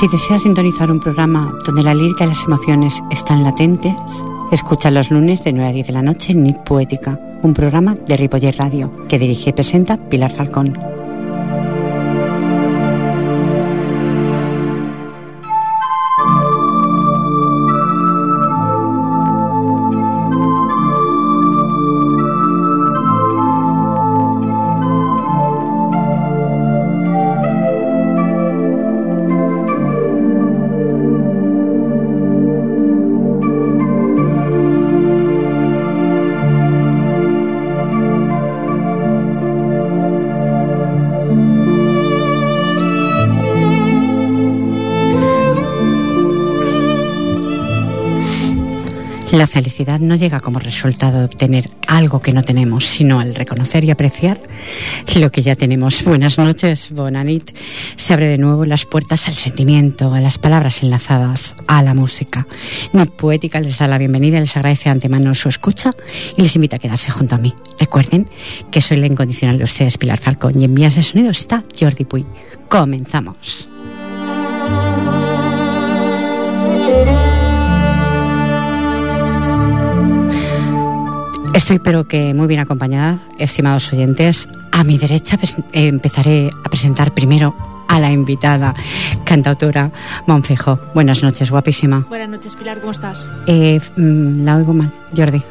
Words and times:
Si 0.00 0.08
deseas 0.08 0.44
sintonizar 0.44 0.90
un 0.90 0.98
programa 0.98 1.52
donde 1.66 1.82
la 1.82 1.92
lírica 1.92 2.24
y 2.24 2.28
las 2.28 2.44
emociones 2.44 3.02
están 3.10 3.44
latentes, 3.44 3.92
escucha 4.50 4.90
los 4.90 5.10
lunes 5.10 5.44
de 5.44 5.52
9 5.52 5.68
a 5.68 5.72
10 5.74 5.88
de 5.88 5.92
la 5.92 6.00
noche 6.00 6.34
Nip 6.34 6.56
Poética, 6.60 7.20
un 7.42 7.52
programa 7.52 7.94
de 8.06 8.16
Ripoller 8.16 8.56
Radio 8.56 8.90
que 9.08 9.18
dirige 9.18 9.50
y 9.50 9.52
presenta 9.52 9.98
Pilar 9.98 10.32
Falcón. 10.32 10.99
La 49.40 49.46
felicidad 49.46 50.00
no 50.00 50.16
llega 50.16 50.38
como 50.38 50.58
resultado 50.58 51.20
de 51.20 51.24
obtener 51.24 51.64
algo 51.86 52.20
que 52.20 52.34
no 52.34 52.42
tenemos, 52.42 52.84
sino 52.84 53.20
al 53.20 53.34
reconocer 53.34 53.84
y 53.84 53.90
apreciar 53.90 54.38
lo 55.16 55.32
que 55.32 55.40
ya 55.40 55.56
tenemos. 55.56 56.04
Buenas 56.04 56.36
noches, 56.36 56.90
Bonanit. 56.90 57.50
Se 57.96 58.12
abre 58.12 58.28
de 58.28 58.36
nuevo 58.36 58.66
las 58.66 58.84
puertas 58.84 59.28
al 59.28 59.32
sentimiento, 59.32 60.12
a 60.12 60.20
las 60.20 60.36
palabras 60.36 60.82
enlazadas, 60.82 61.54
a 61.66 61.82
la 61.82 61.94
música. 61.94 62.46
Ni 62.92 63.06
Poética 63.06 63.60
les 63.60 63.78
da 63.78 63.88
la 63.88 63.96
bienvenida, 63.96 64.40
les 64.40 64.54
agradece 64.58 64.84
de 64.84 64.90
antemano 64.90 65.34
su 65.34 65.48
escucha 65.48 65.90
y 66.36 66.42
les 66.42 66.54
invita 66.54 66.76
a 66.76 66.78
quedarse 66.78 67.10
junto 67.10 67.36
a 67.36 67.38
mí. 67.38 67.54
Recuerden 67.78 68.28
que 68.70 68.82
soy 68.82 68.98
la 68.98 69.06
incondicional 69.06 69.56
de 69.56 69.64
ustedes, 69.64 69.96
Pilar 69.96 70.18
Falcón, 70.18 70.60
y 70.60 70.64
en 70.64 70.74
vías 70.74 70.96
de 70.96 71.02
sonido 71.02 71.30
está 71.30 71.62
Jordi 71.80 72.04
Puy. 72.04 72.26
Comenzamos. 72.68 73.70
Estoy 81.54 81.78
pero 81.80 82.06
que 82.06 82.32
muy 82.34 82.46
bien 82.46 82.60
acompañada, 82.60 83.18
estimados 83.38 83.92
oyentes. 83.92 84.48
A 84.72 84.84
mi 84.84 84.98
derecha 84.98 85.36
eh, 85.72 85.88
empezaré 85.88 86.48
a 86.64 86.68
presentar 86.68 87.12
primero 87.12 87.54
a 87.88 87.98
la 87.98 88.12
invitada, 88.12 88.72
cantautora 89.24 89.90
Monfejo. 90.26 90.78
Buenas 90.94 91.22
noches, 91.24 91.50
guapísima. 91.50 92.06
Buenas 92.08 92.28
noches, 92.28 92.54
Pilar, 92.54 92.78
¿cómo 92.80 92.92
estás? 92.92 93.26
Eh, 93.48 93.80
mm, 93.96 94.44
la 94.44 94.56
oigo 94.58 94.74
mal, 94.74 94.92
Jordi. 95.16 95.42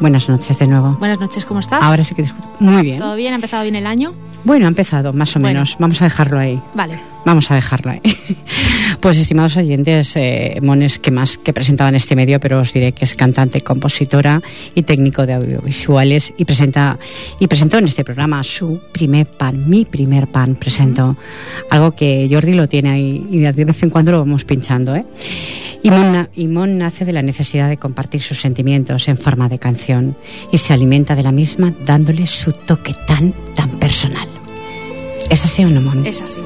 Buenas 0.00 0.28
noches 0.28 0.56
de 0.60 0.68
nuevo. 0.68 0.96
Buenas 1.00 1.18
noches, 1.18 1.44
¿cómo 1.44 1.58
estás? 1.58 1.82
Ahora 1.82 2.04
sí 2.04 2.14
que 2.14 2.22
te 2.22 2.28
escucho. 2.28 2.48
Muy 2.60 2.82
bien. 2.82 2.98
¿Todo 2.98 3.16
bien? 3.16 3.32
¿Ha 3.32 3.36
empezado 3.36 3.64
bien 3.64 3.74
el 3.74 3.86
año? 3.88 4.12
Bueno, 4.44 4.66
ha 4.66 4.68
empezado, 4.68 5.12
más 5.12 5.34
o 5.34 5.40
Bueno. 5.40 5.54
menos. 5.54 5.76
Vamos 5.80 6.00
a 6.00 6.04
dejarlo 6.04 6.38
ahí. 6.38 6.62
Vale. 6.74 7.00
Vamos 7.28 7.50
a 7.50 7.56
dejarlo 7.56 7.90
ahí. 7.90 8.00
Pues, 9.00 9.18
estimados 9.18 9.56
oyentes, 9.56 10.16
eh, 10.16 10.58
Mones, 10.60 10.98
que 10.98 11.12
más 11.12 11.38
que 11.38 11.52
presentaba 11.52 11.88
en 11.90 11.94
este 11.94 12.16
medio, 12.16 12.40
pero 12.40 12.60
os 12.60 12.72
diré 12.72 12.92
que 12.92 13.04
es 13.04 13.14
cantante, 13.14 13.60
compositora 13.60 14.42
y 14.74 14.82
técnico 14.82 15.24
de 15.24 15.34
audiovisuales 15.34 16.32
y 16.36 16.44
presenta 16.44 16.98
y 17.38 17.46
presentó 17.46 17.78
en 17.78 17.84
este 17.84 18.02
programa 18.02 18.42
su 18.42 18.80
primer 18.90 19.26
pan, 19.26 19.68
mi 19.68 19.84
primer 19.84 20.26
pan, 20.26 20.56
presentó 20.56 21.16
algo 21.70 21.94
que 21.94 22.28
Jordi 22.30 22.54
lo 22.54 22.66
tiene 22.66 22.90
ahí 22.90 23.26
y 23.30 23.38
de 23.38 23.64
vez 23.64 23.82
en 23.82 23.90
cuando 23.90 24.10
lo 24.10 24.18
vamos 24.18 24.44
pinchando, 24.44 24.96
¿eh? 24.96 25.04
Y 25.82 25.90
Mon, 25.90 26.28
y 26.34 26.48
Mon 26.48 26.76
nace 26.76 27.04
de 27.04 27.12
la 27.12 27.22
necesidad 27.22 27.68
de 27.68 27.76
compartir 27.76 28.20
sus 28.20 28.40
sentimientos 28.40 29.06
en 29.06 29.16
forma 29.16 29.48
de 29.48 29.60
canción 29.60 30.16
y 30.50 30.58
se 30.58 30.72
alimenta 30.72 31.14
de 31.14 31.22
la 31.22 31.30
misma 31.30 31.72
dándole 31.84 32.26
su 32.26 32.52
toque 32.52 32.94
tan, 33.06 33.32
tan 33.54 33.78
personal. 33.78 34.28
¿Es 35.30 35.44
así 35.44 35.62
o 35.62 35.68
no, 35.68 35.82
Mon? 35.82 36.06
Es 36.06 36.22
así. 36.22 36.40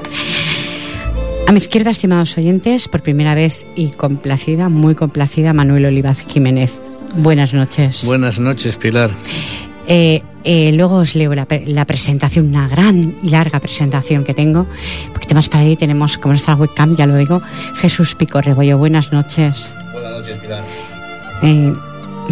A 1.46 1.52
mi 1.52 1.58
izquierda, 1.58 1.90
estimados 1.90 2.38
oyentes, 2.38 2.88
por 2.88 3.02
primera 3.02 3.34
vez 3.34 3.66
y 3.76 3.90
complacida, 3.90 4.68
muy 4.68 4.94
complacida, 4.94 5.52
Manuel 5.52 5.84
Olivaz 5.84 6.18
Jiménez. 6.26 6.80
Buenas 7.16 7.52
noches. 7.52 8.04
Buenas 8.04 8.40
noches, 8.40 8.76
Pilar. 8.76 9.10
Eh, 9.86 10.22
eh, 10.44 10.72
luego 10.72 10.96
os 10.96 11.14
leo 11.14 11.34
la, 11.34 11.46
la 11.66 11.84
presentación, 11.84 12.48
una 12.48 12.68
gran 12.68 13.16
y 13.22 13.28
larga 13.28 13.60
presentación 13.60 14.24
que 14.24 14.32
tengo. 14.32 14.66
Un 15.08 15.12
poquito 15.12 15.34
más 15.34 15.48
para 15.48 15.64
ahí 15.64 15.76
tenemos, 15.76 16.16
como 16.16 16.34
está 16.34 16.52
la 16.52 16.58
webcam, 16.58 16.96
ya 16.96 17.06
lo 17.06 17.16
digo, 17.16 17.42
Jesús 17.76 18.14
Pico 18.14 18.40
Rebollo. 18.40 18.78
Buenas 18.78 19.12
noches. 19.12 19.74
Buenas 19.92 20.12
noches, 20.12 20.38
Pilar. 20.38 20.64
Eh, 21.42 21.70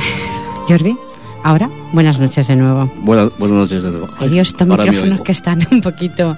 Jordi, 0.68 0.96
ahora, 1.44 1.70
buenas 1.92 2.18
noches 2.18 2.46
de 2.48 2.56
nuevo. 2.56 2.90
Buenas, 3.02 3.30
buenas 3.38 3.58
noches 3.58 3.82
de 3.82 3.90
nuevo. 3.90 4.08
Ay 4.18 4.28
Dios, 4.28 4.48
estos 4.48 4.66
micrófonos 4.66 5.20
que 5.22 5.32
están 5.32 5.66
un 5.70 5.80
poquito. 5.80 6.36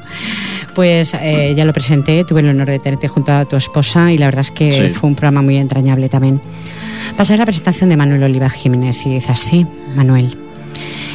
Pues 0.74 1.14
eh, 1.20 1.52
ya 1.56 1.64
lo 1.64 1.72
presenté, 1.72 2.24
tuve 2.24 2.40
el 2.40 2.48
honor 2.48 2.68
de 2.68 2.78
tenerte 2.78 3.06
junto 3.08 3.30
a 3.32 3.44
tu 3.44 3.56
esposa 3.56 4.10
y 4.12 4.18
la 4.18 4.26
verdad 4.26 4.40
es 4.40 4.50
que 4.50 4.72
Sí. 4.72 4.88
fue 4.94 5.08
un 5.10 5.14
programa 5.14 5.42
muy 5.42 5.56
entrañable 5.56 6.08
también. 6.08 6.40
Pasaré 7.16 7.36
a 7.36 7.38
la 7.42 7.46
presentación 7.46 7.90
de 7.90 7.96
Manuel 7.96 8.22
Oliva 8.22 8.48
Jiménez 8.48 9.04
y 9.04 9.10
dice 9.10 9.32
así, 9.32 9.66
Manuel. 9.94 10.38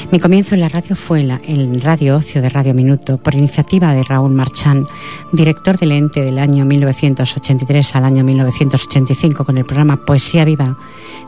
Mi 0.09 0.19
comienzo 0.19 0.55
en 0.55 0.61
la 0.61 0.69
radio 0.69 0.95
fue 0.95 1.19
en, 1.19 1.81
Radio 1.81 2.15
Ocio 2.15 2.41
de 2.41 2.49
Radio 2.49 2.73
Minuto 2.73 3.17
por 3.17 3.35
iniciativa 3.35 3.93
de 3.93 4.03
Raúl 4.03 4.31
Marchán, 4.31 4.85
director 5.33 5.77
del 5.77 5.91
ente 5.91 6.21
del 6.21 6.39
año 6.39 6.63
1983 6.63 7.95
al 7.95 8.05
año 8.05 8.23
1985 8.23 9.43
con 9.43 9.57
el 9.57 9.65
programa 9.65 10.05
Poesía 10.05 10.45
Viva 10.45 10.77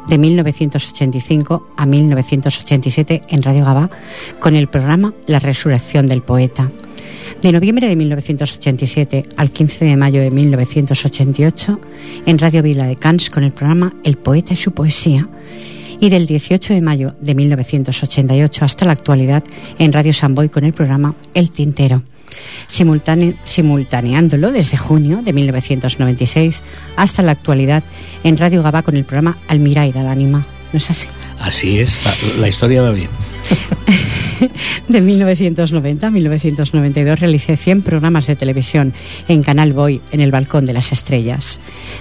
de 0.08 0.18
1985 0.18 1.68
a 1.76 1.86
1987 1.86 3.22
en 3.28 3.44
Radio 3.44 3.66
Gabá 3.66 3.90
con 4.40 4.56
el 4.56 4.68
programa 4.68 5.14
La 5.28 5.40
Resurrección 5.40 6.08
del 6.08 6.22
Poeta. 6.22 6.72
De 7.42 7.52
noviembre 7.52 7.90
de 7.90 7.98
1987 7.98 9.26
al 9.36 9.52
15 9.52 9.86
de 9.86 9.98
mayo 9.98 10.22
de 10.22 10.32
1988 10.32 11.80
en 12.26 12.40
Radio 12.40 12.64
Vila 12.64 12.88
de 12.88 12.96
Cans 12.96 13.30
con 13.30 13.44
el 13.44 13.52
programa 13.52 13.94
El 14.06 14.16
Poeta 14.16 14.54
y 14.54 14.58
su 14.58 14.72
Poesía 14.72 15.28
y 16.00 16.10
del 16.10 16.26
18 16.28 16.74
de 16.74 16.82
mayo 16.82 17.16
de 17.22 17.36
1988 17.36 18.66
hasta 18.66 18.86
la 18.86 18.94
actualidad 18.94 19.44
en 19.78 19.92
Radio 19.94 20.14
Samboy 20.14 20.50
con 20.50 20.64
el 20.64 20.74
programa 20.74 21.16
El 21.34 21.52
Tintero. 21.52 22.04
Simultane- 22.72 23.36
simultaneándolo 23.44 24.52
desde 24.52 24.78
junio 24.78 25.22
de 25.24 25.34
1996 25.34 26.64
hasta 26.96 27.22
la 27.22 27.32
actualidad 27.32 27.84
en 28.24 28.38
Radio 28.38 28.64
Gabá 28.64 28.84
con 28.84 28.96
el 28.96 29.04
programa 29.04 29.38
Almiraida 29.48 30.02
al 30.02 30.08
Ánima. 30.08 30.46
¿No 30.72 30.78
es 30.78 30.90
así? 30.90 31.08
Así 31.40 31.80
es, 31.80 31.98
la 32.38 32.48
historia 32.48 32.82
va 32.82 32.92
bien. 32.92 33.10
De 34.88 35.02
1990 35.02 36.08
a 36.08 36.10
1992 36.10 37.20
realicé 37.20 37.58
100 37.58 37.82
programas 37.82 38.28
de 38.28 38.36
televisión 38.36 38.94
en 39.28 39.44
Canal 39.44 39.74
Boy 39.74 40.02
en 40.12 40.22
el 40.22 40.32
Balcón 40.32 40.66
de 40.66 40.74
las 40.74 40.92
Estrellas. 40.92 41.60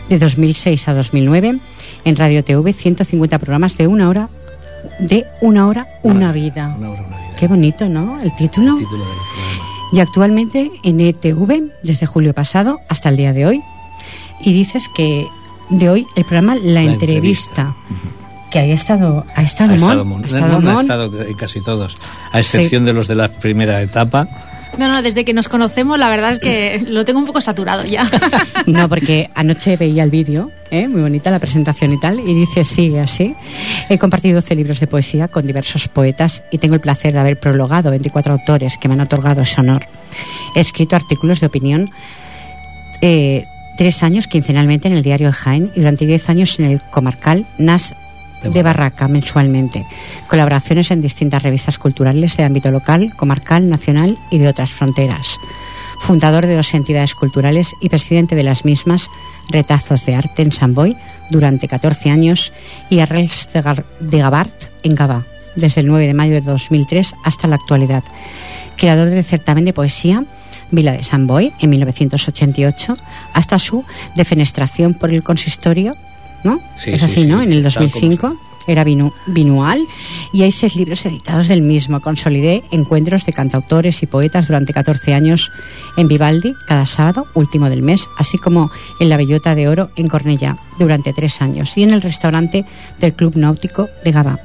De 0.09 0.19
2006 0.19 0.89
a 0.89 0.95
2009 0.95 1.59
en 2.05 2.17
Radio 2.17 2.45
TV 2.45 2.73
150 2.73 3.39
programas 3.39 3.77
de 3.77 3.87
una 3.87 4.09
hora 4.09 4.29
de 5.01 5.27
una 5.41 5.67
hora 5.67 5.89
una 6.03 6.33
vida. 6.33 6.77
Una 6.79 6.91
hora, 6.91 7.03
una 7.03 7.17
vida. 7.19 7.37
Qué 7.39 7.49
bonito, 7.49 7.89
¿no? 7.89 8.21
El 8.21 8.35
título. 8.37 8.75
El 8.75 8.85
título 8.85 9.05
del 9.05 9.15
programa. 9.15 9.69
Y 9.93 10.01
actualmente 10.01 10.71
en 10.83 11.01
ETV 11.01 11.73
desde 11.83 12.07
julio 12.07 12.35
pasado 12.35 12.79
hasta 12.89 13.09
el 13.09 13.17
día 13.17 13.33
de 13.33 13.47
hoy. 13.47 13.63
Y 14.41 14.53
dices 14.53 14.89
que 14.89 15.27
de 15.71 15.91
hoy 15.91 16.07
el 16.17 16.25
programa 16.25 16.55
La, 16.57 16.83
La 16.85 16.93
entrevista, 16.93 17.75
que 18.51 18.59
ahí 18.59 18.71
ha 18.71 18.75
estado 18.75 19.25
ha 19.35 19.43
estado 19.43 19.75
Ha 19.75 19.77
Mon, 19.77 19.89
estado, 19.91 20.05
Mon. 20.05 20.23
ha 20.25 20.27
estado 20.27 20.53
Mon 20.61 20.69
ha 20.69 20.73
Mon. 20.73 20.81
estado 20.83 21.23
en 21.23 21.35
casi 21.35 21.61
todos, 21.61 21.97
a 22.33 22.39
excepción 22.41 22.85
de 22.85 22.93
los 22.93 23.09
de 23.09 23.15
la 23.15 23.29
primera 23.29 23.81
etapa. 23.83 24.29
No, 24.77 24.87
no, 24.87 25.03
desde 25.03 25.25
que 25.25 25.33
nos 25.33 25.49
conocemos, 25.49 25.99
la 25.99 26.09
verdad 26.09 26.33
es 26.35 26.39
que 26.39 26.85
lo 26.87 27.05
tengo 27.05 27.19
un 27.19 27.25
poco 27.27 27.41
saturado 27.41 27.85
ya. 27.85 28.07
No, 28.67 28.89
porque 28.89 29.29
anoche 29.35 29.77
veía 29.77 30.05
el 30.05 30.11
vídeo, 30.11 30.51
¿eh? 30.71 30.87
muy 30.89 31.01
bonita 31.01 31.31
la 31.31 31.39
presentación 31.39 31.93
y 31.93 31.99
tal, 31.99 32.21
y 32.21 32.35
dice, 32.35 32.63
sigue 32.65 33.01
así. 33.01 33.35
He 33.89 33.99
compartido 33.99 34.37
12 34.37 34.55
libros 34.55 34.79
de 34.79 34.87
poesía 34.87 35.27
con 35.29 35.47
diversos 35.47 35.89
poetas 35.89 36.45
y 36.53 36.59
tengo 36.59 36.75
el 36.75 36.81
placer 36.81 37.15
de 37.15 37.19
haber 37.19 37.41
prologado 37.41 37.91
24 37.91 38.35
autores 38.35 38.77
que 38.79 38.89
me 38.89 38.95
han 38.95 39.01
otorgado 39.01 39.41
ese 39.43 39.61
honor. 39.61 39.87
He 40.55 40.61
escrito 40.61 40.95
artículos 40.97 41.41
de 41.41 41.47
opinión 41.47 41.91
eh, 43.01 43.45
tres 43.77 44.03
años 44.03 44.27
quincenalmente 44.27 44.87
en 44.89 44.95
el 44.95 45.03
diario 45.03 45.29
de 45.29 45.33
Jaén 45.33 45.73
y 45.75 45.81
durante 45.81 46.05
10 46.07 46.29
años 46.29 46.59
en 46.59 46.67
el 46.71 46.81
comarcal 46.91 47.47
NAS 47.59 47.95
De 48.43 48.63
Barraca 48.63 49.09
mensualmente. 49.09 49.87
Colaboraciones 50.29 50.91
en 50.91 51.01
distintas 51.01 51.43
revistas 51.43 51.79
culturales 51.79 52.37
de 52.37 52.45
ámbito 52.45 52.71
local, 52.71 53.15
comarcal, 53.17 53.69
nacional 53.69 54.19
y 54.31 54.39
de 54.39 54.49
otras 54.49 54.71
fronteras. 54.71 55.39
Fundador 56.01 56.47
de 56.47 56.55
dos 56.55 56.73
entidades 56.75 57.15
culturales 57.15 57.75
y 57.81 57.89
presidente 57.89 58.35
de 58.35 58.45
las 58.45 58.65
mismas, 58.65 59.11
Retazos 59.51 60.07
de 60.07 60.15
Arte 60.15 60.43
en 60.43 60.53
Samboy, 60.53 60.97
durante 61.31 61.67
14 61.67 62.11
años, 62.11 62.53
y 62.89 63.01
Arrels 63.01 63.49
de, 63.53 63.85
de 64.01 64.19
Gabart 64.19 64.65
en 64.85 64.95
Gabá, 64.95 65.25
desde 65.57 65.81
el 65.81 65.89
9 65.89 66.07
de 66.07 66.15
mayo 66.15 66.35
de 66.35 66.41
2003 66.43 67.15
hasta 67.25 67.49
la 67.49 67.57
actualidad. 67.57 68.05
Creador 68.77 69.11
del 69.11 69.25
certamen 69.25 69.65
de 69.65 69.73
poesía 69.73 70.25
Vila 70.71 70.93
de 70.93 71.03
San 71.03 71.27
Boy 71.27 71.53
en 71.61 71.71
1988 71.71 72.97
hasta 73.33 73.59
su 73.59 73.85
defenestración 74.15 74.95
por 74.95 75.11
el 75.11 75.23
consistorio, 75.23 75.97
¿no? 76.45 76.61
Sí, 76.77 76.91
es 76.93 77.01
sí, 77.01 77.05
así, 77.07 77.15
sí, 77.15 77.27
¿no? 77.27 77.43
En 77.43 77.53
el 77.53 77.63
tal 77.63 77.75
como 77.75 77.87
2005 77.87 78.37
era 78.67 78.85
binu- 78.85 79.15
binual 79.27 79.87
y 80.31 80.43
hay 80.43 80.53
seis 80.53 80.77
libros 80.77 81.05
editados 81.07 81.49
del 81.49 81.63
mismo. 81.63 82.01
Consolidé 82.01 82.63
encuentros 82.71 83.25
de 83.25 83.33
cantautores 83.33 84.03
y 84.03 84.07
poetas 84.07 84.47
durante 84.49 84.75
14 84.75 85.15
años 85.15 85.51
en 85.97 86.07
Vivaldi 86.07 86.53
cada 86.67 86.85
sábado 86.85 87.27
último 87.35 87.71
del 87.71 87.81
mes, 87.81 88.07
así 88.19 88.37
como 88.37 88.71
en 89.01 89.09
la 89.09 89.17
Bellota 89.17 89.55
de 89.55 89.69
Oro 89.69 89.91
en 89.97 90.09
Cornellá 90.09 90.59
durante 90.79 91.15
tres 91.15 91.41
años 91.41 91.73
y 91.79 91.83
en 91.83 91.91
el 91.95 92.03
restaurante 92.03 92.67
del 93.01 93.15
Club 93.15 93.37
Náutico 93.37 93.89
de 94.05 94.13
Gabá. 94.13 94.39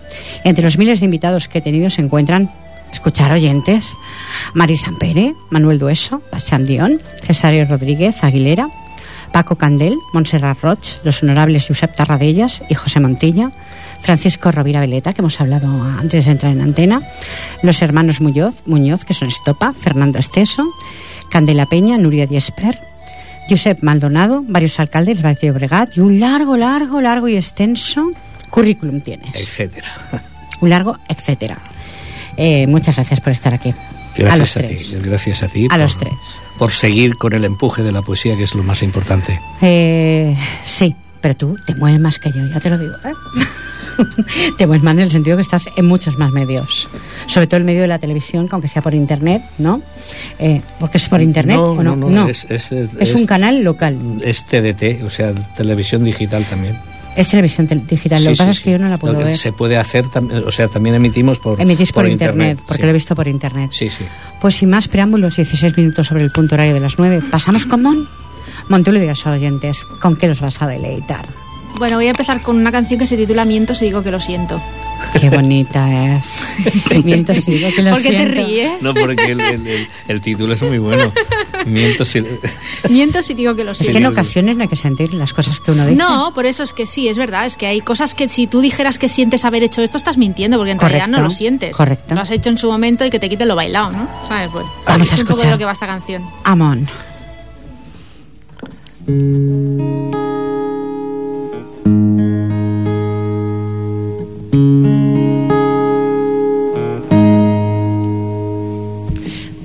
Entre 0.45 0.63
los 0.63 0.77
miles 0.77 1.01
de 1.01 1.05
invitados 1.05 1.49
que 1.49 1.57
he 1.57 1.61
tenido 1.61 1.89
se 1.89 2.01
encuentran 2.01 2.49
escuchar 2.93 3.31
oyentes 3.33 3.97
Mari 4.53 4.77
Sampere, 4.77 5.35
Manuel 5.49 5.79
Dueso, 5.79 6.21
Pachán 6.31 6.65
Dion, 6.65 7.01
Cesario 7.25 7.65
Rodríguez 7.65 8.23
Aguilera, 8.23 8.69
Paco 9.33 9.57
Candel, 9.57 9.97
Montserrat 10.13 10.61
Roig, 10.61 11.01
los 11.03 11.23
honorables 11.23 11.67
Josep 11.67 11.93
Tarradellas 11.95 12.61
y 12.69 12.75
José 12.75 12.99
Montilla, 12.99 13.51
Francisco 14.01 14.51
Rovira 14.51 14.79
Veleta, 14.79 15.11
que 15.13 15.21
hemos 15.21 15.41
hablado 15.41 15.67
antes 15.99 16.25
de 16.25 16.31
entrar 16.31 16.53
en 16.53 16.61
antena, 16.61 17.01
los 17.63 17.81
hermanos 17.81 18.21
Muñoz, 18.21 18.61
Muñoz 18.65 19.03
que 19.03 19.13
son 19.13 19.29
Estopa, 19.29 19.73
Fernando 19.73 20.19
Esteso, 20.19 20.71
Candela 21.29 21.65
Peña, 21.65 21.97
Nuria 21.97 22.27
Diesper, 22.27 22.79
Josep 23.49 23.81
Maldonado, 23.81 24.43
varios 24.47 24.79
alcaldes 24.79 25.21
Valle 25.21 25.51
Obregat 25.51 25.97
y 25.97 25.99
un 25.99 26.19
largo, 26.19 26.55
largo, 26.55 27.01
largo 27.01 27.27
y 27.27 27.35
extenso 27.35 28.11
currículum 28.49 29.01
tienes. 29.01 29.35
etcétera. 29.35 29.89
Un 30.61 30.69
largo, 30.69 30.97
etcétera. 31.09 31.57
Eh, 32.37 32.67
muchas 32.67 32.95
gracias 32.95 33.19
por 33.19 33.33
estar 33.33 33.53
aquí. 33.53 33.73
A 34.21 34.37
los 34.37 34.53
Gracias 34.55 34.57
a, 34.57 34.59
tres. 34.67 34.87
ti, 34.89 34.95
gracias 35.01 35.43
a 35.43 35.47
ti. 35.47 35.65
A 35.65 35.69
por- 35.69 35.79
los 35.79 35.97
tres. 35.99 36.13
Por 36.57 36.71
seguir 36.71 37.15
con 37.17 37.33
el 37.33 37.45
empuje 37.45 37.81
de 37.83 37.91
la 37.91 38.01
poesía, 38.01 38.35
que 38.37 38.43
es 38.43 38.53
lo 38.55 38.63
más 38.63 38.83
importante. 38.83 39.39
Eh, 39.61 40.37
sí, 40.63 40.95
pero 41.21 41.35
tú 41.35 41.57
te 41.65 41.73
mueves 41.75 41.99
más 41.99 42.19
que 42.19 42.31
yo, 42.31 42.45
ya 42.47 42.59
te 42.59 42.69
lo 42.69 42.77
digo. 42.77 42.93
¿eh? 43.05 43.13
te 44.57 44.67
mueves 44.67 44.83
más 44.83 44.93
en 44.93 44.99
el 45.01 45.11
sentido 45.11 45.35
que 45.37 45.41
estás 45.41 45.65
en 45.75 45.85
muchos 45.85 46.17
más 46.17 46.31
medios. 46.31 46.87
Sobre 47.27 47.47
todo 47.47 47.57
el 47.57 47.63
medio 47.63 47.81
de 47.81 47.87
la 47.87 47.99
televisión, 47.99 48.47
que 48.47 48.55
aunque 48.55 48.67
sea 48.67 48.81
por 48.81 48.93
internet, 48.93 49.41
¿no? 49.57 49.81
Eh, 50.39 50.61
porque 50.79 50.97
es 50.97 51.07
por 51.09 51.21
internet 51.21 51.57
no, 51.57 51.63
o 51.71 51.83
no. 51.83 51.95
no, 51.95 52.09
no, 52.09 52.27
Es, 52.29 52.45
es, 52.49 52.71
Es 52.71 53.13
un 53.15 53.25
canal 53.25 53.61
local. 53.63 53.97
Es 54.23 54.45
TDT, 54.45 55.03
o 55.03 55.09
sea, 55.09 55.33
televisión 55.55 56.03
digital 56.03 56.43
también. 56.45 56.77
Es 57.15 57.29
televisión 57.29 57.67
tel- 57.67 57.85
digital. 57.85 58.19
Sí, 58.19 58.25
lo 58.25 58.31
que 58.31 58.37
pasa 58.37 58.53
sí, 58.53 58.57
es 58.57 58.59
que 58.59 58.69
sí. 58.69 58.71
yo 58.71 58.79
no 58.79 58.89
la 58.89 58.97
puedo 58.97 59.17
ver. 59.17 59.35
Se 59.37 59.51
puede 59.53 59.77
hacer, 59.77 60.05
o 60.45 60.51
sea, 60.51 60.67
también 60.67 60.95
emitimos 60.95 61.39
por, 61.39 61.59
Emitís 61.61 61.91
por, 61.91 62.07
internet, 62.07 62.59
porque 62.67 62.83
lo 62.83 62.89
he 62.89 62.93
visto 62.93 63.15
por 63.15 63.27
internet. 63.27 63.71
Sí, 63.71 63.89
sí. 63.89 64.05
Pues 64.41 64.55
sin 64.55 64.69
más 64.69 64.87
preámbulos, 64.87 65.35
16 65.35 65.77
minutos 65.77 66.07
sobre 66.07 66.23
el 66.23 66.31
punto 66.31 66.55
horario 66.55 66.73
de 66.73 66.79
las 66.79 66.97
9. 66.97 67.21
¿Pasamos 67.31 67.65
con 67.65 67.81
Mon? 67.83 68.09
Mon, 68.69 68.83
tú 68.83 68.91
le 68.91 68.99
digas 68.99 69.25
a 69.25 69.31
los 69.31 69.39
oyentes, 69.39 69.85
¿con 70.01 70.15
qué 70.15 70.27
los 70.27 70.39
vas 70.39 70.61
a 70.61 70.67
deleitar? 70.67 71.25
Bueno, 71.77 71.97
voy 71.97 72.07
a 72.07 72.11
empezar 72.11 72.41
con 72.41 72.55
una 72.57 72.71
canción 72.71 72.99
que 72.99 73.07
se 73.07 73.17
titula 73.17 73.45
Miento 73.45 73.75
si 73.75 73.85
digo 73.85 74.03
que 74.03 74.11
lo 74.11 74.19
siento. 74.19 74.61
Qué 75.19 75.29
bonita 75.29 76.15
es. 76.17 76.41
Miento, 77.03 77.33
sí, 77.35 77.55
digo 77.55 77.69
que 77.75 77.81
lo 77.81 77.91
¿Por 77.91 78.01
qué 78.01 78.11
te 78.11 78.17
siento. 78.19 78.41
ríes? 78.45 78.81
No, 78.81 78.93
porque 78.93 79.31
el, 79.31 79.41
el- 79.41 79.67
el- 79.67 79.87
el 80.07 80.21
título 80.21 80.53
es 80.53 80.61
muy 80.61 80.77
bueno. 80.77 81.11
Miento 81.65 82.05
si... 82.05 82.23
Miento 82.89 83.21
si 83.21 83.33
digo 83.33 83.53
que 83.55 83.63
lo 83.65 83.71
Es 83.71 83.79
siento. 83.79 83.93
que 83.99 84.05
en 84.05 84.05
ocasiones 84.11 84.55
no 84.55 84.61
hay 84.63 84.69
que 84.69 84.75
sentir 84.77 85.13
las 85.13 85.33
cosas 85.33 85.59
que 85.59 85.71
uno 85.71 85.85
dice. 85.85 85.97
No, 86.01 86.31
por 86.33 86.45
eso 86.45 86.63
es 86.63 86.71
que 86.73 86.85
sí, 86.85 87.09
es 87.09 87.17
verdad. 87.17 87.45
Es 87.45 87.57
que 87.57 87.65
hay 87.67 87.81
cosas 87.81 88.15
que 88.15 88.29
si 88.29 88.47
tú 88.47 88.61
dijeras 88.61 88.97
que 88.97 89.09
sientes 89.09 89.43
haber 89.43 89.63
hecho 89.63 89.81
esto, 89.81 89.97
estás 89.97 90.17
mintiendo, 90.17 90.57
porque 90.57 90.71
en 90.71 90.77
Correcto, 90.77 90.97
realidad 90.99 91.17
no 91.17 91.23
lo 91.23 91.31
sientes. 91.31 91.75
correcto. 91.75 92.15
Lo 92.15 92.21
has 92.21 92.31
hecho 92.31 92.49
en 92.49 92.57
su 92.57 92.67
momento 92.71 93.03
y 93.05 93.09
que 93.09 93.19
te 93.19 93.27
quiten 93.29 93.47
lo 93.49 93.55
bailado, 93.55 93.91
¿no? 93.91 94.07
¿Sabes? 94.27 94.49
Pues, 94.53 94.65
Vamos 94.87 95.11
a 95.11 95.15
es 95.15 95.21
un 95.21 95.27
poco 95.27 95.41
de 95.41 95.47
escuchar. 95.47 95.51
lo 95.51 95.57
que 95.57 95.65
va 95.65 95.71
esta 95.73 95.87
canción. 95.87 96.23
Amón. 96.45 96.87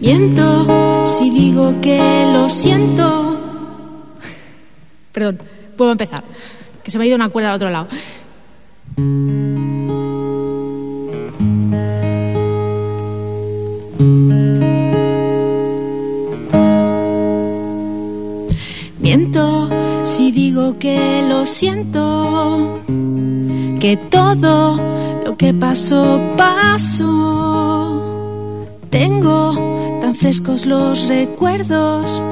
Miento 0.00 1.04
si 1.04 1.30
digo 1.30 1.80
que 1.80 1.98
lo 2.32 2.48
siento. 2.48 3.36
Perdón, 5.12 5.38
puedo 5.76 5.92
empezar. 5.92 6.24
Que 6.82 6.90
se 6.90 6.98
me 6.98 7.04
ha 7.04 7.06
ido 7.08 7.16
una 7.16 7.28
cuerda 7.28 7.50
al 7.50 7.56
otro 7.56 7.70
lado. 7.70 7.88
Miento 19.00 19.77
si 20.08 20.32
digo 20.32 20.78
que 20.78 21.22
lo 21.28 21.44
siento. 21.44 22.80
Que 23.78 23.96
todo 23.96 24.76
lo 25.24 25.36
que 25.36 25.52
pasó, 25.52 26.18
pasó. 26.36 27.14
Tengo 28.90 29.98
tan 30.00 30.14
frescos 30.14 30.64
los 30.66 31.06
recuerdos 31.08 32.22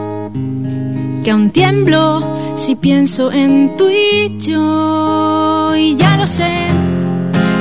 que 1.23 1.31
aún 1.31 1.50
tiemblo 1.50 2.23
si 2.56 2.75
pienso 2.75 3.31
en 3.31 3.76
tú 3.76 3.88
y 3.88 4.38
yo. 4.38 5.76
Y 5.76 5.94
ya 5.96 6.17
lo 6.17 6.26
sé, 6.26 6.69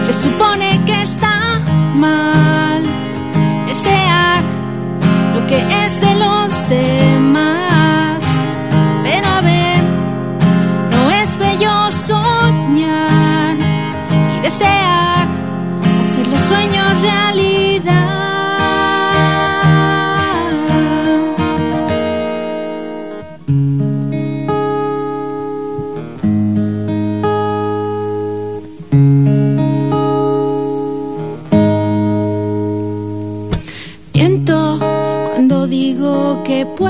se 0.05 0.13
supone 0.13 0.79
que 0.85 1.01
está 1.01 1.59
mal 1.95 2.83
desear 3.67 4.41
lo 5.35 5.45
que 5.45 5.57
es 5.85 5.99
de 5.99 6.15
los 6.15 6.69
demás. 6.69 7.64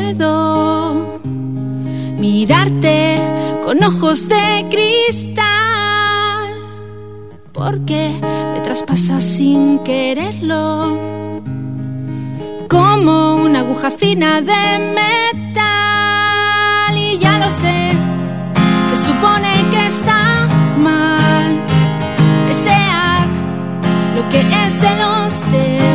Puedo 0.05 1.19
mirarte 2.19 3.19
con 3.63 3.83
ojos 3.83 4.27
de 4.27 4.65
cristal, 4.69 6.53
porque 7.51 8.13
me 8.53 8.59
traspasas 8.63 9.23
sin 9.23 9.79
quererlo, 9.79 10.95
como 12.69 13.35
una 13.35 13.61
aguja 13.61 13.89
fina 13.89 14.41
de 14.41 14.79
metal. 14.99 15.25
Y 16.95 17.17
ya 17.17 17.39
lo 17.39 17.49
sé, 17.49 17.93
se 18.89 18.95
supone 19.07 19.49
que 19.71 19.87
está 19.87 20.47
mal 20.77 21.49
desear 22.47 23.25
lo 24.15 24.29
que 24.29 24.41
es 24.65 24.79
de 24.79 24.95
los 25.03 25.41
demás. 25.51 25.94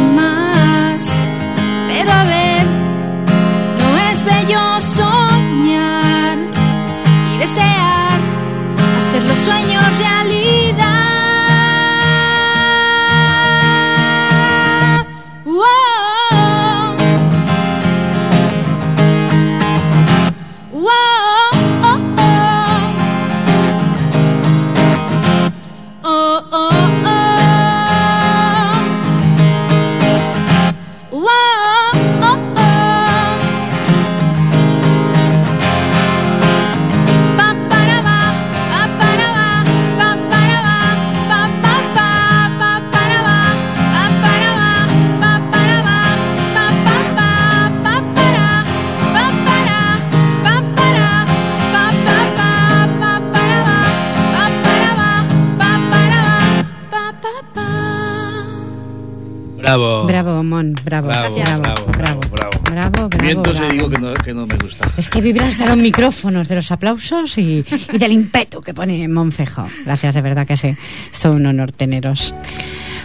Bravo. 63.58 63.72
digo 63.72 63.88
que 63.90 63.98
no, 63.98 64.14
que 64.14 64.32
no 64.34 64.46
me 64.46 64.56
gusta. 64.56 64.90
Es 64.96 65.08
que 65.08 65.20
vibras 65.20 65.58
de 65.58 65.66
los 65.66 65.76
micrófonos, 65.76 66.48
de 66.48 66.54
los 66.56 66.70
aplausos 66.72 67.36
y, 67.38 67.64
y 67.92 67.98
del 67.98 68.12
impetu 68.12 68.60
que 68.62 68.72
pone 68.74 69.06
Monfejo. 69.08 69.66
Gracias, 69.84 70.14
de 70.14 70.22
verdad 70.22 70.46
que 70.46 70.56
sí. 70.56 70.74
Es 71.12 71.20
todo 71.20 71.32
un 71.34 71.46
honor 71.46 71.72
teneros. 71.72 72.34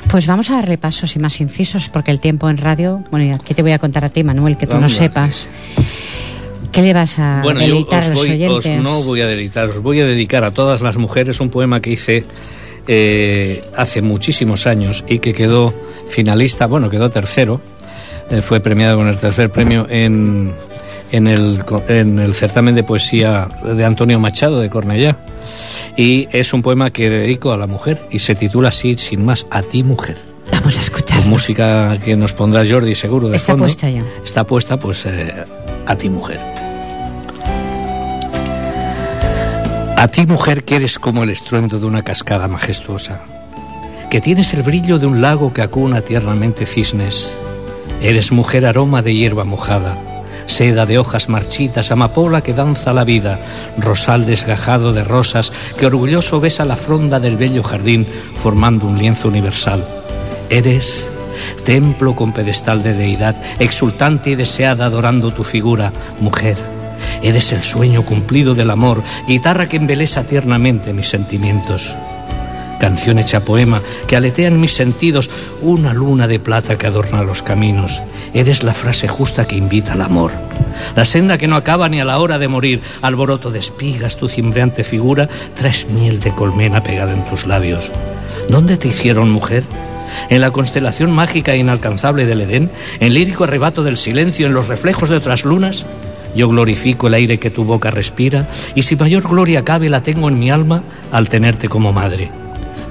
Pues 0.09 0.27
vamos 0.27 0.49
a 0.51 0.55
darle 0.55 0.77
pasos 0.77 1.15
y 1.15 1.19
más 1.19 1.41
incisos 1.41 1.89
porque 1.89 2.11
el 2.11 2.19
tiempo 2.19 2.49
en 2.49 2.57
radio... 2.57 3.03
Bueno, 3.09 3.25
y 3.25 3.31
aquí 3.31 3.53
te 3.55 3.61
voy 3.63 3.71
a 3.71 3.79
contar 3.79 4.05
a 4.05 4.09
ti, 4.09 4.23
Manuel, 4.23 4.55
que 4.57 4.67
tú 4.67 4.77
no 4.77 4.87
sepas. 4.89 5.47
¿Qué 6.71 6.81
le 6.81 6.93
vas 6.93 7.17
a 7.19 7.39
Bueno, 7.41 7.61
yo 7.61 7.67
deleitar 7.67 7.99
os 8.01 8.05
a 8.05 8.09
los 8.09 8.17
voy, 8.19 8.45
os- 8.45 8.65
oyentes? 8.65 8.83
no 8.83 9.01
voy 9.03 9.21
a 9.21 9.27
dedicar, 9.27 9.69
os 9.69 9.81
voy 9.81 10.01
a 10.01 10.05
dedicar 10.05 10.43
a 10.43 10.51
todas 10.51 10.81
las 10.81 10.97
mujeres 10.97 11.39
un 11.39 11.49
poema 11.49 11.79
que 11.79 11.91
hice 11.91 12.25
eh, 12.87 13.63
hace 13.75 14.01
muchísimos 14.01 14.67
años 14.67 15.03
y 15.07 15.19
que 15.19 15.33
quedó 15.33 15.73
finalista, 16.09 16.65
bueno, 16.67 16.89
quedó 16.89 17.09
tercero, 17.09 17.61
eh, 18.29 18.41
fue 18.41 18.59
premiado 18.59 18.97
con 18.97 19.07
el 19.07 19.17
tercer 19.17 19.49
premio 19.49 19.87
en, 19.89 20.53
en, 21.11 21.27
el, 21.27 21.63
en 21.87 22.19
el 22.19 22.33
certamen 22.33 22.75
de 22.75 22.83
poesía 22.83 23.47
de 23.63 23.85
Antonio 23.85 24.19
Machado 24.19 24.59
de 24.59 24.69
Cornellá. 24.69 25.17
Y 25.97 26.27
es 26.31 26.53
un 26.53 26.61
poema 26.61 26.91
que 26.91 27.09
dedico 27.09 27.53
a 27.53 27.57
la 27.57 27.67
mujer 27.67 28.01
y 28.11 28.19
se 28.19 28.35
titula 28.35 28.69
así, 28.69 28.95
sin 28.97 29.23
más, 29.23 29.47
a 29.49 29.61
ti 29.61 29.83
mujer. 29.83 30.17
Vamos 30.51 30.77
a 30.77 30.81
escuchar. 30.81 31.19
Con 31.21 31.29
música 31.29 31.97
que 31.99 32.15
nos 32.17 32.33
pondrá 32.33 32.63
Jordi 32.69 32.95
seguro 32.95 33.29
de 33.29 33.37
Está 33.37 33.53
fondo. 33.53 33.63
puesta 33.65 33.89
ya. 33.89 34.03
Está 34.23 34.43
puesta, 34.43 34.77
pues, 34.77 35.05
eh, 35.05 35.33
a 35.85 35.95
ti 35.95 36.09
mujer. 36.09 36.39
A 39.97 40.07
ti 40.09 40.25
mujer 40.25 40.65
que 40.65 40.75
eres 40.75 40.99
como 40.99 41.23
el 41.23 41.29
estruendo 41.29 41.79
de 41.79 41.85
una 41.85 42.03
cascada 42.03 42.47
majestuosa, 42.49 43.21
que 44.11 44.19
tienes 44.19 44.53
el 44.53 44.61
brillo 44.61 44.99
de 44.99 45.05
un 45.05 45.21
lago 45.21 45.53
que 45.53 45.61
acuna 45.61 46.01
tiernamente 46.01 46.65
cisnes. 46.65 47.33
Eres 48.01 48.31
mujer 48.31 48.65
aroma 48.65 49.01
de 49.01 49.13
hierba 49.15 49.43
mojada, 49.43 49.97
seda 50.45 50.85
de 50.85 50.97
hojas 50.97 51.29
marchitas, 51.29 51.91
amapola 51.91 52.41
que 52.41 52.53
danza 52.53 52.93
la 52.93 53.03
vida, 53.03 53.39
rosal 53.77 54.25
desgajado 54.25 54.93
de 54.93 55.03
rosas 55.03 55.51
que 55.77 55.85
orgulloso 55.85 56.39
besa 56.39 56.65
la 56.65 56.75
fronda 56.75 57.19
del 57.19 57.37
bello 57.37 57.63
jardín 57.63 58.07
formando 58.37 58.87
un 58.87 58.97
lienzo 58.97 59.27
universal. 59.27 59.83
Eres 60.49 61.09
templo 61.65 62.15
con 62.15 62.31
pedestal 62.31 62.83
de 62.83 62.93
deidad, 62.93 63.35
exultante 63.59 64.31
y 64.31 64.35
deseada 64.35 64.85
adorando 64.85 65.33
tu 65.33 65.43
figura, 65.43 65.91
mujer. 66.19 66.57
Eres 67.21 67.51
el 67.51 67.63
sueño 67.63 68.03
cumplido 68.03 68.53
del 68.55 68.69
amor, 68.69 69.01
guitarra 69.27 69.67
que 69.67 69.77
embelesa 69.77 70.23
tiernamente 70.23 70.93
mis 70.93 71.09
sentimientos. 71.09 71.95
Canción 72.85 73.17
hecha 73.17 73.39
poema 73.39 73.81
que 74.05 74.15
aletea 74.15 74.47
en 74.47 74.61
mis 74.61 74.75
sentidos, 74.75 75.31
una 75.63 75.91
luna 75.91 76.27
de 76.27 76.37
plata 76.37 76.77
que 76.77 76.85
adorna 76.85 77.23
los 77.23 77.41
caminos. 77.41 78.03
Eres 78.31 78.61
la 78.61 78.75
frase 78.75 79.07
justa 79.07 79.47
que 79.47 79.55
invita 79.55 79.93
al 79.93 80.03
amor. 80.03 80.29
La 80.95 81.03
senda 81.03 81.39
que 81.39 81.47
no 81.47 81.55
acaba 81.55 81.89
ni 81.89 81.99
a 81.99 82.05
la 82.05 82.19
hora 82.19 82.37
de 82.37 82.47
morir. 82.47 82.81
Alboroto 83.01 83.49
de 83.49 83.57
espigas, 83.57 84.17
tu 84.17 84.29
cimbreante 84.29 84.83
figura, 84.83 85.27
traes 85.55 85.87
miel 85.89 86.19
de 86.19 86.29
colmena 86.35 86.83
pegada 86.83 87.11
en 87.11 87.25
tus 87.25 87.47
labios. 87.47 87.91
¿Dónde 88.49 88.77
te 88.77 88.89
hicieron 88.89 89.31
mujer? 89.31 89.63
En 90.29 90.41
la 90.41 90.51
constelación 90.51 91.11
mágica 91.11 91.55
e 91.55 91.57
inalcanzable 91.57 92.27
del 92.27 92.41
Edén, 92.41 92.69
en 92.99 93.15
lírico 93.15 93.45
arrebato 93.45 93.81
del 93.81 93.97
silencio, 93.97 94.45
en 94.45 94.53
los 94.53 94.67
reflejos 94.67 95.09
de 95.09 95.15
otras 95.15 95.43
lunas. 95.43 95.87
Yo 96.35 96.49
glorifico 96.49 97.07
el 97.07 97.15
aire 97.15 97.39
que 97.39 97.49
tu 97.49 97.63
boca 97.63 97.89
respira, 97.89 98.47
y 98.75 98.83
si 98.83 98.95
mayor 98.95 99.27
gloria 99.27 99.65
cabe 99.65 99.89
la 99.89 100.03
tengo 100.03 100.29
en 100.29 100.37
mi 100.37 100.51
alma 100.51 100.83
al 101.11 101.29
tenerte 101.29 101.67
como 101.67 101.91
madre. 101.91 102.44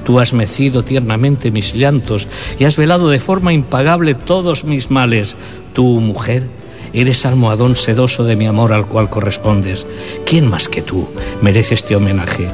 Tú 0.04 0.20
has 0.20 0.32
mecido 0.32 0.84
tiernamente 0.84 1.50
mis 1.50 1.74
llantos 1.74 2.28
y 2.58 2.64
has 2.64 2.76
velado 2.76 3.08
de 3.08 3.20
forma 3.20 3.52
impagable 3.52 4.14
todos 4.14 4.64
mis 4.64 4.90
males. 4.90 5.36
Tú, 5.72 6.00
mujer, 6.00 6.46
eres 6.92 7.26
almohadón 7.26 7.76
sedoso 7.76 8.24
de 8.24 8.36
mi 8.36 8.46
amor 8.46 8.72
al 8.72 8.86
cual 8.86 9.10
correspondes. 9.10 9.86
¿Quién 10.24 10.48
más 10.48 10.68
que 10.68 10.82
tú 10.82 11.08
merece 11.42 11.74
este 11.74 11.96
homenaje? 11.96 12.48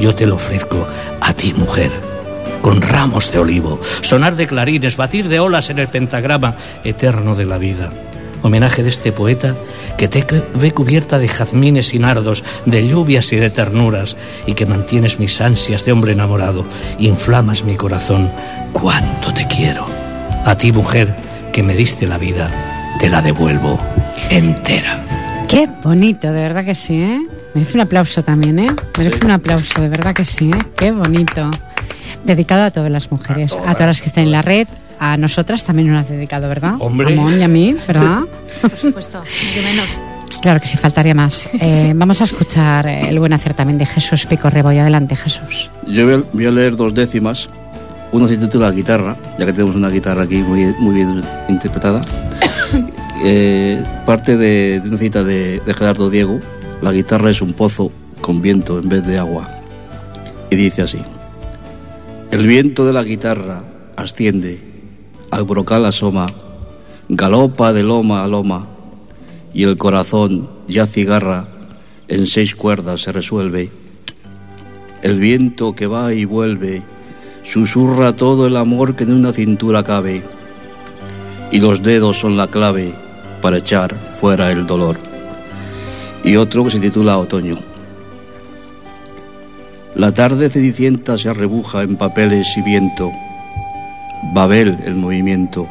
Yo 0.00 0.14
te 0.14 0.26
lo 0.26 0.36
ofrezco 0.36 0.86
a 1.20 1.32
ti, 1.34 1.54
mujer. 1.54 1.90
Con 2.62 2.82
ramos 2.82 3.30
de 3.32 3.38
olivo, 3.38 3.80
sonar 4.00 4.36
de 4.36 4.46
clarines, 4.46 4.96
batir 4.96 5.28
de 5.28 5.40
olas 5.40 5.70
en 5.70 5.78
el 5.78 5.88
pentagrama 5.88 6.56
eterno 6.84 7.34
de 7.34 7.44
la 7.44 7.58
vida. 7.58 7.90
Homenaje 8.42 8.82
de 8.82 8.88
este 8.88 9.12
poeta 9.12 9.56
que 9.96 10.08
te 10.08 10.24
ve 10.54 10.72
cubierta 10.72 11.18
de 11.18 11.28
jazmines 11.28 11.92
y 11.94 11.98
nardos, 11.98 12.44
de 12.66 12.86
lluvias 12.86 13.32
y 13.32 13.36
de 13.36 13.50
ternuras, 13.50 14.16
y 14.46 14.54
que 14.54 14.66
mantienes 14.66 15.18
mis 15.18 15.40
ansias 15.40 15.84
de 15.84 15.92
hombre 15.92 16.12
enamorado, 16.12 16.64
inflamas 16.98 17.64
mi 17.64 17.76
corazón. 17.76 18.30
¡Cuánto 18.72 19.32
te 19.32 19.46
quiero! 19.46 19.86
A 20.44 20.56
ti, 20.56 20.72
mujer, 20.72 21.14
que 21.52 21.62
me 21.62 21.74
diste 21.74 22.06
la 22.06 22.18
vida, 22.18 22.50
te 23.00 23.08
la 23.08 23.20
devuelvo 23.20 23.78
entera. 24.30 25.02
Qué 25.48 25.68
bonito, 25.82 26.32
de 26.32 26.40
verdad 26.42 26.64
que 26.64 26.74
sí, 26.74 27.00
¿eh? 27.02 27.20
Merece 27.54 27.74
un 27.74 27.80
aplauso 27.80 28.22
también, 28.22 28.58
¿eh? 28.58 28.68
Merece 28.98 29.24
un 29.24 29.32
aplauso, 29.32 29.80
de 29.80 29.88
verdad 29.88 30.14
que 30.14 30.24
sí, 30.24 30.50
¿eh? 30.50 30.64
Qué 30.76 30.92
bonito. 30.92 31.50
Dedicado 32.24 32.64
a 32.64 32.70
todas 32.70 32.90
las 32.90 33.10
mujeres, 33.10 33.52
a 33.52 33.74
todas, 33.74 33.86
las 33.86 34.00
que 34.00 34.08
están 34.08 34.24
en 34.24 34.32
la 34.32 34.42
red, 34.42 34.68
a 34.98 35.16
nosotras 35.16 35.64
también 35.64 35.88
nos 35.92 36.00
has 36.00 36.10
dedicado, 36.10 36.48
¿verdad? 36.48 36.74
Hombre. 36.78 37.12
A 37.12 37.16
Mon 37.16 37.38
y 37.38 37.42
a 37.42 37.48
mí, 37.48 37.76
¿verdad? 37.86 38.20
Por 38.60 38.76
supuesto, 38.76 39.22
que 39.54 39.62
menos. 39.62 39.88
claro 40.42 40.60
que 40.60 40.66
sí, 40.66 40.76
faltaría 40.76 41.14
más. 41.14 41.48
Eh, 41.60 41.92
vamos 41.94 42.20
a 42.20 42.24
escuchar 42.24 42.86
eh, 42.86 43.08
el 43.08 43.18
buen 43.18 43.32
acertamen 43.32 43.78
de 43.78 43.86
Jesús 43.86 44.26
Pico 44.26 44.48
Reboy. 44.50 44.78
Adelante, 44.78 45.16
Jesús. 45.16 45.70
Yo 45.86 46.04
voy 46.04 46.14
a, 46.14 46.22
voy 46.32 46.46
a 46.46 46.50
leer 46.50 46.76
dos 46.76 46.94
décimas. 46.94 47.48
Uno 48.12 48.26
se 48.26 48.36
titula 48.36 48.70
Guitarra, 48.70 49.16
ya 49.38 49.44
que 49.44 49.52
tenemos 49.52 49.76
una 49.76 49.90
guitarra 49.90 50.22
aquí 50.22 50.38
muy, 50.38 50.74
muy 50.78 50.94
bien 50.94 51.22
interpretada. 51.48 52.02
Eh, 53.24 53.82
parte 54.06 54.36
de, 54.36 54.78
de 54.78 54.88
una 54.88 54.96
cita 54.96 55.24
de, 55.24 55.58
de 55.58 55.74
Gerardo 55.74 56.08
Diego. 56.08 56.38
La 56.82 56.92
guitarra 56.92 57.30
es 57.32 57.42
un 57.42 57.52
pozo 57.52 57.90
con 58.20 58.40
viento 58.40 58.78
en 58.78 58.88
vez 58.88 59.04
de 59.04 59.18
agua. 59.18 59.48
Y 60.50 60.54
dice 60.56 60.82
así. 60.82 60.98
El 62.30 62.46
viento 62.46 62.86
de 62.86 62.92
la 62.92 63.02
guitarra 63.02 63.64
asciende, 63.96 64.60
al 65.30 65.44
brocal 65.44 65.84
asoma, 65.84 66.26
galopa 67.08 67.72
de 67.72 67.82
loma 67.82 68.24
a 68.24 68.28
loma, 68.28 68.66
y 69.52 69.64
el 69.64 69.76
corazón 69.76 70.48
ya 70.68 70.86
cigarra, 70.86 71.48
en 72.08 72.26
seis 72.26 72.54
cuerdas 72.54 73.02
se 73.02 73.12
resuelve. 73.12 73.70
El 75.02 75.18
viento 75.20 75.74
que 75.74 75.86
va 75.86 76.12
y 76.12 76.24
vuelve 76.24 76.82
susurra 77.44 78.14
todo 78.14 78.46
el 78.46 78.56
amor 78.56 78.96
que 78.96 79.04
en 79.04 79.12
una 79.12 79.32
cintura 79.32 79.84
cabe, 79.84 80.22
y 81.50 81.60
los 81.60 81.82
dedos 81.82 82.18
son 82.18 82.36
la 82.36 82.48
clave 82.48 82.92
para 83.40 83.58
echar 83.58 83.94
fuera 83.94 84.50
el 84.50 84.66
dolor. 84.66 84.98
Y 86.24 86.36
otro 86.36 86.64
que 86.64 86.70
se 86.70 86.80
titula 86.80 87.18
Otoño. 87.18 87.58
La 89.94 90.12
tarde 90.12 90.50
cenicienta 90.50 91.16
se 91.16 91.28
arrebuja 91.28 91.82
en 91.82 91.96
papeles 91.96 92.48
y 92.56 92.62
viento. 92.62 93.10
Babel 94.32 94.78
el 94.84 94.96
movimiento. 94.96 95.66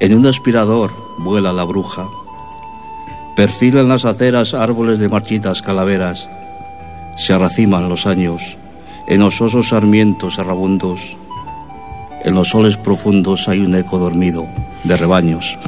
En 0.00 0.14
un 0.14 0.26
aspirador 0.26 0.92
vuela 1.18 1.52
la 1.52 1.64
bruja. 1.64 2.08
Perfilan 3.36 3.88
las 3.88 4.04
aceras 4.04 4.54
árboles 4.54 4.98
de 4.98 5.08
marchitas 5.08 5.62
calaveras. 5.62 6.28
Se 7.16 7.32
arraciman 7.32 7.88
los 7.88 8.06
años 8.06 8.56
en 9.06 9.22
osos 9.22 9.68
sarmientos 9.68 10.38
errabundos. 10.38 11.16
En 12.24 12.34
los 12.34 12.50
soles 12.50 12.76
profundos 12.76 13.48
hay 13.48 13.60
un 13.60 13.74
eco 13.74 13.98
dormido 13.98 14.46
de 14.84 14.96
rebaños. 14.96 15.58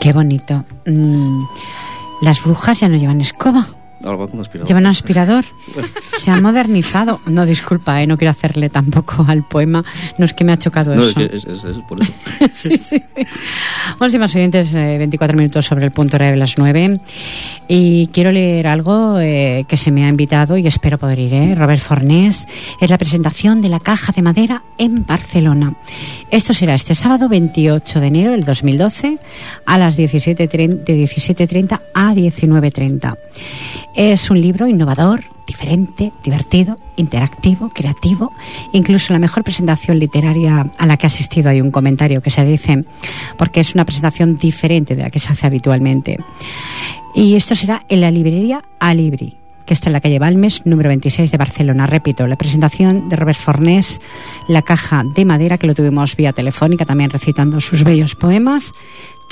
Qué 0.00 0.12
bonito. 0.12 0.64
Mm, 0.86 1.44
las 2.20 2.42
brujas 2.42 2.80
ya 2.80 2.88
no 2.88 2.96
llevan 2.96 3.20
escoba, 3.20 3.66
Algo 4.04 4.28
con 4.28 4.40
aspirador. 4.40 4.68
llevan 4.68 4.86
aspirador. 4.86 5.44
Se 6.18 6.30
ha 6.30 6.40
modernizado. 6.40 7.20
No, 7.26 7.46
disculpa, 7.46 8.02
eh, 8.02 8.06
no 8.06 8.16
quiero 8.18 8.30
hacerle 8.30 8.68
tampoco 8.70 9.24
al 9.28 9.44
poema. 9.46 9.84
No 10.18 10.24
es 10.24 10.32
que 10.32 10.44
me 10.44 10.52
ha 10.52 10.58
chocado 10.58 10.94
No, 10.94 11.02
es 11.02 11.10
eso. 11.10 11.20
que 11.20 11.36
es, 11.36 11.44
es- 11.44 11.64
es 11.64 11.76
por 11.88 12.02
eso. 12.02 12.12
sí, 12.52 12.76
sí. 12.76 13.02
Vamos, 13.98 14.14
más 14.18 14.34
oyentes, 14.34 14.74
eh, 14.74 14.98
24 14.98 15.36
minutos 15.36 15.64
sobre 15.66 15.84
el 15.84 15.90
punto 15.92 16.18
de 16.18 16.36
las 16.36 16.58
9. 16.58 16.98
Y 17.68 18.08
quiero 18.08 18.32
leer 18.32 18.66
algo 18.66 19.18
eh, 19.20 19.64
que 19.68 19.76
se 19.76 19.90
me 19.90 20.04
ha 20.04 20.08
invitado 20.08 20.56
y 20.56 20.66
espero 20.66 20.98
poder 20.98 21.18
ir. 21.18 21.32
¿eh? 21.34 21.54
Robert 21.54 21.80
Fornés 21.82 22.46
es 22.80 22.90
la 22.90 22.98
presentación 22.98 23.62
de 23.62 23.68
la 23.68 23.80
caja 23.80 24.12
de 24.12 24.22
madera 24.22 24.62
en 24.78 25.06
Barcelona. 25.06 25.74
Esto 26.30 26.52
será 26.54 26.74
este 26.74 26.94
sábado 26.94 27.28
28 27.28 28.00
de 28.00 28.06
enero 28.06 28.30
del 28.32 28.44
2012 28.44 29.18
a 29.66 29.78
las 29.78 29.98
17.30 29.98 30.84
de 30.84 31.04
17.30 31.04 31.80
a 31.94 32.12
19.30. 32.14 33.16
Es 33.94 34.30
un 34.30 34.40
libro 34.40 34.66
innovador, 34.66 35.24
diferente, 35.46 36.12
divertido, 36.24 36.78
interactivo, 36.96 37.68
creativo. 37.68 38.32
Incluso 38.72 39.12
la 39.12 39.18
mejor 39.18 39.44
presentación 39.44 39.98
literaria 39.98 40.70
a 40.78 40.86
la 40.86 40.96
que 40.96 41.06
he 41.06 41.08
asistido 41.08 41.50
hay 41.50 41.60
un 41.60 41.70
comentario 41.70 42.22
que 42.22 42.30
se 42.30 42.44
dice, 42.44 42.84
porque 43.36 43.60
es 43.60 43.74
una 43.74 43.84
presentación 43.84 44.38
diferente 44.38 44.96
de 44.96 45.02
la 45.02 45.10
que 45.10 45.18
se 45.18 45.30
hace 45.30 45.46
habitualmente. 45.46 46.18
Y 47.14 47.34
esto 47.34 47.54
será 47.54 47.84
en 47.90 48.00
la 48.00 48.10
librería 48.10 48.62
Alibri, 48.80 49.36
que 49.66 49.74
está 49.74 49.90
en 49.90 49.92
la 49.92 50.00
calle 50.00 50.18
Balmes, 50.18 50.62
número 50.64 50.88
26 50.88 51.30
de 51.30 51.36
Barcelona. 51.36 51.86
Repito, 51.86 52.26
la 52.26 52.36
presentación 52.36 53.10
de 53.10 53.16
Robert 53.16 53.38
Fornés, 53.38 54.00
La 54.48 54.62
caja 54.62 55.04
de 55.04 55.26
madera, 55.26 55.58
que 55.58 55.66
lo 55.66 55.74
tuvimos 55.74 56.16
vía 56.16 56.32
telefónica, 56.32 56.86
también 56.86 57.10
recitando 57.10 57.60
sus 57.60 57.84
bellos 57.84 58.14
poemas. 58.14 58.72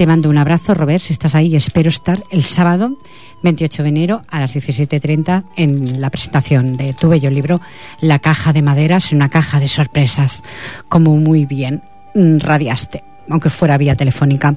Te 0.00 0.06
mando 0.06 0.30
un 0.30 0.38
abrazo, 0.38 0.72
Robert, 0.72 1.04
si 1.04 1.12
estás 1.12 1.34
ahí, 1.34 1.54
espero 1.54 1.90
estar 1.90 2.24
el 2.30 2.42
sábado 2.42 2.96
28 3.42 3.82
de 3.82 3.88
enero 3.90 4.22
a 4.30 4.40
las 4.40 4.56
17.30 4.56 5.44
en 5.56 6.00
la 6.00 6.08
presentación 6.08 6.78
de 6.78 6.94
tu 6.94 7.10
bello 7.10 7.28
libro, 7.28 7.60
La 8.00 8.18
caja 8.18 8.54
de 8.54 8.62
maderas, 8.62 9.12
una 9.12 9.28
caja 9.28 9.60
de 9.60 9.68
sorpresas, 9.68 10.42
como 10.88 11.14
muy 11.18 11.44
bien 11.44 11.82
radiaste, 12.14 13.04
aunque 13.28 13.50
fuera 13.50 13.76
vía 13.76 13.94
telefónica. 13.94 14.56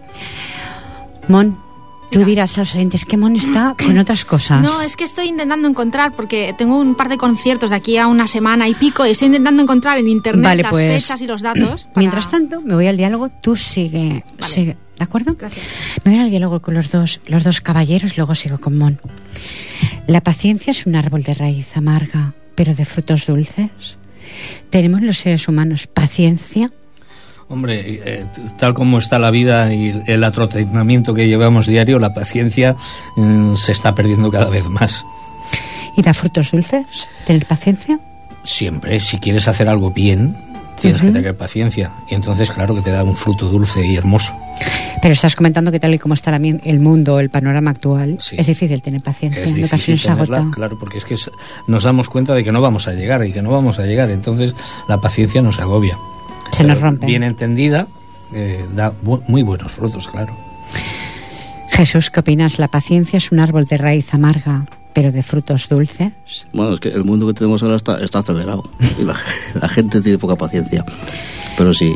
Mon, 1.28 1.58
tú 2.14 2.24
dirás 2.26 2.58
a 2.58 2.62
los 2.62 2.76
oyentes 2.76 3.06
que 3.06 3.18
Mon 3.18 3.36
está 3.36 3.76
con 3.78 3.98
otras 3.98 4.26
cosas. 4.26 4.62
No, 4.62 4.82
es 4.82 4.96
que 4.96 5.04
estoy 5.04 5.28
intentando 5.28 5.68
encontrar, 5.68 6.16
porque 6.16 6.54
tengo 6.58 6.80
un 6.80 6.96
par 6.96 7.10
de 7.10 7.18
conciertos 7.18 7.70
de 7.72 7.76
aquí 7.76 7.98
a 7.98 8.08
una 8.08 8.28
semana 8.28 8.68
y 8.68 8.74
pico, 8.74 9.06
y 9.06 9.12
estoy 9.12 9.28
intentando 9.28 9.62
encontrar 9.64 9.98
en 9.98 10.08
internet 10.08 10.44
Vale, 10.46 10.64
las 10.64 10.72
pues, 10.72 11.04
fechas 11.04 11.22
y 11.22 11.28
los 11.28 11.42
datos. 11.42 11.84
para- 11.94 12.00
Mientras 12.00 12.30
tanto, 12.30 12.62
me 12.62 12.76
voy 12.76 12.88
al 12.88 12.98
diálogo, 12.98 13.30
tú 13.30 13.56
sigue, 13.56 14.24
Vale. 14.40 14.54
sigue, 14.54 14.78
¿de 14.98 15.04
acuerdo? 15.04 15.34
Gracias. 15.38 15.66
Me 16.04 16.12
voy 16.14 16.22
al 16.22 16.30
diálogo 16.30 16.62
con 16.62 16.74
los 16.74 16.92
dos, 16.92 17.20
los 17.26 17.44
dos 17.44 17.62
caballeros, 17.62 18.16
luego 18.18 18.36
sigo 18.36 18.58
con 18.60 18.78
Mon. 18.78 19.00
La 20.08 20.22
paciencia 20.22 20.72
es 20.72 20.86
un 20.86 20.96
árbol 20.96 21.24
de 21.24 21.34
raíz 21.34 21.76
amarga, 21.76 22.34
pero 22.56 22.74
de 22.76 22.86
frutos 22.86 23.26
dulces. 23.26 23.98
Tenemos 24.70 25.02
los 25.02 25.18
seres 25.18 25.48
humanos 25.48 25.88
paciencia. 25.88 26.72
Hombre, 27.50 27.82
eh, 27.86 28.26
tal 28.58 28.74
como 28.74 28.98
está 28.98 29.20
la 29.20 29.30
vida 29.32 29.74
y 29.74 30.04
el 30.08 30.24
atrotinamiento 30.24 31.14
que 31.14 31.28
llevamos 31.28 31.68
diario, 31.68 32.00
la 32.00 32.14
paciencia 32.14 32.76
mm, 33.16 33.56
se 33.56 33.72
está 33.72 33.94
perdiendo 33.96 34.32
cada 34.32 34.50
vez 34.50 34.66
más. 34.68 35.06
¿Y 35.96 36.02
da 36.02 36.14
frutos 36.14 36.52
dulces? 36.52 36.86
¿Tener 37.26 37.46
paciencia? 37.46 38.00
Siempre, 38.44 39.00
si 39.00 39.18
quieres 39.20 39.48
hacer 39.48 39.70
algo 39.70 39.92
bien, 39.92 40.36
tienes 40.82 41.02
que 41.02 41.12
tener 41.12 41.38
paciencia. 41.38 41.92
Y 42.10 42.16
entonces, 42.16 42.50
claro 42.50 42.74
que 42.76 42.82
te 42.82 42.90
da 42.92 43.04
un 43.04 43.16
fruto 43.16 43.48
dulce 43.50 43.86
y 43.86 43.96
hermoso. 43.96 44.34
Pero 45.02 45.14
estás 45.14 45.36
comentando 45.36 45.72
que 45.72 45.80
tal 45.80 45.94
y 45.94 46.00
como 46.00 46.14
está 46.14 46.32
la 46.32 46.38
el 46.38 46.80
mundo, 46.80 47.20
el 47.20 47.30
panorama 47.30 47.72
actual, 47.72 48.18
Sí. 48.22 48.36
es 48.40 48.48
difícil 48.48 48.82
tener 48.82 49.02
paciencia. 49.02 49.42
Es 49.44 49.50
en 49.50 49.56
difícil 49.56 49.66
ocasiones 49.96 50.02
se 50.02 50.08
tenerla, 50.10 50.38
agota. 50.38 50.56
claro, 50.56 50.80
porque 50.80 50.98
es 50.98 51.06
que 51.06 51.16
nos 51.68 51.84
damos 51.84 52.10
cuenta 52.10 52.34
de 52.34 52.44
que 52.44 52.52
no 52.52 52.62
vamos 52.62 52.88
a 52.88 52.94
llegar 52.94 53.24
y 53.26 53.32
que 53.34 53.42
no 53.42 53.52
vamos 53.52 53.80
a 53.80 53.84
llegar. 53.86 54.10
Entonces, 54.10 54.56
la 54.88 55.00
paciencia 55.00 55.42
nos 55.42 55.60
agobia. 55.60 55.98
Se 56.54 56.64
nos 56.64 56.80
rompe. 56.82 57.06
Bien 57.08 57.24
entendida, 57.24 57.88
eh, 58.34 58.66
da 58.76 58.94
bu- 59.04 59.22
muy 59.28 59.44
buenos 59.44 59.72
frutos, 59.72 60.08
claro. 60.08 60.34
Jesús, 61.72 62.10
¿qué 62.10 62.20
opinas? 62.20 62.60
La 62.60 62.68
paciencia 62.68 63.18
es 63.18 63.32
un 63.32 63.40
árbol 63.40 63.66
de 63.66 63.78
raíz 63.78 64.14
amarga, 64.14 64.66
pero 64.94 65.12
de 65.12 65.24
frutos 65.24 65.68
dulces. 65.70 66.12
Bueno, 66.54 66.74
es 66.74 66.80
que 66.80 66.90
el 66.90 67.04
mundo 67.04 67.26
que 67.28 67.34
tenemos 67.34 67.64
ahora 67.64 67.76
está, 67.78 68.00
está 68.00 68.20
acelerado 68.20 68.64
y 69.00 69.04
la, 69.04 69.16
la 69.60 69.68
gente 69.70 70.02
tiene 70.02 70.18
poca 70.20 70.36
paciencia. 70.36 70.86
Pero 71.58 71.74
sí, 71.74 71.94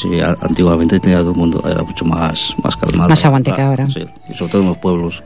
sí 0.00 0.20
antiguamente 0.40 1.00
tenía 1.00 1.18
todo 1.18 1.32
el 1.32 1.36
mundo, 1.36 1.62
era 1.68 1.82
mucho 1.82 2.04
más, 2.04 2.54
más 2.62 2.76
calmado. 2.76 3.10
Más 3.10 3.24
aguante 3.24 3.52
que 3.52 3.60
Ah, 3.60 3.66
ahora. 3.68 3.88
Sí, 3.90 4.04
y 4.28 4.34
sobre 4.34 4.52
todo 4.52 4.62
en 4.62 4.68
los 4.68 4.78
pueblos. 4.78 5.22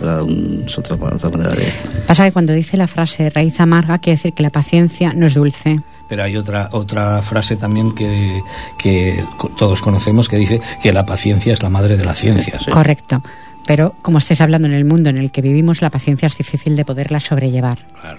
Era 0.00 0.22
un- 0.22 0.64
es 0.66 0.78
otra, 0.78 0.96
otra 0.96 1.30
manera 1.30 1.50
de... 1.52 1.72
Pasa 2.06 2.24
que 2.24 2.32
cuando 2.32 2.52
dice 2.52 2.76
la 2.76 2.86
frase 2.86 3.30
raíz 3.30 3.58
amarga, 3.60 3.98
quiere 3.98 4.16
decir 4.16 4.32
que 4.32 4.42
la 4.42 4.50
paciencia 4.50 5.12
no 5.14 5.26
es 5.26 5.34
dulce. 5.34 5.80
Pero 6.08 6.22
hay 6.22 6.36
otra 6.36 6.68
otra 6.72 7.20
frase 7.22 7.56
también 7.56 7.92
que, 7.92 8.40
que 8.78 9.24
todos 9.58 9.82
conocemos 9.82 10.28
que 10.28 10.36
dice 10.36 10.60
que 10.82 10.92
la 10.92 11.04
paciencia 11.04 11.52
es 11.52 11.62
la 11.62 11.68
madre 11.70 11.96
de 11.96 12.04
la 12.04 12.14
ciencia. 12.14 12.58
Sí. 12.64 12.70
Correcto. 12.70 13.22
Pero 13.66 13.94
como 14.02 14.18
estés 14.18 14.40
hablando 14.40 14.68
en 14.68 14.74
el 14.74 14.84
mundo 14.84 15.10
en 15.10 15.18
el 15.18 15.32
que 15.32 15.42
vivimos, 15.42 15.82
la 15.82 15.90
paciencia 15.90 16.26
es 16.28 16.38
difícil 16.38 16.76
de 16.76 16.84
poderla 16.84 17.18
sobrellevar. 17.18 17.78
Claro. 18.00 18.18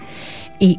¿Y 0.58 0.78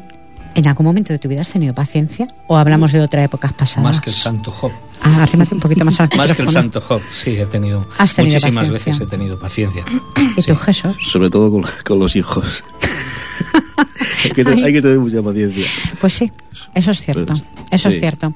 en 0.54 0.66
algún 0.66 0.86
momento 0.86 1.12
de 1.12 1.18
tu 1.18 1.28
vida 1.28 1.42
has 1.42 1.50
tenido 1.50 1.72
paciencia? 1.74 2.26
¿O 2.46 2.56
hablamos 2.56 2.92
de 2.92 3.00
otra 3.00 3.22
época 3.24 3.48
pasada? 3.56 3.82
Más 3.88 4.00
que 4.00 4.10
el 4.10 4.16
santo 4.16 4.50
Job. 4.50 4.72
Ah, 5.02 5.22
arrímate 5.22 5.54
un 5.54 5.60
poquito 5.60 5.84
más 5.84 5.98
al 6.00 6.08
Más 6.16 6.32
que 6.34 6.42
el 6.42 6.48
santo 6.48 6.80
Job, 6.80 7.00
sí, 7.22 7.36
he 7.38 7.46
tenido, 7.46 7.86
Has 7.98 8.14
tenido 8.14 8.34
muchísimas 8.36 8.68
paciencia. 8.68 8.92
veces 8.92 9.06
he 9.06 9.10
tenido 9.10 9.38
paciencia. 9.38 9.84
¿Y 10.36 10.42
tú, 10.42 10.54
Sí. 10.54 10.60
Jesús? 10.64 10.96
Sobre 11.10 11.28
todo 11.30 11.50
con, 11.50 11.64
con 11.84 11.98
los 11.98 12.16
hijos. 12.16 12.64
hay, 14.24 14.30
que, 14.32 14.44
te- 14.44 14.64
hay 14.64 14.72
que 14.72 14.82
tener 14.82 14.98
mucha 14.98 15.22
paciencia. 15.22 15.66
Pues 16.00 16.12
sí, 16.12 16.30
eso 16.74 16.90
es 16.90 17.00
cierto. 17.02 17.26
Pues, 17.34 17.42
Eso 17.70 17.88
es 17.88 17.94
sí. 17.94 18.00
cierto. 18.00 18.32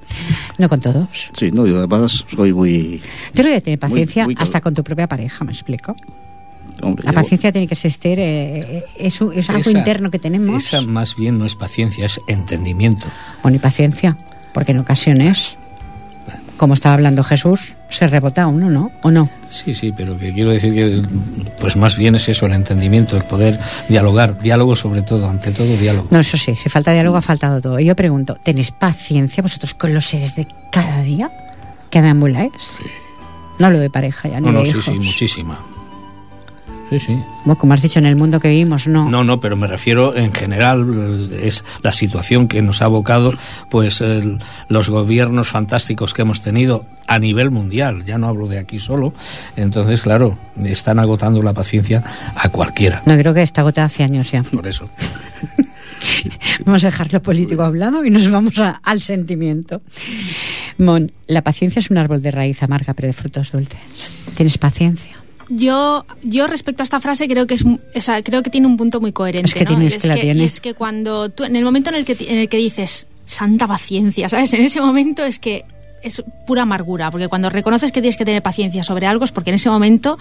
No 0.59 0.69
con 0.69 0.81
todos. 0.81 1.31
Sí, 1.37 1.51
no, 1.53 1.67
yo 1.67 1.79
además 1.79 2.25
soy 2.35 2.53
muy... 2.53 3.03
Tú 3.35 3.43
no 3.43 3.49
que 3.51 3.61
tener 3.61 3.79
paciencia 3.79 4.25
muy 4.25 4.35
cal- 4.35 4.43
hasta 4.45 4.61
con 4.61 4.75
tu 4.75 4.83
propia 4.85 5.07
pareja, 5.09 5.45
¿me 5.45 5.53
explico? 5.53 5.95
Hombre, 6.83 7.05
La 7.07 7.13
paciencia 7.13 7.51
tiene 7.53 7.67
que 7.67 7.75
existir, 7.75 8.19
eh, 8.21 8.85
es, 8.99 9.21
un- 9.21 9.33
es 9.37 9.49
algo 9.49 9.61
Esa- 9.61 9.71
interno 9.71 10.11
que 10.11 10.19
tenemos. 10.19 10.65
Esa 10.67 10.81
más 10.83 11.17
bien 11.17 11.39
no 11.39 11.47
es 11.47 11.55
paciencia, 11.55 12.05
es 12.07 12.21
entendimiento. 12.27 13.07
Bueno, 13.43 13.57
y 13.57 13.59
paciencia, 13.61 14.17
porque 14.53 14.73
en 14.73 14.81
ocasiones, 14.81 15.57
como 16.57 16.75
estaba 16.75 16.95
hablando 16.95 17.25
Jesús, 17.25 17.75
se 17.89 18.07
rebota 18.07 18.47
uno, 18.49 18.71
¿no? 18.71 18.91
¿O 19.03 19.11
no? 19.11 19.29
Sí, 19.49 19.75
sí, 19.75 19.93
pero 19.97 20.19
que 20.19 20.33
quiero 20.33 20.51
decir 20.51 20.75
que 20.75 21.03
pues 21.61 21.77
más 21.77 21.97
bien 21.97 22.17
es 22.17 22.29
eso, 22.29 22.47
el 22.47 22.53
entendimiento, 22.53 23.17
el 23.17 23.25
poder 23.25 23.59
dialogar, 23.89 24.39
diálogo 24.41 24.77
sobre 24.77 25.03
todo, 25.03 25.29
ante 25.29 25.53
todo 25.53 25.77
diálogo. 25.77 26.09
No, 26.11 26.21
eso 26.21 26.37
sí, 26.37 26.55
si 26.57 26.69
falta 26.69 26.93
diálogo 26.93 27.17
ha 27.17 27.23
faltado 27.23 27.61
todo. 27.61 27.79
Y 27.81 27.87
yo 27.87 27.97
pregunto, 27.97 28.37
¿tenéis 28.43 28.71
paciencia 28.73 29.43
vosotros 29.43 29.75
con 29.75 29.95
los 29.95 30.07
seres 30.07 30.37
de 30.37 30.47
cada 30.71 31.03
día 31.03 31.31
que 31.91 32.03
deambuláis? 32.03 32.53
No 33.59 33.71
lo 33.71 33.79
de 33.79 33.89
pareja 33.91 34.29
ya, 34.29 34.41
ni 34.41 34.47
No, 34.47 34.53
no, 34.53 34.59
de 34.61 34.65
sí, 34.67 34.71
hijos. 34.73 34.85
sí, 34.85 34.93
muchísima. 35.01 35.59
Sí, 36.91 37.01
sí. 37.01 37.19
Bueno, 37.45 37.59
como 37.59 37.73
has 37.75 37.83
dicho, 37.83 37.99
en 37.99 38.07
el 38.07 38.15
mundo 38.15 38.39
que 38.39 38.49
vivimos, 38.49 38.87
no. 38.87 39.09
No, 39.11 39.25
no, 39.25 39.41
pero 39.41 39.57
me 39.57 39.67
refiero 39.67 40.15
en 40.15 40.33
general, 40.33 41.31
es 41.43 41.65
la 41.83 41.91
situación 41.93 42.47
que 42.47 42.61
nos 42.63 42.83
ha 42.83 42.85
abocado, 42.85 43.33
pues 43.71 44.01
el- 44.01 44.39
los 44.69 44.91
gobiernos 44.91 45.49
fantásticos 45.49 46.13
que 46.15 46.23
hemos 46.23 46.43
tenido 46.43 46.85
a 47.07 47.19
nivel 47.19 47.51
mundial, 47.51 48.05
ya 48.05 48.19
no 48.19 48.29
hablo 48.29 48.49
de 48.49 48.59
aquí 48.59 48.79
solo, 48.79 49.13
entonces, 49.57 50.03
claro, 50.03 50.39
están 50.63 50.99
agotando 50.99 51.43
la 51.43 51.53
paciencia 51.55 52.03
a 52.37 52.49
cualquiera. 52.51 53.03
No 53.07 53.17
creo 53.17 53.33
que 53.35 53.43
está 53.43 53.63
agotada 53.63 53.87
hace 53.87 54.05
años 54.05 54.31
ya. 54.31 54.43
Por 54.43 54.67
eso. 54.67 54.89
Vamos 56.67 56.85
a 56.85 56.89
dejar 56.89 57.13
lo 57.13 57.23
político 57.23 57.63
a 57.63 57.71
un 57.71 57.79
lado 57.79 58.05
y 58.05 58.11
nos 58.11 58.31
vamos 58.31 58.59
a- 58.59 58.79
al 58.83 59.01
sentimiento. 59.01 59.81
Mon, 60.79 61.11
la 61.29 61.43
paciencia 61.43 61.81
es 61.81 61.91
un 61.91 61.97
árbol 61.99 62.21
de 62.21 62.31
raíz 62.31 62.63
amarga, 62.63 62.93
pero 62.95 63.07
de 63.09 63.15
frutos 63.15 63.53
dulces. 63.53 63.79
¿Tienes 64.37 64.59
paciencia? 64.59 65.13
Yo, 65.49 66.05
yo 66.23 66.47
respecto 66.47 66.83
a 66.83 66.85
esta 66.85 67.01
frase 67.01 67.29
creo 67.29 67.47
que 67.47 67.55
es, 67.55 67.65
o 67.65 68.01
sea, 68.01 68.23
creo 68.23 68.43
que 68.43 68.51
tiene 68.51 68.67
un 68.67 68.77
punto 68.77 69.01
muy 69.01 69.13
coherente. 69.13 69.49
Es 69.49 69.55
que 69.55 69.65
¿no? 69.65 69.71
tienes 69.71 69.97
Y 69.97 70.01
que 70.01 70.09
la 70.09 70.19
y 70.19 70.21
tiene. 70.21 70.45
es 70.45 70.61
que 70.61 70.75
cuando 70.75 71.29
tú, 71.29 71.45
en 71.45 71.57
el 71.57 71.65
momento 71.65 71.91
en 71.91 71.97
el 71.97 72.05
que 72.05 72.17
en 72.29 72.39
el 72.39 72.49
que 72.49 72.57
dices 72.57 73.07
santa 73.27 73.67
paciencia, 73.67 74.29
¿sabes? 74.29 74.53
En 74.55 74.63
ese 74.63 74.81
momento 74.81 75.25
es 75.25 75.39
que 75.39 75.65
es 76.03 76.23
pura 76.47 76.63
amargura, 76.63 77.11
porque 77.11 77.29
cuando 77.29 77.49
reconoces 77.49 77.91
que 77.91 78.01
tienes 78.01 78.17
que 78.17 78.25
tener 78.25 78.43
paciencia 78.43 78.83
sobre 78.83 79.07
algo 79.07 79.25
es 79.25 79.33
porque 79.33 79.51
en 79.51 79.57
ese 79.57 79.71
momento 79.71 80.19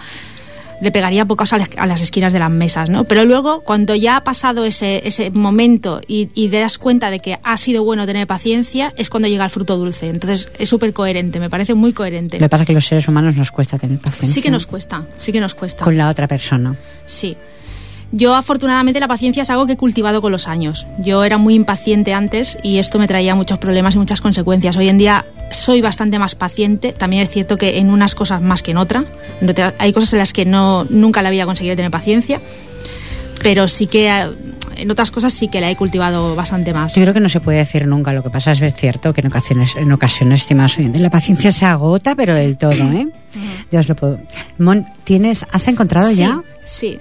le 0.80 0.90
pegaría 0.90 1.24
pocos 1.24 1.52
a 1.52 1.58
las, 1.58 1.68
a 1.76 1.86
las 1.86 2.00
esquinas 2.00 2.32
de 2.32 2.38
las 2.38 2.50
mesas, 2.50 2.90
¿no? 2.90 3.04
Pero 3.04 3.24
luego, 3.24 3.60
cuando 3.60 3.94
ya 3.94 4.16
ha 4.16 4.24
pasado 4.24 4.64
ese, 4.64 5.06
ese 5.06 5.30
momento 5.30 6.00
y, 6.06 6.28
y 6.34 6.48
te 6.48 6.60
das 6.60 6.78
cuenta 6.78 7.10
de 7.10 7.20
que 7.20 7.38
ha 7.42 7.56
sido 7.56 7.84
bueno 7.84 8.06
tener 8.06 8.26
paciencia, 8.26 8.92
es 8.96 9.10
cuando 9.10 9.28
llega 9.28 9.44
el 9.44 9.50
fruto 9.50 9.76
dulce. 9.76 10.08
Entonces, 10.08 10.48
es 10.58 10.68
súper 10.68 10.92
coherente, 10.92 11.40
me 11.40 11.50
parece 11.50 11.74
muy 11.74 11.92
coherente. 11.92 12.38
Lo 12.38 12.46
que 12.46 12.50
pasa 12.50 12.62
es 12.64 12.66
que 12.66 12.74
los 12.74 12.86
seres 12.86 13.08
humanos 13.08 13.36
nos 13.36 13.50
cuesta 13.50 13.78
tener 13.78 13.98
paciencia. 13.98 14.34
Sí 14.34 14.42
que 14.42 14.50
nos 14.50 14.66
cuesta, 14.66 15.04
sí 15.18 15.32
que 15.32 15.40
nos 15.40 15.54
cuesta. 15.54 15.84
Con 15.84 15.96
la 15.96 16.08
otra 16.08 16.28
persona. 16.28 16.74
Sí. 17.06 17.36
Yo 18.16 18.36
afortunadamente 18.36 19.00
la 19.00 19.08
paciencia 19.08 19.42
es 19.42 19.50
algo 19.50 19.66
que 19.66 19.72
he 19.72 19.76
cultivado 19.76 20.22
con 20.22 20.30
los 20.30 20.46
años. 20.46 20.86
Yo 20.98 21.24
era 21.24 21.36
muy 21.36 21.56
impaciente 21.56 22.14
antes 22.14 22.56
y 22.62 22.78
esto 22.78 23.00
me 23.00 23.08
traía 23.08 23.34
muchos 23.34 23.58
problemas 23.58 23.96
y 23.96 23.98
muchas 23.98 24.20
consecuencias. 24.20 24.76
Hoy 24.76 24.88
en 24.88 24.98
día 24.98 25.24
soy 25.50 25.80
bastante 25.80 26.20
más 26.20 26.36
paciente. 26.36 26.92
También 26.92 27.24
es 27.24 27.30
cierto 27.30 27.58
que 27.58 27.78
en 27.78 27.90
unas 27.90 28.14
cosas 28.14 28.40
más 28.40 28.62
que 28.62 28.70
en 28.70 28.76
otras. 28.76 29.04
Hay 29.78 29.92
cosas 29.92 30.12
en 30.12 30.20
las 30.20 30.32
que 30.32 30.46
no 30.46 30.84
nunca 30.84 31.22
la 31.22 31.30
vida 31.30 31.44
conseguiré 31.44 31.74
tener 31.74 31.90
paciencia, 31.90 32.40
pero 33.42 33.66
sí 33.66 33.88
que 33.88 34.08
eh, 34.08 34.28
en 34.76 34.90
otras 34.92 35.10
cosas 35.10 35.32
sí 35.32 35.48
que 35.48 35.60
la 35.60 35.68
he 35.68 35.74
cultivado 35.74 36.36
bastante 36.36 36.72
más. 36.72 36.94
Yo 36.94 37.02
creo 37.02 37.14
que 37.14 37.20
no 37.20 37.28
se 37.28 37.40
puede 37.40 37.58
decir 37.58 37.88
nunca. 37.88 38.12
Lo 38.12 38.22
que 38.22 38.30
pasa 38.30 38.52
es 38.52 38.60
ver 38.60 38.70
cierto 38.70 39.12
que 39.12 39.22
en 39.22 39.26
ocasiones, 39.26 39.74
en 39.74 39.90
ocasiones 39.90 40.42
estimados 40.42 40.78
oyentes, 40.78 41.02
la 41.02 41.10
paciencia 41.10 41.50
se 41.50 41.64
agota, 41.66 42.14
pero 42.14 42.32
del 42.36 42.58
todo, 42.58 42.74
¿eh? 42.74 43.08
Dios 43.72 43.88
lo 43.88 43.96
puedo. 43.96 44.20
Mon, 44.58 44.86
¿tienes, 45.02 45.44
¿has 45.50 45.66
encontrado 45.66 46.10
Sí, 46.10 46.16
ya? 46.18 46.40
Sí. 46.64 47.00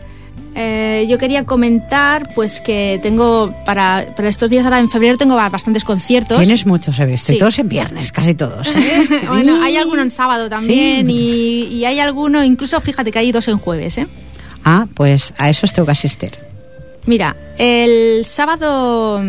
Eh, 0.56 1.08
yo 1.10 1.18
quería 1.18 1.46
comentar 1.46 2.32
pues 2.36 2.62
que 2.62 3.00
tengo 3.02 3.54
para, 3.66 4.06
para 4.16 4.30
estos 4.30 4.50
días 4.52 4.64
ahora 4.66 4.80
en 4.80 4.90
febrero 4.90 5.18
tengo 5.18 5.36
bastantes 5.36 5.84
conciertos. 5.84 6.38
Tienes 6.38 6.66
muchos, 6.68 7.00
he 7.00 7.06
visto. 7.06 7.32
Y 7.32 7.36
Sí. 7.36 7.40
todos 7.40 7.58
en 7.60 7.70
viernes, 7.70 8.12
casi 8.12 8.36
todos. 8.36 8.68
¿eh? 8.76 9.08
bueno, 9.28 9.64
hay 9.64 9.78
alguno 9.78 10.02
en 10.04 10.12
sábado 10.12 10.50
también 10.50 11.08
Sí. 11.08 11.14
y, 11.72 11.76
y 11.78 11.86
hay 11.86 12.00
alguno, 12.00 12.44
incluso 12.44 12.80
fíjate 12.82 13.12
que 13.12 13.20
hay 13.20 13.32
dos 13.32 13.48
en 13.48 13.58
jueves, 13.58 13.98
¿eh? 13.98 14.08
Ah, 14.64 14.86
pues 14.94 15.34
a 15.40 15.50
esos 15.50 15.74
tengo 15.74 15.88
que 15.88 15.92
asistir. 15.94 16.32
Mira, 17.06 17.36
el 17.58 18.24
sábado, 18.24 19.22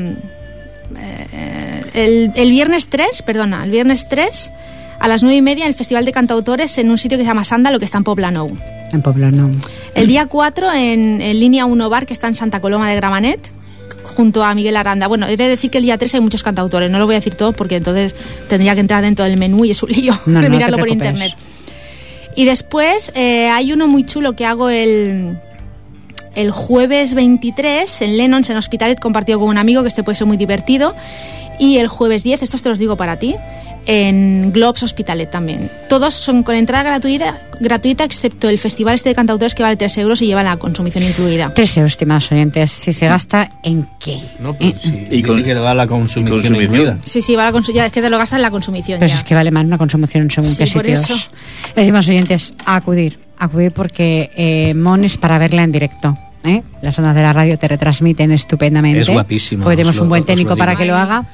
eh, 0.96 1.82
el, 1.94 2.32
el 2.34 2.50
viernes 2.50 2.88
3, 2.88 3.22
perdona, 3.22 3.64
el 3.64 3.70
viernes 3.70 4.08
3 4.08 4.52
a 5.00 5.08
las 5.08 5.22
9 5.22 5.36
y 5.36 5.42
media 5.42 5.64
en 5.64 5.70
el 5.70 5.74
Festival 5.74 6.04
de 6.04 6.12
Cantautores 6.12 6.76
en 6.78 6.90
un 6.90 6.98
sitio 6.98 7.18
que 7.18 7.24
se 7.24 7.28
llama 7.28 7.44
Sanda, 7.44 7.70
lo 7.70 7.78
que 7.78 7.84
está 7.84 7.98
en 7.98 8.04
Poblenou. 8.04 8.56
En. 9.02 10.02
El 10.02 10.06
día 10.06 10.26
4 10.26 10.72
en, 10.72 11.20
en 11.20 11.40
Línea 11.40 11.66
1 11.66 11.90
Bar, 11.90 12.06
que 12.06 12.12
está 12.12 12.28
en 12.28 12.34
Santa 12.34 12.60
Coloma 12.60 12.88
de 12.88 12.96
Gramanet, 12.96 13.50
junto 14.02 14.44
a 14.44 14.54
Miguel 14.54 14.76
Aranda. 14.76 15.06
Bueno, 15.06 15.26
he 15.26 15.36
de 15.36 15.48
decir 15.48 15.70
que 15.70 15.78
el 15.78 15.84
día 15.84 15.98
3 15.98 16.14
hay 16.14 16.20
muchos 16.20 16.42
cantautores, 16.42 16.90
no 16.90 16.98
lo 16.98 17.06
voy 17.06 17.14
a 17.14 17.18
decir 17.18 17.34
todo 17.34 17.52
porque 17.52 17.76
entonces 17.76 18.14
tendría 18.48 18.74
que 18.74 18.80
entrar 18.80 19.02
dentro 19.02 19.24
del 19.24 19.38
menú 19.38 19.64
y 19.64 19.70
es 19.70 19.82
un 19.82 19.90
lío 19.90 20.18
No, 20.26 20.40
de 20.40 20.48
no 20.48 20.50
mirarlo 20.56 20.78
por 20.78 20.88
internet. 20.88 21.32
Y 22.36 22.44
después 22.44 23.12
eh, 23.14 23.48
hay 23.48 23.72
uno 23.72 23.86
muy 23.86 24.04
chulo 24.04 24.34
que 24.34 24.44
hago 24.44 24.68
el, 24.68 25.38
el 26.34 26.50
jueves 26.50 27.14
23 27.14 28.02
en 28.02 28.16
Lennons, 28.16 28.50
en 28.50 28.56
Hospitalet, 28.56 28.98
compartido 28.98 29.38
con 29.38 29.48
un 29.48 29.58
amigo, 29.58 29.82
que 29.82 29.88
este 29.88 30.02
puede 30.02 30.16
ser 30.16 30.26
muy 30.26 30.36
divertido. 30.36 30.94
Y 31.58 31.78
el 31.78 31.86
jueves 31.86 32.24
10, 32.24 32.42
estos 32.42 32.62
te 32.62 32.68
los 32.68 32.78
digo 32.78 32.96
para 32.96 33.18
ti, 33.18 33.36
en 33.86 34.52
Globes 34.52 34.82
Hospitalet 34.82 35.30
también. 35.30 35.70
Todos 35.88 36.14
son 36.14 36.42
con 36.42 36.54
entrada 36.54 36.84
gratuita, 36.84 37.38
gratuita 37.60 38.04
excepto 38.04 38.48
el 38.48 38.58
festival 38.58 38.94
este 38.94 39.10
de 39.10 39.14
cantautores 39.14 39.54
que 39.54 39.62
vale 39.62 39.76
3 39.76 39.98
euros 39.98 40.22
y 40.22 40.26
lleva 40.26 40.42
la 40.42 40.56
consumición 40.56 41.04
incluida. 41.04 41.52
Tres 41.54 41.76
euros, 41.76 41.92
estimados 41.92 42.30
oyentes. 42.32 42.70
Si 42.70 42.92
se 42.92 43.06
gasta, 43.06 43.50
¿en 43.62 43.86
qué? 44.00 44.18
No, 44.40 44.54
pues 44.54 44.74
sí, 44.82 45.04
Y 45.10 45.22
con- 45.22 45.42
que 45.42 45.54
le 45.54 45.60
va 45.60 45.74
la 45.74 45.86
consumición, 45.86 46.40
consumición. 46.40 46.74
incluida. 46.74 46.98
Sí, 47.04 47.20
sí, 47.22 47.36
va 47.36 47.44
la 47.50 47.52
consu- 47.52 47.72
ya 47.72 47.86
es 47.86 47.92
que 47.92 48.00
te 48.02 48.10
lo 48.10 48.18
gastas 48.18 48.38
en 48.38 48.42
la 48.42 48.50
consumición. 48.50 48.98
Pues 48.98 49.10
ya. 49.12 49.18
es 49.18 49.24
que 49.24 49.34
vale 49.34 49.50
más 49.50 49.64
una 49.64 49.78
consumición 49.78 50.30
según 50.30 50.50
Sí, 50.50 50.64
qué 50.64 50.70
por 50.72 50.82
sitios. 50.82 51.00
eso. 51.10 51.14
Estimados 51.76 52.08
oyentes, 52.08 52.52
a 52.64 52.76
acudir. 52.76 53.18
A 53.38 53.46
acudir 53.46 53.72
porque 53.72 54.30
eh, 54.36 54.74
Mon 54.74 55.04
es 55.04 55.16
para 55.18 55.38
verla 55.38 55.62
en 55.64 55.72
directo. 55.72 56.16
¿eh? 56.44 56.62
Las 56.82 56.98
ondas 56.98 57.14
de 57.14 57.22
la 57.22 57.32
radio 57.32 57.58
te 57.58 57.66
retransmiten 57.68 58.30
estupendamente. 58.32 59.00
Es 59.00 59.08
guapísima, 59.08 59.62
Porque 59.64 59.76
tenemos 59.76 59.98
un 59.98 60.08
buen 60.08 60.24
técnico 60.24 60.56
para 60.56 60.76
que 60.76 60.84
lo 60.84 60.94
haga. 60.94 61.26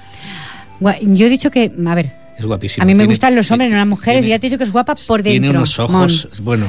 Yo 1.02 1.26
he 1.26 1.28
dicho 1.28 1.50
que, 1.50 1.70
a 1.86 1.94
ver, 1.94 2.10
Es 2.40 2.46
guapísima. 2.46 2.82
a 2.82 2.86
mí 2.86 2.94
me 2.94 3.00
Tiene- 3.02 3.12
gustan 3.12 3.36
los 3.36 3.50
hombres, 3.50 3.70
no 3.70 3.76
las 3.76 3.86
mujeres, 3.86 4.22
tiene- 4.22 4.26
y 4.26 4.30
ya 4.30 4.38
te 4.40 4.46
he 4.46 4.50
dicho 4.50 4.58
que 4.58 4.64
es 4.64 4.72
guapa 4.72 4.94
por 5.06 5.22
dentro. 5.22 5.40
Tiene 5.42 5.50
unos 5.56 5.78
Mon. 5.78 5.94
ojos, 5.94 6.28
bueno, 6.42 6.66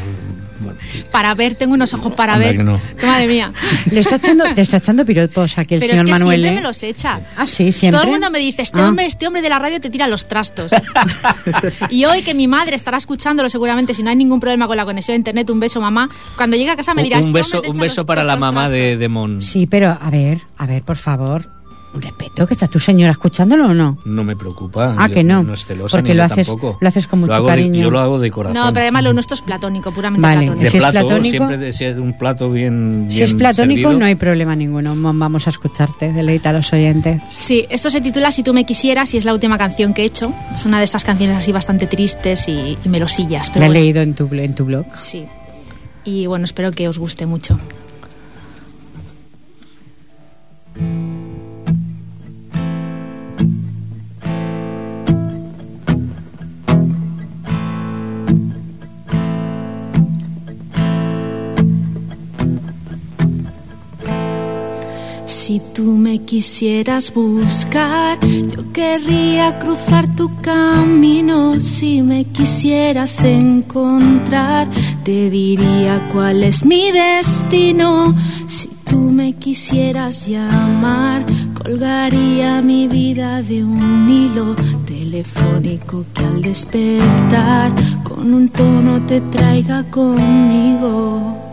bueno, 0.59 0.77
Para 1.11 1.33
ver, 1.33 1.55
tengo 1.55 1.73
unos 1.73 1.91
ojos 1.95 2.13
para 2.15 2.33
Anda 2.33 2.45
ver. 2.47 2.57
que 2.57 2.63
no. 2.63 2.79
Madre 3.01 3.27
mía. 3.27 3.51
Le 3.89 3.99
está 3.99 4.17
echando, 4.17 4.43
te 4.53 4.61
está 4.61 4.77
echando 4.77 5.03
piropos 5.05 5.57
aquí 5.57 5.73
el 5.73 5.79
Pero 5.79 5.93
es 5.93 5.99
señor 5.99 6.05
que 6.05 6.11
Manuel. 6.19 6.39
siempre 6.41 6.51
¿eh? 6.51 6.55
me 6.61 6.67
los 6.67 6.83
echa. 6.83 7.19
Ah, 7.35 7.47
sí, 7.47 7.71
siempre. 7.71 7.97
Todo 7.97 8.03
el 8.03 8.11
mundo 8.11 8.29
me 8.29 8.37
dice, 8.39 8.61
este 8.61 8.79
Ah. 8.79 8.89
hombre, 8.89 9.05
este 9.07 9.25
hombre 9.25 9.41
de 9.41 9.49
la 9.49 9.57
radio 9.59 9.79
te 9.81 9.89
tira 9.89 10.07
los 10.07 10.27
trastos. 10.27 10.71
y 11.89 12.05
hoy 12.05 12.21
que 12.21 12.33
mi 12.33 12.47
madre 12.47 12.75
estará 12.75 12.97
escuchándolo 12.97 13.49
seguramente, 13.49 13.93
si 13.93 14.03
no 14.03 14.09
hay 14.11 14.15
ningún 14.15 14.39
problema 14.39 14.67
con 14.67 14.77
la 14.77 14.85
conexión 14.85 15.13
a 15.13 15.17
internet, 15.17 15.49
un 15.49 15.59
beso 15.59 15.81
mamá. 15.81 16.09
Cuando 16.35 16.57
llegue 16.57 16.69
a 16.71 16.75
casa 16.75 16.93
me 16.93 17.03
dirá, 17.03 17.17
un 17.17 17.21
"Este 17.25 17.31
beso, 17.33 17.57
hombre 17.57 17.61
te 17.71 17.77
un 17.77 17.81
beso 17.81 18.01
los- 18.01 18.05
para 18.05 18.23
la 18.23 18.35
mamá 18.35 18.69
de, 18.69 18.79
trastos". 18.81 18.99
de 18.99 19.07
Mon. 19.09 19.41
Sí, 19.41 19.65
pero 19.67 19.97
a 19.99 20.09
ver, 20.11 20.41
a 20.57 20.67
ver, 20.67 20.83
por 20.83 20.97
favor. 20.97 21.45
Un 21.93 22.01
respeto, 22.01 22.47
que 22.47 22.53
está 22.53 22.67
tu 22.67 22.79
señora 22.79 23.11
escuchándolo 23.11 23.65
o 23.67 23.73
no. 23.73 23.97
No 24.05 24.23
me 24.23 24.35
preocupa. 24.37 24.95
Ah, 24.97 25.09
yo- 25.09 25.13
que 25.13 25.23
no. 25.25 25.43
No 25.43 25.53
es 25.53 25.65
celosa 25.65 25.97
Porque 25.97 26.11
ni 26.11 26.17
lo 26.17 26.23
haces- 26.23 26.47
tampoco. 26.47 26.77
lo 26.79 26.87
haces 26.87 27.05
con 27.05 27.19
mucho 27.19 27.41
de- 27.41 27.47
cariño. 27.47 27.81
yo 27.81 27.91
lo 27.91 27.99
hago 27.99 28.17
de 28.17 28.31
corazón. 28.31 28.53
No, 28.63 28.71
pero 28.71 28.83
además 28.83 29.03
lo 29.03 29.11
nuestro 29.13 29.35
es 29.35 29.41
platónico, 29.41 29.91
puramente 29.91 30.21
Vale. 30.21 30.37
platónico. 30.47 30.63
de 30.63 30.69
si 30.71 30.77
es 30.77 30.83
platónico- 30.85 31.29
siempre 31.29 31.57
de- 31.57 31.73
si 31.73 31.83
es 31.83 31.97
un 31.97 32.17
plato 32.17 32.49
bien. 32.49 33.07
Si 33.09 33.21
es 33.21 33.33
platónico, 33.33 33.89
servido. 33.89 33.99
no 33.99 34.05
hay 34.05 34.15
problema 34.15 34.55
ninguno. 34.55 34.93
Vamos 34.95 35.47
a 35.47 35.49
escucharte. 35.49 36.13
Deleita 36.13 36.51
a 36.51 36.53
los 36.53 36.71
oyentes. 36.71 37.21
Sí, 37.29 37.65
esto 37.69 37.89
se 37.89 37.99
titula 37.99 38.31
Si 38.31 38.41
tú 38.41 38.53
me 38.53 38.65
quisieras 38.65 39.13
y 39.13 39.17
es 39.17 39.25
la 39.25 39.33
última 39.33 39.57
canción 39.57 39.93
que 39.93 40.03
he 40.03 40.05
hecho. 40.05 40.33
Es 40.53 40.65
una 40.65 40.77
de 40.79 40.85
estas 40.85 41.03
canciones 41.03 41.37
así 41.37 41.51
bastante 41.51 41.87
tristes 41.87 42.47
y, 42.47 42.77
y 42.85 42.87
melosillas. 42.89 43.49
Pero 43.49 43.59
La 43.59 43.65
he 43.65 43.69
bueno, 43.69 43.81
leído 43.81 44.01
en 44.01 44.15
tu, 44.15 44.29
en 44.33 44.55
tu 44.55 44.63
blog. 44.63 44.85
Sí. 44.95 45.25
Y 46.05 46.25
bueno, 46.25 46.45
espero 46.45 46.71
que 46.71 46.87
os 46.87 46.97
guste 46.97 47.25
mucho. 47.25 47.59
Si 65.51 65.61
tú 65.75 65.83
me 65.97 66.19
quisieras 66.19 67.13
buscar, 67.13 68.17
yo 68.25 68.71
querría 68.71 69.59
cruzar 69.59 70.15
tu 70.15 70.33
camino. 70.39 71.59
Si 71.59 72.01
me 72.01 72.23
quisieras 72.23 73.25
encontrar, 73.25 74.69
te 75.03 75.29
diría 75.29 76.09
cuál 76.13 76.45
es 76.45 76.63
mi 76.65 76.93
destino. 76.93 78.15
Si 78.47 78.69
tú 78.89 78.95
me 78.95 79.33
quisieras 79.33 80.25
llamar, 80.25 81.25
colgaría 81.53 82.61
mi 82.61 82.87
vida 82.87 83.41
de 83.41 83.65
un 83.65 84.09
hilo 84.09 84.55
telefónico 84.85 86.05
que 86.13 86.23
al 86.23 86.41
despertar 86.41 87.73
con 88.05 88.33
un 88.33 88.47
tono 88.47 89.05
te 89.05 89.19
traiga 89.19 89.83
conmigo. 89.91 91.50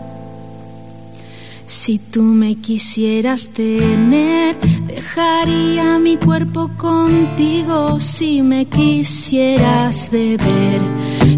Si 1.69 1.99
tú 1.99 2.23
me 2.23 2.55
quisieras 2.55 3.51
tener, 3.51 4.59
dejaría 4.87 5.99
mi 5.99 6.17
cuerpo 6.17 6.71
contigo. 6.79 8.01
Si 8.01 8.41
me 8.41 8.65
quisieras 8.65 10.09
beber, 10.11 10.81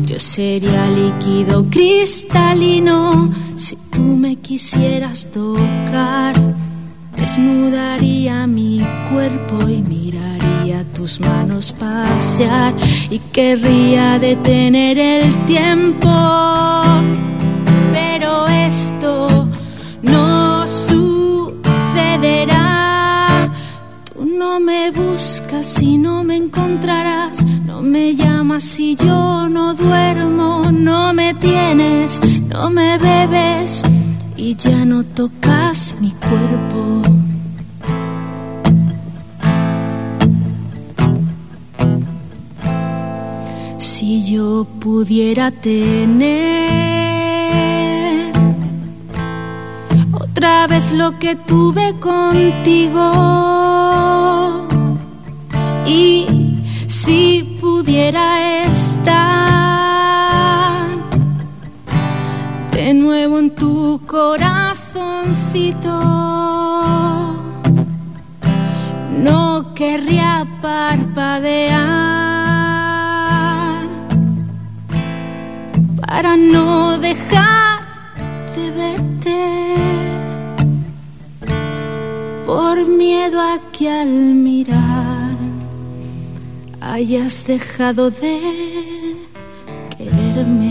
yo 0.07 0.21
sería 0.21 0.89
líquido 0.89 1.67
cristalino. 1.69 3.33
Si 3.57 3.75
tú 3.91 4.03
me 4.03 4.37
quisieras 4.37 5.29
tocar, 5.33 6.37
desnudaría 7.17 8.47
mi 8.47 8.81
cuerpo 9.13 9.69
y 9.69 9.83
miraría 9.83 10.85
tus 10.95 11.19
manos 11.19 11.73
pasear 11.73 12.73
y 13.11 13.19
querría 13.33 14.21
detener 14.21 14.97
el 14.97 15.47
tiempo. 15.47 16.09
Y 25.83 25.99
no 25.99 26.25
me 26.25 26.37
encontrarás. 26.37 27.45
No 27.67 27.83
me 27.83 28.15
llamas 28.15 28.63
si 28.63 28.97
yo 28.97 29.49
no 29.49 29.75
duermo. 29.75 30.63
No 30.71 31.13
me 31.13 31.35
tienes, 31.35 32.21
no 32.49 32.71
me 32.71 32.99
bebes 32.99 33.83
y 34.37 34.55
ya 34.57 34.85
no 34.85 35.05
tocas 35.05 35.95
mi 36.01 36.13
cuerpo. 36.13 37.03
Si 43.79 44.25
yo 44.25 44.67
pudiera 44.81 45.51
tener 45.51 46.41
otra 50.13 50.67
vez 50.67 50.91
lo 50.93 51.19
que 51.19 51.37
tuve 51.37 51.95
contigo 52.01 54.10
y 55.91 56.25
si 56.87 57.59
pudiera 57.61 58.65
estar 58.65 59.27
de 62.71 62.95
nuevo 62.95 63.41
en 63.41 63.51
tu 63.57 64.01
corazoncito 64.07 65.97
no 69.27 69.75
querría 69.75 70.47
parpadear 70.63 71.81
para 76.07 76.37
no 76.37 76.99
dejar 76.99 77.81
de 78.55 78.71
verte 78.71 79.75
por 82.47 82.87
miedo 82.87 83.41
a 83.41 83.59
que 83.73 83.91
al 83.91 84.09
mirar 84.47 85.10
hayas 86.91 87.47
dejado 87.47 88.11
de 88.11 89.17
quererme. 89.97 90.70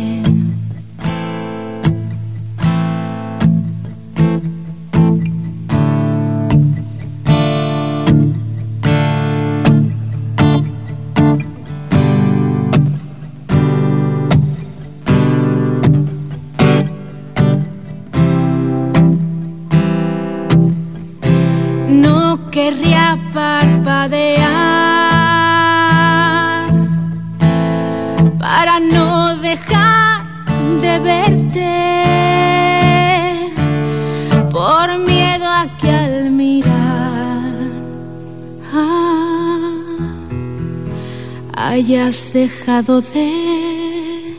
Hayas 41.90 42.32
dejado 42.34 43.02
de 43.02 44.36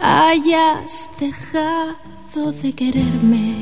hayas 0.00 1.08
dejado 1.20 2.50
de 2.60 2.72
quererme. 2.72 3.54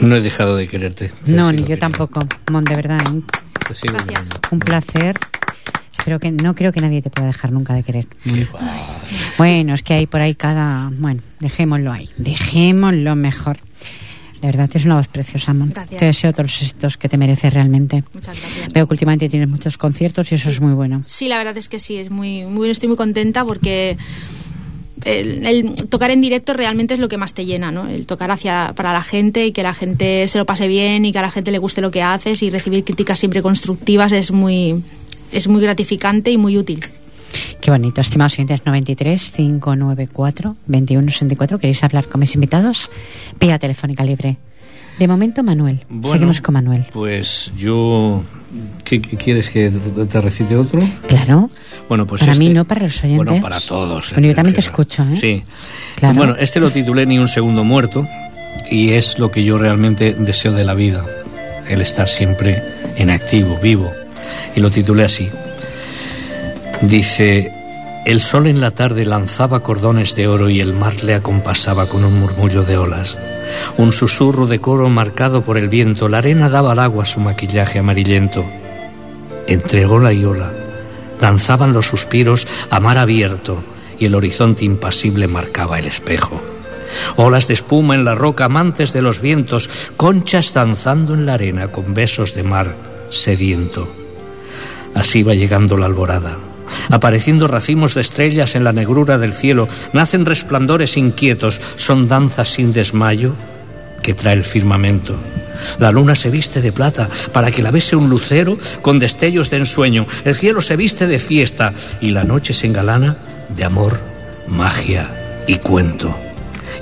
No 0.00 0.16
he 0.16 0.20
dejado 0.22 0.56
de 0.56 0.66
quererte. 0.66 1.12
No, 1.26 1.52
ni 1.52 1.64
yo 1.64 1.78
tampoco. 1.78 2.20
Mon, 2.50 2.64
de 2.64 2.74
verdad. 2.74 3.00
¿eh? 3.14 3.20
Te 3.68 3.74
sigo 3.74 3.98
Gracias. 4.06 4.30
Un 4.50 4.58
placer. 4.58 5.16
Espero 5.92 6.18
que 6.18 6.30
no 6.30 6.54
creo 6.54 6.72
que 6.72 6.80
nadie 6.80 7.02
te 7.02 7.10
pueda 7.10 7.26
dejar 7.26 7.52
nunca 7.52 7.74
de 7.74 7.82
querer. 7.82 8.06
Bueno, 9.36 9.74
es 9.74 9.82
que 9.82 9.92
hay 9.92 10.06
por 10.06 10.22
ahí 10.22 10.34
cada. 10.34 10.90
Bueno, 10.94 11.20
dejémoslo 11.40 11.92
ahí. 11.92 12.08
Dejémoslo 12.16 13.14
mejor. 13.16 13.58
De 14.42 14.48
verdad, 14.48 14.68
tienes 14.68 14.84
una 14.86 14.96
voz 14.96 15.06
preciosa, 15.08 15.54
Mon. 15.54 15.70
Gracias. 15.70 15.98
Te 16.00 16.04
deseo 16.04 16.32
todos 16.32 16.46
los 16.46 16.62
éxitos 16.62 16.96
que 16.98 17.08
te 17.08 17.16
mereces 17.16 17.52
realmente. 17.54 18.02
Muchas 18.12 18.38
gracias. 18.38 18.72
Veo 18.72 18.86
que 18.88 18.94
últimamente 18.94 19.28
tienes 19.28 19.48
muchos 19.48 19.78
conciertos 19.78 20.30
y 20.32 20.34
eso 20.34 20.50
Sí. 20.50 20.56
es 20.56 20.60
muy 20.60 20.74
bueno. 20.74 21.04
Sí, 21.06 21.28
la 21.28 21.38
verdad 21.38 21.56
es 21.56 21.68
que 21.68 21.78
sí, 21.78 21.96
es 21.96 22.10
muy, 22.10 22.44
muy 22.44 22.68
estoy 22.68 22.88
muy 22.88 22.96
contenta 22.96 23.44
porque 23.44 23.96
el, 25.04 25.46
el 25.46 25.74
tocar 25.88 26.10
en 26.10 26.20
directo 26.20 26.54
realmente 26.54 26.94
es 26.94 27.00
lo 27.00 27.08
que 27.08 27.16
más 27.18 27.34
te 27.34 27.44
llena, 27.44 27.70
¿no? 27.70 27.88
El 27.88 28.04
tocar 28.06 28.30
hacia 28.32 28.72
para 28.74 28.92
la 28.92 29.02
gente 29.02 29.46
y 29.46 29.52
que 29.52 29.62
la 29.62 29.74
gente 29.74 30.26
se 30.28 30.38
lo 30.38 30.44
pase 30.44 30.66
bien 30.68 31.04
y 31.04 31.12
que 31.12 31.18
a 31.18 31.22
la 31.22 31.30
gente 31.30 31.50
le 31.52 31.58
guste 31.58 31.80
lo 31.80 31.90
que 31.90 32.02
haces 32.02 32.42
y 32.42 32.50
recibir 32.50 32.82
críticas 32.84 33.18
siempre 33.20 33.42
constructivas 33.42 34.12
es 34.12 34.32
muy 34.32 34.82
es 35.32 35.48
muy 35.48 35.62
gratificante 35.62 36.30
y 36.30 36.36
muy 36.36 36.58
útil. 36.58 36.84
Qué 37.60 37.70
bonito. 37.70 38.00
Estimados 38.00 38.34
oyentes, 38.34 38.60
93 38.64 39.30
594 39.36 40.56
2164. 40.66 41.58
¿Queréis 41.58 41.82
hablar 41.84 42.06
con 42.08 42.20
mis 42.20 42.34
invitados? 42.34 42.90
Vía 43.38 43.58
telefónica 43.58 44.04
libre. 44.04 44.36
De 44.98 45.08
momento, 45.08 45.42
Manuel. 45.42 45.84
Bueno, 45.88 46.12
Seguimos 46.12 46.40
con 46.40 46.52
Manuel. 46.54 46.84
Pues 46.92 47.50
yo... 47.56 48.22
¿Qué, 48.84 49.00
qué 49.00 49.16
quieres 49.16 49.48
que 49.48 49.70
te 49.70 50.04
te 50.04 50.20
recite 50.20 50.54
otro? 50.56 50.80
Claro. 51.08 51.48
Bueno, 51.88 52.06
pues 52.06 52.20
Para 52.20 52.32
este- 52.32 52.44
mí 52.44 52.52
no, 52.52 52.64
para 52.66 52.82
los 52.82 53.02
oyentes. 53.02 53.24
Bueno, 53.24 53.40
para 53.42 53.58
todos. 53.60 54.12
Bueno, 54.12 54.28
yo 54.28 54.34
también 54.34 54.54
te 54.54 54.60
escucho, 54.60 55.02
¿eh? 55.04 55.16
Sí. 55.16 55.42
Claro. 55.96 56.14
Bueno, 56.16 56.36
este 56.38 56.60
lo 56.60 56.70
titulé 56.70 57.06
Ni 57.06 57.18
un 57.18 57.28
segundo 57.28 57.64
muerto 57.64 58.06
y 58.70 58.90
es 58.90 59.18
lo 59.18 59.30
que 59.30 59.44
yo 59.44 59.56
realmente 59.56 60.12
deseo 60.12 60.52
de 60.52 60.64
la 60.64 60.74
vida, 60.74 61.04
el 61.68 61.80
estar 61.80 62.06
siempre 62.08 62.62
en 62.96 63.08
activo, 63.10 63.58
vivo. 63.62 63.90
Y 64.54 64.60
lo 64.60 64.70
titulé 64.70 65.04
así. 65.04 65.30
Dice, 66.82 67.52
el 68.04 68.20
sol 68.20 68.48
en 68.48 68.60
la 68.60 68.72
tarde 68.72 69.04
lanzaba 69.04 69.60
cordones 69.60 70.16
de 70.16 70.26
oro 70.26 70.50
y 70.50 70.60
el 70.60 70.74
mar 70.74 71.04
le 71.04 71.14
acompasaba 71.14 71.86
con 71.86 72.04
un 72.04 72.18
murmullo 72.18 72.64
de 72.64 72.76
olas. 72.76 73.16
Un 73.76 73.92
susurro 73.92 74.48
de 74.48 74.60
coro 74.60 74.88
marcado 74.88 75.42
por 75.42 75.56
el 75.56 75.68
viento, 75.68 76.08
la 76.08 76.18
arena 76.18 76.48
daba 76.48 76.72
al 76.72 76.80
agua 76.80 77.04
su 77.04 77.20
maquillaje 77.20 77.78
amarillento. 77.78 78.44
Entre 79.46 79.86
ola 79.86 80.12
y 80.12 80.24
ola 80.24 80.50
danzaban 81.20 81.72
los 81.72 81.86
suspiros 81.86 82.48
a 82.68 82.80
mar 82.80 82.98
abierto 82.98 83.62
y 84.00 84.06
el 84.06 84.16
horizonte 84.16 84.64
impasible 84.64 85.28
marcaba 85.28 85.78
el 85.78 85.86
espejo. 85.86 86.42
Olas 87.14 87.46
de 87.46 87.54
espuma 87.54 87.94
en 87.94 88.04
la 88.04 88.16
roca, 88.16 88.46
amantes 88.46 88.92
de 88.92 89.02
los 89.02 89.20
vientos, 89.20 89.70
conchas 89.96 90.52
danzando 90.52 91.14
en 91.14 91.26
la 91.26 91.34
arena 91.34 91.68
con 91.68 91.94
besos 91.94 92.34
de 92.34 92.42
mar 92.42 92.74
sediento. 93.08 93.88
Así 94.94 95.22
va 95.22 95.34
llegando 95.34 95.76
la 95.76 95.86
alborada. 95.86 96.38
Apareciendo 96.90 97.48
racimos 97.48 97.94
de 97.94 98.00
estrellas 98.00 98.54
en 98.54 98.64
la 98.64 98.72
negrura 98.72 99.18
del 99.18 99.32
cielo, 99.32 99.68
nacen 99.92 100.26
resplandores 100.26 100.96
inquietos, 100.96 101.60
son 101.76 102.08
danzas 102.08 102.48
sin 102.48 102.72
desmayo 102.72 103.34
que 104.02 104.14
trae 104.14 104.34
el 104.34 104.44
firmamento. 104.44 105.16
La 105.78 105.90
luna 105.90 106.14
se 106.14 106.30
viste 106.30 106.60
de 106.60 106.72
plata 106.72 107.08
para 107.32 107.50
que 107.50 107.62
la 107.62 107.70
bese 107.70 107.96
un 107.96 108.10
lucero 108.10 108.58
con 108.82 108.98
destellos 108.98 109.48
de 109.50 109.58
ensueño. 109.58 110.06
El 110.24 110.34
cielo 110.34 110.60
se 110.60 110.76
viste 110.76 111.06
de 111.06 111.18
fiesta 111.18 111.72
y 112.00 112.10
la 112.10 112.24
noche 112.24 112.52
se 112.52 112.66
engalana 112.66 113.16
de 113.48 113.64
amor, 113.64 114.00
magia 114.48 115.08
y 115.46 115.56
cuento. 115.56 116.14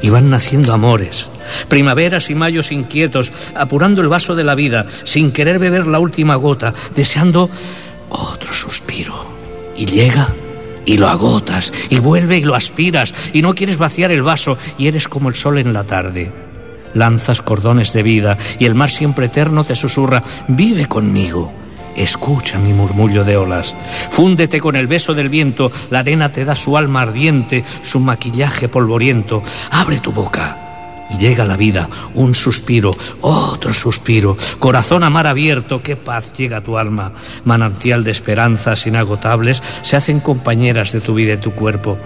Y 0.03 0.09
van 0.09 0.31
naciendo 0.31 0.73
amores, 0.73 1.27
primaveras 1.69 2.31
y 2.31 2.35
mayos 2.35 2.73
inquietos, 2.73 3.33
apurando 3.55 4.01
el 4.01 4.09
vaso 4.09 4.35
de 4.35 4.45
la 4.45 4.55
vida, 4.55 4.87
sin 5.05 5.31
querer 5.31 5.59
beber 5.59 5.87
la 5.87 5.99
última 5.99 6.37
gota, 6.37 6.73
deseando 6.95 7.51
otro 8.09 8.55
suspiro. 8.55 9.30
Y 9.81 9.87
llega 9.87 10.29
y 10.85 10.99
lo 10.99 11.09
agotas, 11.09 11.73
y 11.89 12.01
vuelve 12.01 12.37
y 12.37 12.45
lo 12.45 12.55
aspiras, 12.55 13.15
y 13.33 13.41
no 13.41 13.55
quieres 13.55 13.79
vaciar 13.79 14.13
el 14.13 14.23
vaso, 14.23 14.59
y 14.77 14.89
eres 14.89 15.09
como 15.09 15.31
el 15.31 15.35
sol 15.35 15.57
en 15.57 15.73
la 15.73 15.85
tarde. 15.85 16.31
Lanzas 16.93 17.41
cordones 17.41 17.95
de 17.95 18.03
vida, 18.03 18.37
y 18.59 18.67
el 18.67 18.75
mar 18.75 18.91
siempre 18.91 19.27
eterno 19.27 19.65
te 19.65 19.75
susurra, 19.75 20.23
vive 20.49 20.87
conmigo. 20.87 21.51
Escucha 21.97 22.59
mi 22.59 22.75
murmullo 22.75 23.25
de 23.25 23.39
olas. 23.39 23.75
Fúndete 24.11 24.61
con 24.61 24.77
el 24.77 24.87
beso 24.87 25.15
del 25.15 25.31
viento, 25.31 25.73
la 25.89 26.01
arena 26.01 26.31
te 26.31 26.45
da 26.45 26.55
su 26.57 26.77
alma 26.77 27.01
ardiente, 27.01 27.65
su 27.81 28.01
maquillaje 28.01 28.69
polvoriento. 28.69 29.43
Abre 29.71 29.99
tu 29.99 30.13
boca. 30.13 30.70
Llega 31.19 31.45
la 31.45 31.57
vida, 31.57 31.89
un 32.15 32.35
suspiro, 32.35 32.93
otro 33.21 33.73
suspiro, 33.73 34.37
corazón 34.59 35.05
a 35.05 35.11
mar 35.11 35.27
abierto, 35.27 35.83
qué 35.83 35.97
paz 35.97 36.33
llega 36.33 36.59
a 36.59 36.63
tu 36.63 36.79
alma, 36.79 37.13
manantial 37.45 38.05
de 38.05 38.11
esperanzas 38.11 38.87
inagotables, 38.87 39.63
se 39.83 39.97
hacen 39.97 40.21
compañeras 40.21 40.93
de 40.93 41.01
tu 41.01 41.15
vida 41.15 41.35
y 41.35 41.39
tu 41.39 41.53
cuerpo, 41.53 41.99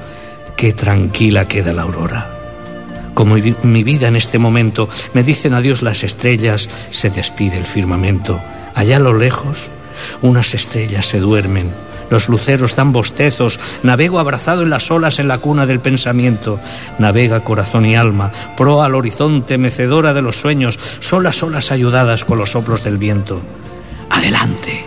qué 0.56 0.72
tranquila 0.72 1.46
queda 1.46 1.72
la 1.72 1.82
aurora. 1.82 2.30
Como 3.14 3.36
mi 3.62 3.84
vida 3.84 4.08
en 4.08 4.16
este 4.16 4.38
momento, 4.38 4.88
me 5.12 5.22
dicen 5.22 5.54
adiós 5.54 5.82
las 5.82 6.02
estrellas, 6.02 6.68
se 6.90 7.10
despide 7.10 7.56
el 7.56 7.66
firmamento. 7.66 8.40
Allá 8.74 8.96
a 8.96 9.00
lo 9.00 9.12
lejos, 9.12 9.70
unas 10.20 10.52
estrellas 10.54 11.06
se 11.06 11.20
duermen, 11.20 11.70
los 12.10 12.28
luceros 12.28 12.76
dan 12.76 12.92
bostezos, 12.92 13.58
navego 13.82 14.18
abrazado 14.18 14.62
en 14.62 14.70
las 14.70 14.90
olas 14.90 15.18
en 15.18 15.28
la 15.28 15.38
cuna 15.38 15.66
del 15.66 15.80
pensamiento. 15.80 16.60
Navega 16.98 17.40
corazón 17.40 17.86
y 17.86 17.96
alma, 17.96 18.32
proa 18.56 18.86
al 18.86 18.94
horizonte, 18.94 19.58
mecedora 19.58 20.14
de 20.14 20.22
los 20.22 20.36
sueños, 20.36 20.78
solas 21.00 21.42
olas 21.42 21.70
ayudadas 21.70 22.24
con 22.24 22.38
los 22.38 22.52
soplos 22.52 22.84
del 22.84 22.98
viento. 22.98 23.40
Adelante, 24.10 24.84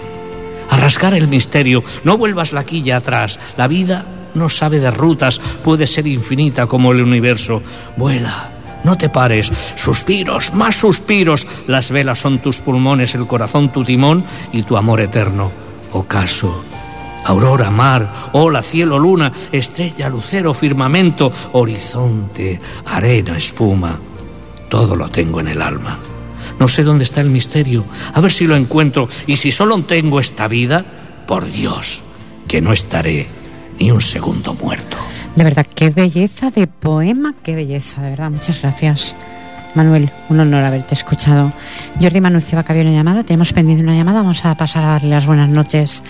a 0.69 1.15
el 1.15 1.27
misterio, 1.27 1.83
no 2.03 2.17
vuelvas 2.17 2.53
la 2.53 2.63
quilla 2.63 2.97
atrás, 2.97 3.39
la 3.57 3.67
vida 3.67 4.05
no 4.33 4.49
sabe 4.49 4.79
de 4.79 4.91
rutas, 4.91 5.39
puede 5.63 5.87
ser 5.87 6.07
infinita 6.07 6.67
como 6.67 6.91
el 6.91 7.01
universo. 7.01 7.61
Vuela, 7.97 8.49
no 8.83 8.97
te 8.97 9.09
pares, 9.09 9.51
suspiros, 9.75 10.53
más 10.53 10.75
suspiros, 10.75 11.47
las 11.67 11.91
velas 11.91 12.19
son 12.19 12.39
tus 12.39 12.61
pulmones, 12.61 13.15
el 13.15 13.27
corazón 13.27 13.69
tu 13.69 13.83
timón 13.83 14.23
y 14.53 14.63
tu 14.63 14.77
amor 14.77 15.01
eterno. 15.01 15.51
Ocaso, 15.91 16.63
aurora, 17.27 17.69
mar, 17.69 18.29
ola, 18.31 18.63
cielo, 18.63 18.97
luna, 18.97 19.31
estrella, 19.51 20.09
lucero, 20.09 20.53
firmamento, 20.53 21.31
horizonte, 21.51 22.59
arena, 22.85 23.37
espuma, 23.37 23.99
todo 24.69 24.95
lo 24.95 25.09
tengo 25.09 25.39
en 25.41 25.49
el 25.49 25.61
alma. 25.61 25.99
No 26.59 26.67
sé 26.67 26.83
dónde 26.83 27.03
está 27.03 27.21
el 27.21 27.29
misterio, 27.29 27.83
a 28.13 28.21
ver 28.21 28.31
si 28.31 28.47
lo 28.47 28.55
encuentro, 28.55 29.07
y 29.27 29.35
si 29.35 29.51
solo 29.51 29.77
tengo 29.83 30.19
esta 30.19 30.47
vida, 30.47 30.85
por 31.27 31.49
Dios, 31.51 32.01
que 32.47 32.61
no 32.61 32.71
estaré 32.71 33.27
ni 33.79 33.91
un 33.91 34.01
segundo 34.01 34.53
muerto. 34.53 34.97
De 35.35 35.43
verdad, 35.43 35.67
qué 35.75 35.89
belleza 35.89 36.49
de 36.49 36.65
poema, 36.65 37.35
qué 37.43 37.55
belleza, 37.55 38.01
de 38.01 38.11
verdad. 38.11 38.31
Muchas 38.31 38.61
gracias, 38.61 39.15
Manuel. 39.75 40.09
Un 40.29 40.39
honor 40.39 40.63
haberte 40.63 40.93
escuchado. 40.95 41.51
Jordi 42.01 42.19
me 42.21 42.27
anunciaba 42.27 42.63
que 42.63 42.71
había 42.71 42.83
una 42.83 42.93
llamada. 42.93 43.23
Tenemos 43.23 43.53
pendiente 43.53 43.83
una 43.83 43.95
llamada. 43.95 44.21
Vamos 44.21 44.43
a 44.45 44.55
pasar 44.55 44.83
a 44.83 44.87
darle 44.89 45.09
las 45.09 45.25
buenas 45.25 45.49
noches. 45.49 46.03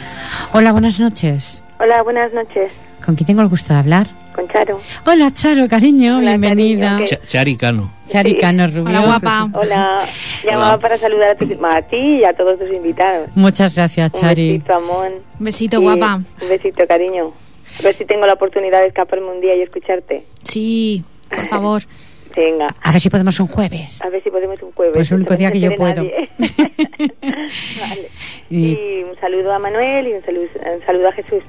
Hola, 0.53 0.71
buenas 0.71 0.99
noches. 0.99 1.61
Hola, 1.79 2.01
buenas 2.03 2.33
noches. 2.33 2.71
¿Con 3.05 3.15
quién 3.15 3.27
tengo 3.27 3.41
el 3.41 3.47
gusto 3.49 3.73
de 3.73 3.79
hablar? 3.79 4.07
Con 4.33 4.47
Charo. 4.47 4.79
Hola, 5.05 5.31
Charo, 5.33 5.67
cariño. 5.67 6.17
Hola, 6.17 6.31
bienvenida. 6.37 6.89
cariño, 6.91 7.05
Cha- 7.05 7.21
Charicano. 7.27 7.91
Chari 8.07 8.31
Sí. 8.31 8.37
Cano 8.37 8.67
Rubio. 8.67 8.83
Hola, 8.83 9.01
guapa. 9.01 9.49
Hola. 9.53 9.99
Llamaba 10.45 10.77
para 10.79 10.97
saludar 10.97 11.31
a 11.31 11.35
ti, 11.35 11.45
a 11.61 11.81
ti 11.81 11.97
y 11.97 12.23
a 12.23 12.33
todos 12.33 12.57
tus 12.59 12.69
invitados. 12.73 13.29
Muchas 13.35 13.75
gracias, 13.75 14.11
Un 14.13 14.21
Chari. 14.21 14.51
besito, 14.53 14.73
Amón. 14.75 15.11
Besito, 15.39 15.77
Y 15.77 15.81
guapa. 15.81 16.15
Un 16.41 16.49
besito, 16.49 16.85
cariño. 16.87 17.31
A 17.79 17.83
ver 17.83 17.95
si 17.95 18.05
tengo 18.05 18.25
la 18.25 18.33
oportunidad 18.33 18.81
de 18.81 18.87
escaparme 18.87 19.27
un 19.27 19.41
día 19.41 19.55
y 19.55 19.61
escucharte. 19.61 20.23
Sí, 20.43 21.03
por 21.29 21.45
favor. 21.47 21.83
Venga. 22.37 22.67
A 22.83 22.91
ver 22.91 23.01
si 23.01 23.09
podemos 23.09 23.39
un 23.39 23.47
jueves. 23.47 24.01
A 24.03 24.09
ver 24.09 24.23
si 24.23 24.29
podemos 24.29 24.61
un 24.61 24.71
jueves. 24.71 24.93
Pues 24.95 25.09
el 25.11 25.17
único 25.17 25.33
no 25.33 25.37
día 25.39 25.51
que 25.51 25.59
yo 25.59 25.73
puedo. 25.75 26.03
vale. 26.37 28.09
Y- 28.49 28.73
Y 28.73 29.03
un 29.03 29.15
saludo 29.19 29.51
a 29.53 29.59
Manuel 29.59 30.07
y 30.07 30.13
un 30.13 30.23
saludo, 30.23 30.47
un 30.73 30.85
saludo 30.85 31.07
a 31.09 31.11
Jesús. 31.13 31.43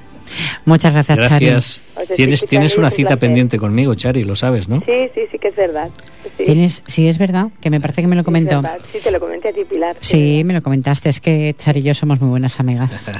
Muchas 0.65 0.93
gracias, 0.93 1.17
Gracias. 1.17 1.81
Os 1.95 2.01
estoy 2.03 2.15
Tienes, 2.15 2.45
tienes 2.45 2.77
una 2.77 2.87
un 2.87 2.91
cita 2.91 3.07
placer. 3.09 3.19
pendiente 3.19 3.57
conmigo, 3.57 3.93
Chari, 3.95 4.21
lo 4.21 4.35
sabes, 4.35 4.67
¿no? 4.69 4.79
Sí, 4.85 4.93
sí, 5.13 5.21
sí 5.31 5.37
que 5.39 5.49
es 5.49 5.55
verdad. 5.55 5.89
Sí, 6.23 6.29
Chari. 6.37 6.45
Tienes, 6.45 6.83
sí, 6.87 7.07
es 7.07 7.17
verdad, 7.17 7.47
que 7.61 7.69
me 7.69 7.79
parece 7.79 8.01
que 8.01 8.07
me 8.07 8.15
lo 8.15 8.21
sí, 8.21 8.25
comentó. 8.25 8.61
verdad. 8.61 8.79
Sí, 8.91 8.99
te 9.03 9.11
lo 9.11 9.19
comenté 9.19 9.49
a 9.49 9.53
ti, 9.53 9.61
Pilar. 9.65 9.97
Sí, 10.01 10.43
me 10.45 10.53
lo 10.53 10.61
comentaste. 10.61 11.09
Es 11.09 11.19
que 11.19 11.53
Chari 11.57 11.79
y 11.79 11.83
yo 11.83 11.93
somos 11.93 12.19
muy 12.21 12.29
buenas 12.29 12.59
amigas. 12.59 12.89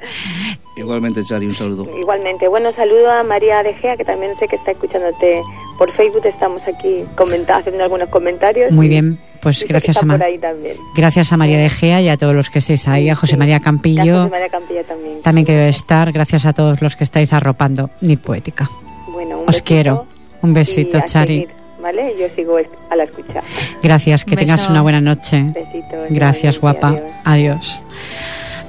Igualmente, 0.76 1.24
Chari, 1.24 1.46
un 1.46 1.54
saludo. 1.54 1.86
Igualmente. 2.00 2.48
Bueno, 2.48 2.72
saludo 2.74 3.10
a 3.10 3.22
María 3.24 3.62
de 3.62 3.74
Gea, 3.74 3.96
que 3.96 4.04
también 4.04 4.32
sé 4.38 4.48
que 4.48 4.56
está 4.56 4.70
escuchándote 4.72 5.42
por 5.78 5.94
Facebook. 5.94 6.24
Estamos 6.26 6.62
aquí 6.62 7.04
comenta- 7.16 7.56
haciendo 7.58 7.82
algunos 7.84 8.08
comentarios. 8.08 8.70
Muy 8.72 8.86
Y- 8.86 8.90
bien, 8.90 9.18
pues 9.42 9.64
gracias 9.68 9.96
a, 9.98 10.18
gracias 10.94 11.32
a 11.32 11.36
María 11.36 11.58
de 11.58 11.70
Gea 11.70 12.00
y 12.00 12.08
a 12.08 12.16
todos 12.16 12.34
los 12.34 12.50
que 12.50 12.58
estéis 12.60 12.86
ahí, 12.88 13.08
a 13.08 13.16
José. 13.16 13.36
María 13.36 13.54
Y 13.54 13.56
a 13.56 13.60
Campillo, 13.60 14.18
José 14.22 14.30
María 14.30 14.48
Campillo 14.48 14.84
también. 14.84 15.22
también 15.22 15.46
que 15.46 15.52
debe 15.52 15.68
estar, 15.68 16.12
gracias 16.12 16.46
a 16.46 16.52
todos 16.52 16.80
los 16.82 16.96
que 16.96 17.04
estáis 17.04 17.32
arropando 17.32 17.90
Nit 18.00 18.20
Poética. 18.20 18.68
Bueno, 19.12 19.36
un 19.38 19.42
Os 19.42 19.46
besito 19.46 19.64
quiero. 19.64 20.06
Un 20.42 20.54
besito, 20.54 20.98
y 20.98 21.02
Chari. 21.02 21.40
seguir. 21.40 21.54
Vale. 21.82 22.14
Yo 22.18 22.26
sigo 22.36 22.56
a 22.90 22.96
la 22.96 23.04
escucha. 23.04 23.40
Gracias, 23.82 24.24
que 24.24 24.32
Un 24.32 24.36
tengas 24.38 24.68
una 24.68 24.82
buena 24.82 25.00
noche. 25.00 25.44
Besitos. 25.54 26.06
Gracias, 26.10 26.60
guapa. 26.60 26.88
adiós. 26.88 27.12
Adiós. 27.24 27.82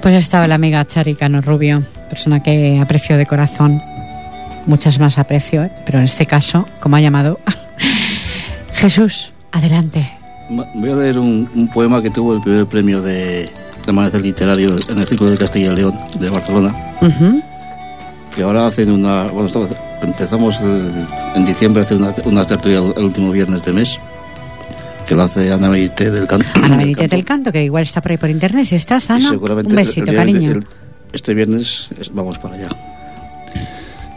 Pues 0.01 0.15
estaba 0.15 0.47
la 0.47 0.55
amiga 0.55 0.83
Chari 0.87 1.15
Cano 1.15 1.41
Rubio, 1.41 1.83
persona 2.09 2.41
que 2.41 2.79
aprecio 2.81 3.17
de 3.17 3.25
corazón. 3.25 3.81
Muchas 4.65 4.99
más 4.99 5.17
aprecio, 5.17 5.63
¿eh? 5.63 5.71
pero 5.85 5.99
en 5.99 6.05
este 6.05 6.25
caso, 6.25 6.67
como 6.79 6.95
ha 6.95 7.01
llamado. 7.01 7.39
Jesús, 8.73 9.31
adelante. 9.51 10.09
Voy 10.73 10.89
a 10.89 10.95
leer 10.95 11.17
un, 11.19 11.49
un 11.55 11.67
poema 11.69 12.01
que 12.01 12.09
tuvo 12.09 12.35
el 12.35 12.41
primer 12.41 12.65
premio 12.65 13.01
de, 13.01 13.49
Amanecer 13.87 14.21
Literario 14.21 14.75
en 14.89 14.97
el 14.99 15.07
Círculo 15.07 15.31
de 15.31 15.37
Castilla 15.37 15.71
y 15.71 15.75
León 15.75 15.95
de 16.19 16.29
Barcelona, 16.29 16.75
que 18.35 18.43
ahora 18.43 18.67
hacen 18.67 18.91
una... 18.91 19.23
Bueno, 19.27 19.49
empezamos 20.01 20.59
el- 20.61 20.91
en 21.35 21.45
diciembre 21.45 21.81
a 21.81 21.85
hacer 21.85 21.97
una, 21.97 22.13
una 22.25 22.45
tertulia 22.45 22.79
el, 22.79 22.93
el 22.97 23.03
último 23.05 23.31
viernes 23.31 23.63
de 23.63 23.73
mes, 23.73 23.97
que 25.07 25.15
lo 25.15 25.23
hace 25.23 25.51
Ana 25.51 25.69
Benítez 25.69 26.11
del 26.11 26.27
Canto. 26.27 26.45
Ana 26.55 26.77
Benítez 26.77 27.09
del 27.09 27.25
Canto, 27.25 27.51
que 27.51 27.63
igual 27.63 27.83
está 27.83 28.01
por 28.01 28.11
ahí 28.11 28.17
por 28.17 28.29
internet. 28.29 28.65
Si 28.65 28.75
estás, 28.75 29.09
Ana, 29.09 29.29
seguramente 29.29 29.69
un 29.71 29.75
besito, 29.77 30.11
el 30.11 30.17
cariño. 30.17 30.59
este 31.13 31.33
viernes 31.33 31.87
es- 31.99 32.13
vamos 32.13 32.37
para 32.37 32.55
allá. 32.55 32.69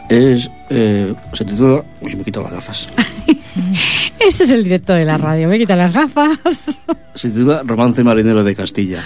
Es, 0.09 0.49
eh, 0.69 1.13
se 1.33 1.43
titula... 1.45 1.81
Uy, 2.01 2.15
me 2.15 2.23
quito 2.23 2.41
las 2.43 2.51
gafas. 2.51 2.89
Este 4.19 4.45
es 4.45 4.49
el 4.49 4.63
directo 4.63 4.93
de 4.93 5.05
la 5.05 5.17
radio. 5.17 5.47
Me 5.47 5.57
quita 5.57 5.75
las 5.75 5.93
gafas. 5.93 6.39
Se 7.13 7.29
titula 7.29 7.61
Romance 7.63 8.03
marinero 8.03 8.43
de 8.43 8.55
Castilla. 8.55 9.03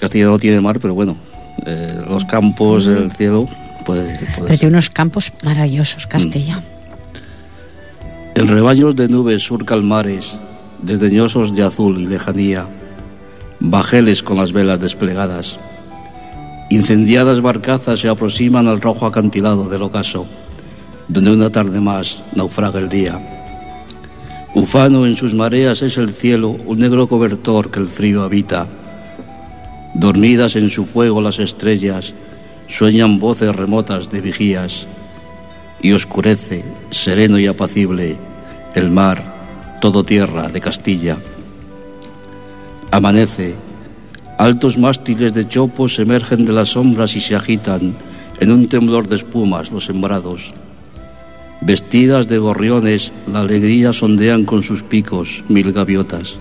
Castilla 0.00 0.26
no 0.26 0.38
tiene 0.38 0.60
mar, 0.60 0.78
pero 0.80 0.94
bueno, 0.94 1.16
eh, 1.66 2.00
los 2.08 2.24
campos, 2.24 2.86
el 2.86 3.10
cielo, 3.12 3.48
puede, 3.84 4.16
puede 4.36 4.46
Pero 4.46 4.58
tiene 4.58 4.74
unos 4.74 4.90
campos 4.90 5.32
maravillosos, 5.42 6.06
Castilla. 6.06 6.62
El 8.34 8.46
rebaños 8.46 8.94
de 8.94 9.08
nubes 9.08 9.42
surcan 9.42 9.84
mares, 9.84 10.38
desdeñosos 10.82 11.54
de 11.56 11.64
azul 11.64 11.98
y 11.98 12.06
lejanía, 12.06 12.68
bajeles 13.58 14.22
con 14.22 14.36
las 14.36 14.52
velas 14.52 14.78
desplegadas. 14.78 15.58
Incendiadas 16.70 17.40
barcazas 17.40 17.98
se 17.98 18.08
aproximan 18.08 18.68
al 18.68 18.80
rojo 18.80 19.06
acantilado 19.06 19.68
del 19.68 19.82
ocaso, 19.82 20.26
donde 21.08 21.32
una 21.32 21.50
tarde 21.50 21.80
más 21.80 22.20
naufraga 22.34 22.78
el 22.78 22.88
día. 22.88 23.18
Ufano 24.54 25.06
en 25.06 25.16
sus 25.16 25.34
mareas 25.34 25.82
es 25.82 25.96
el 25.98 26.10
cielo, 26.10 26.50
un 26.50 26.78
negro 26.78 27.06
cobertor 27.06 27.70
que 27.70 27.80
el 27.80 27.88
frío 27.88 28.22
habita. 28.22 28.66
Dormidas 29.94 30.56
en 30.56 30.70
su 30.70 30.84
fuego 30.84 31.20
las 31.20 31.38
estrellas, 31.38 32.14
sueñan 32.66 33.18
voces 33.18 33.54
remotas 33.54 34.10
de 34.10 34.20
vigías 34.20 34.86
y 35.80 35.92
oscurece, 35.92 36.64
sereno 36.90 37.38
y 37.38 37.46
apacible, 37.46 38.16
el 38.74 38.90
mar, 38.90 39.78
todo 39.80 40.04
tierra 40.04 40.48
de 40.48 40.60
Castilla. 40.60 41.16
Amanece, 42.90 43.54
altos 44.38 44.76
mástiles 44.76 45.34
de 45.34 45.46
chopos 45.46 45.98
emergen 45.98 46.44
de 46.44 46.52
las 46.52 46.70
sombras 46.70 47.14
y 47.16 47.20
se 47.20 47.34
agitan 47.36 47.96
en 48.40 48.50
un 48.50 48.68
temblor 48.68 49.08
de 49.08 49.16
espumas 49.16 49.70
los 49.70 49.84
sembrados. 49.84 50.52
Vestidas 51.60 52.28
de 52.28 52.38
gorriones, 52.38 53.12
la 53.26 53.40
alegría 53.40 53.92
sondean 53.92 54.44
con 54.44 54.62
sus 54.62 54.84
picos 54.84 55.42
mil 55.48 55.72
gaviotas. 55.72 56.36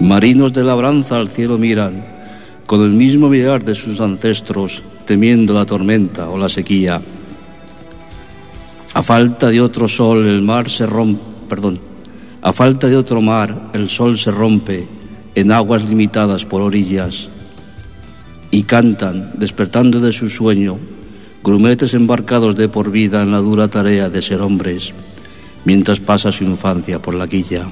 Marinos 0.00 0.52
de 0.52 0.64
labranza 0.64 1.16
al 1.16 1.28
cielo 1.28 1.58
miran, 1.58 2.04
con 2.66 2.82
el 2.82 2.92
mismo 2.92 3.28
mirar 3.28 3.64
de 3.64 3.76
sus 3.76 4.00
ancestros, 4.00 4.82
temiendo 5.06 5.54
la 5.54 5.64
tormenta 5.64 6.28
o 6.28 6.36
la 6.36 6.48
sequía. 6.48 7.00
A 8.94 9.02
falta 9.02 9.48
de 9.48 9.60
otro 9.60 9.86
sol, 9.86 10.26
el 10.26 10.42
mar 10.42 10.68
se 10.68 10.84
rompe, 10.84 11.22
perdón, 11.48 11.78
a 12.42 12.52
falta 12.52 12.88
de 12.88 12.96
otro 12.96 13.20
mar, 13.20 13.70
el 13.74 13.88
sol 13.88 14.18
se 14.18 14.32
rompe 14.32 14.88
en 15.36 15.52
aguas 15.52 15.88
limitadas 15.88 16.44
por 16.44 16.62
orillas. 16.62 17.28
Y 18.50 18.64
cantan, 18.64 19.32
despertando 19.36 20.00
de 20.00 20.12
su 20.12 20.28
sueño, 20.28 20.78
grumetes 21.42 21.94
embarcados 21.94 22.56
de 22.56 22.68
por 22.68 22.90
vida 22.90 23.22
en 23.22 23.32
la 23.32 23.38
dura 23.38 23.68
tarea 23.68 24.08
de 24.08 24.22
ser 24.22 24.40
hombres, 24.40 24.92
mientras 25.64 26.00
pasa 26.00 26.32
su 26.32 26.44
infancia 26.44 27.00
por 27.00 27.14
la 27.14 27.28
quilla. 27.28 27.66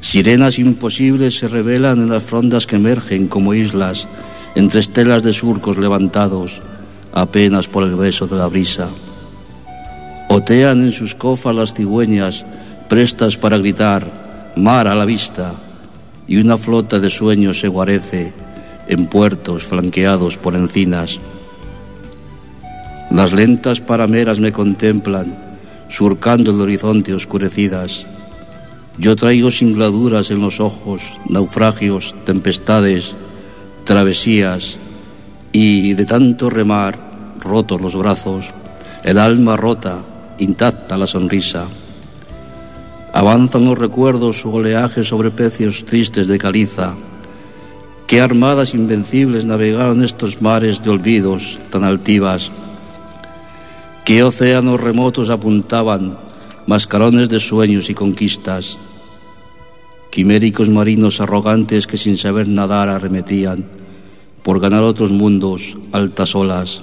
Sirenas 0.00 0.58
imposibles 0.58 1.38
se 1.38 1.48
revelan 1.48 2.00
en 2.00 2.10
las 2.10 2.22
frondas 2.22 2.66
que 2.66 2.76
emergen 2.76 3.28
como 3.28 3.54
islas 3.54 4.08
entre 4.54 4.80
estelas 4.80 5.22
de 5.22 5.32
surcos 5.32 5.78
levantados 5.78 6.60
apenas 7.12 7.68
por 7.68 7.84
el 7.84 7.94
beso 7.94 8.26
de 8.26 8.36
la 8.36 8.48
brisa. 8.48 8.88
Otean 10.28 10.80
en 10.80 10.92
sus 10.92 11.14
cofas 11.14 11.54
las 11.54 11.74
cigüeñas 11.74 12.44
prestas 12.88 13.36
para 13.36 13.58
gritar 13.58 14.52
mar 14.56 14.86
a 14.86 14.94
la 14.94 15.04
vista 15.04 15.54
y 16.26 16.38
una 16.38 16.58
flota 16.58 16.98
de 16.98 17.10
sueños 17.10 17.60
se 17.60 17.68
guarece 17.68 18.32
en 18.88 19.06
puertos 19.06 19.64
flanqueados 19.64 20.36
por 20.36 20.54
encinas. 20.54 21.18
Las 23.12 23.34
lentas 23.34 23.82
parameras 23.82 24.38
me 24.38 24.52
contemplan, 24.52 25.36
surcando 25.90 26.50
el 26.50 26.60
horizonte 26.62 27.12
oscurecidas. 27.12 28.06
Yo 28.96 29.16
traigo 29.16 29.50
singladuras 29.50 30.30
en 30.30 30.40
los 30.40 30.60
ojos, 30.60 31.12
naufragios, 31.28 32.14
tempestades, 32.24 33.14
travesías, 33.84 34.78
y 35.52 35.92
de 35.92 36.06
tanto 36.06 36.48
remar, 36.48 36.98
rotos 37.38 37.82
los 37.82 37.94
brazos, 37.96 38.46
el 39.04 39.18
alma 39.18 39.58
rota, 39.58 39.98
intacta 40.38 40.96
la 40.96 41.06
sonrisa. 41.06 41.66
Avanzan 43.12 43.66
los 43.66 43.78
recuerdos 43.78 44.40
su 44.40 44.54
oleaje 44.54 45.04
sobre 45.04 45.30
pecios 45.30 45.84
tristes 45.84 46.28
de 46.28 46.38
caliza. 46.38 46.94
Qué 48.06 48.22
armadas 48.22 48.72
invencibles 48.72 49.44
navegaron 49.44 50.02
estos 50.02 50.40
mares 50.40 50.82
de 50.82 50.88
olvidos 50.88 51.58
tan 51.68 51.84
altivas. 51.84 52.50
Qué 54.04 54.24
océanos 54.24 54.80
remotos 54.80 55.30
apuntaban 55.30 56.18
mascarones 56.66 57.28
de 57.28 57.38
sueños 57.38 57.88
y 57.88 57.94
conquistas. 57.94 58.76
Quiméricos 60.10 60.68
marinos 60.68 61.20
arrogantes 61.20 61.86
que 61.86 61.96
sin 61.96 62.18
saber 62.18 62.48
nadar 62.48 62.88
arremetían 62.88 63.64
por 64.42 64.58
ganar 64.58 64.82
otros 64.82 65.12
mundos, 65.12 65.78
altas 65.92 66.34
olas. 66.34 66.82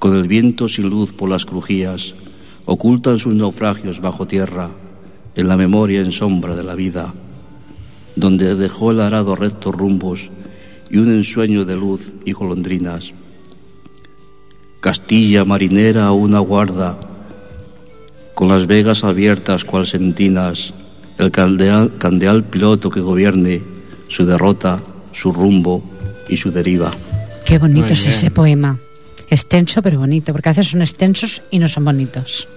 Con 0.00 0.16
el 0.16 0.26
viento 0.26 0.68
sin 0.68 0.90
luz 0.90 1.12
por 1.12 1.30
las 1.30 1.46
crujías, 1.46 2.16
ocultan 2.66 3.20
sus 3.20 3.34
naufragios 3.36 4.00
bajo 4.00 4.26
tierra, 4.26 4.70
en 5.36 5.46
la 5.46 5.56
memoria 5.56 6.00
en 6.00 6.10
sombra 6.10 6.56
de 6.56 6.64
la 6.64 6.74
vida, 6.74 7.14
donde 8.16 8.56
dejó 8.56 8.90
el 8.90 9.00
arado 9.00 9.36
rectos 9.36 9.72
rumbos 9.76 10.30
y 10.90 10.98
un 10.98 11.12
ensueño 11.12 11.64
de 11.64 11.76
luz 11.76 12.14
y 12.24 12.32
golondrinas. 12.32 13.12
Castilla 14.80 15.44
marinera 15.44 16.06
aún 16.06 16.34
aguarda, 16.34 16.98
con 18.34 18.48
las 18.48 18.66
vegas 18.66 19.04
abiertas 19.04 19.64
cual 19.64 19.86
sentinas, 19.86 20.72
el 21.18 21.30
candeal, 21.30 21.92
candeal 21.98 22.44
piloto 22.44 22.88
que 22.90 23.00
gobierne 23.00 23.60
su 24.08 24.24
derrota, 24.24 24.80
su 25.12 25.32
rumbo 25.32 25.82
y 26.28 26.38
su 26.38 26.50
deriva. 26.50 26.92
Qué 27.44 27.58
bonito 27.58 27.88
Muy 27.88 27.92
es 27.92 28.00
bien. 28.00 28.14
ese 28.14 28.30
poema. 28.30 28.78
Extenso, 29.28 29.82
pero 29.82 29.98
bonito, 29.98 30.32
porque 30.32 30.48
a 30.48 30.52
veces 30.52 30.68
son 30.68 30.80
extensos 30.80 31.42
y 31.50 31.58
no 31.58 31.68
son 31.68 31.84
bonitos. 31.84 32.48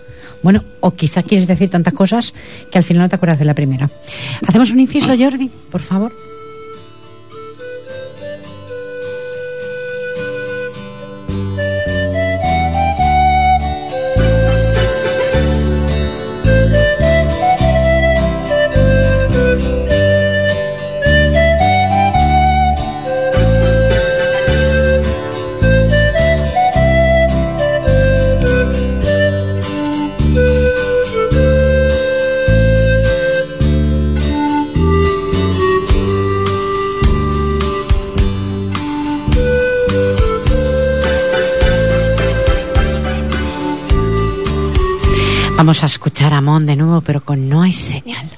Bueno, 0.41 0.63
o 0.79 0.91
quizá 0.91 1.23
quieres 1.23 1.47
decir 1.47 1.69
tantas 1.69 1.93
cosas 1.93 2.33
que 2.71 2.77
al 2.77 2.83
final 2.83 3.03
no 3.03 3.09
te 3.09 3.15
acuerdas 3.15 3.39
de 3.39 3.45
la 3.45 3.53
primera. 3.53 3.89
Hacemos 4.47 4.71
un 4.71 4.79
inciso, 4.79 5.15
Jordi, 5.17 5.51
por 5.69 5.81
favor. 5.81 6.13
Vamos 45.63 45.81
a 45.81 45.85
escuchar 45.85 46.33
a 46.33 46.41
Mon 46.41 46.65
de 46.65 46.75
nuevo, 46.75 46.99
pero 46.99 47.23
con 47.23 47.47
No 47.47 47.61
hay 47.61 47.71
señal. 47.71 48.29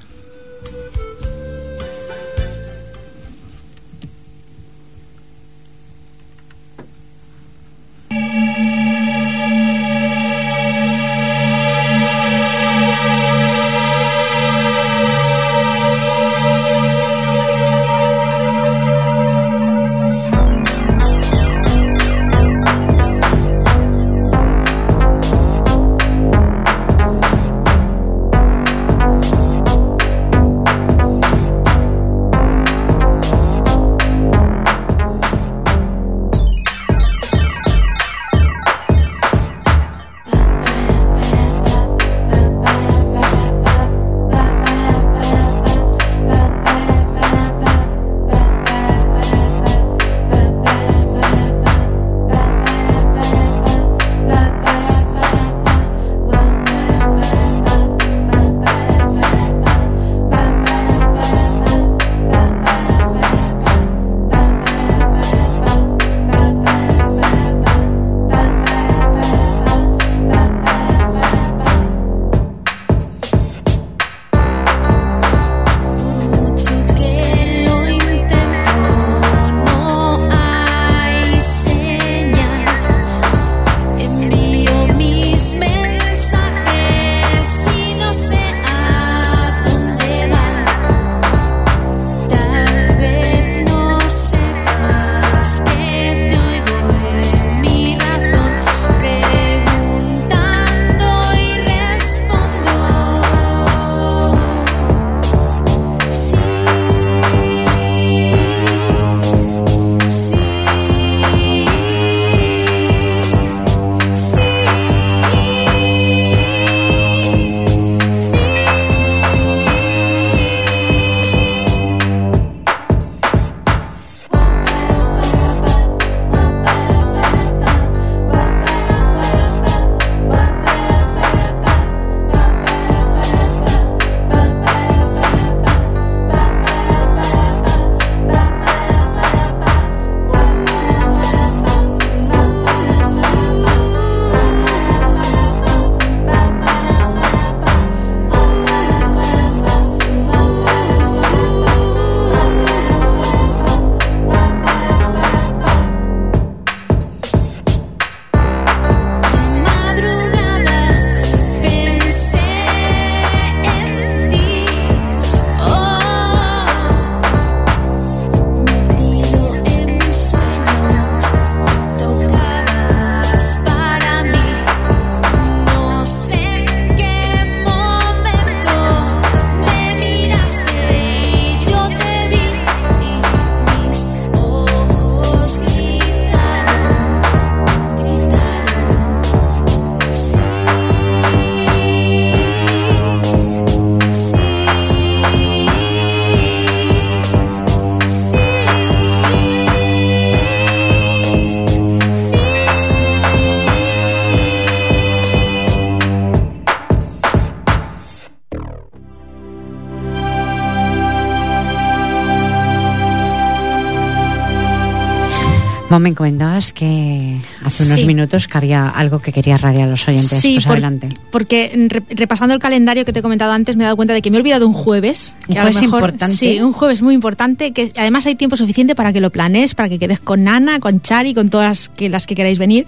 Bueno, 215.95 216.09
me 216.09 216.15
comentabas 216.15 216.73
que 216.73 217.37
hace 217.63 217.83
unos 217.83 217.99
Sí. 217.99 218.05
minutos 218.05 218.47
que 218.47 218.57
había 218.57 218.89
algo 218.89 219.19
que 219.19 219.31
querías 219.31 219.61
radiar 219.61 219.87
a 219.87 219.91
los 219.91 220.05
oyentes. 220.07 220.41
Sí, 220.41 220.55
pues 220.55 220.65
por- 220.65 220.73
adelante. 220.73 221.09
porque 221.31 221.71
re- 221.89 222.03
repasando 222.09 222.53
el 222.53 222.59
calendario 222.59 223.05
que 223.05 223.13
te 223.13 223.19
he 223.19 223.21
comentado 223.21 223.53
antes 223.53 223.75
me 223.77 223.83
he 223.83 223.85
dado 223.85 223.95
cuenta 223.95 224.13
de 224.13 224.21
que 224.21 224.29
me 224.29 224.35
he 224.37 224.39
olvidado 224.41 224.67
un 224.67 224.73
jueves. 224.73 225.35
Un 225.47 225.53
que 225.53 225.59
a 225.59 225.63
lo 225.63 225.69
jueves 225.71 225.81
mejor- 225.83 225.99
importante. 226.09 226.35
Sí, 226.35 226.59
un 226.59 226.73
jueves 226.73 227.01
muy 227.01 227.13
importante, 227.15 227.71
que 227.71 227.91
además 227.97 228.25
hay 228.25 228.35
tiempo 228.35 228.57
suficiente 228.57 228.93
para 228.95 229.13
que 229.13 229.21
lo 229.21 229.29
planees, 229.31 229.73
para 229.73 229.87
que 229.87 229.97
quedes 229.99 230.19
con 230.19 230.47
Ana, 230.47 230.79
con 230.81 231.01
Chari, 231.01 231.33
con 231.33 231.49
todas 231.49 231.67
las 231.69 231.89
que, 231.89 232.09
las 232.09 232.27
que 232.27 232.35
queráis 232.35 232.59
venir, 232.59 232.85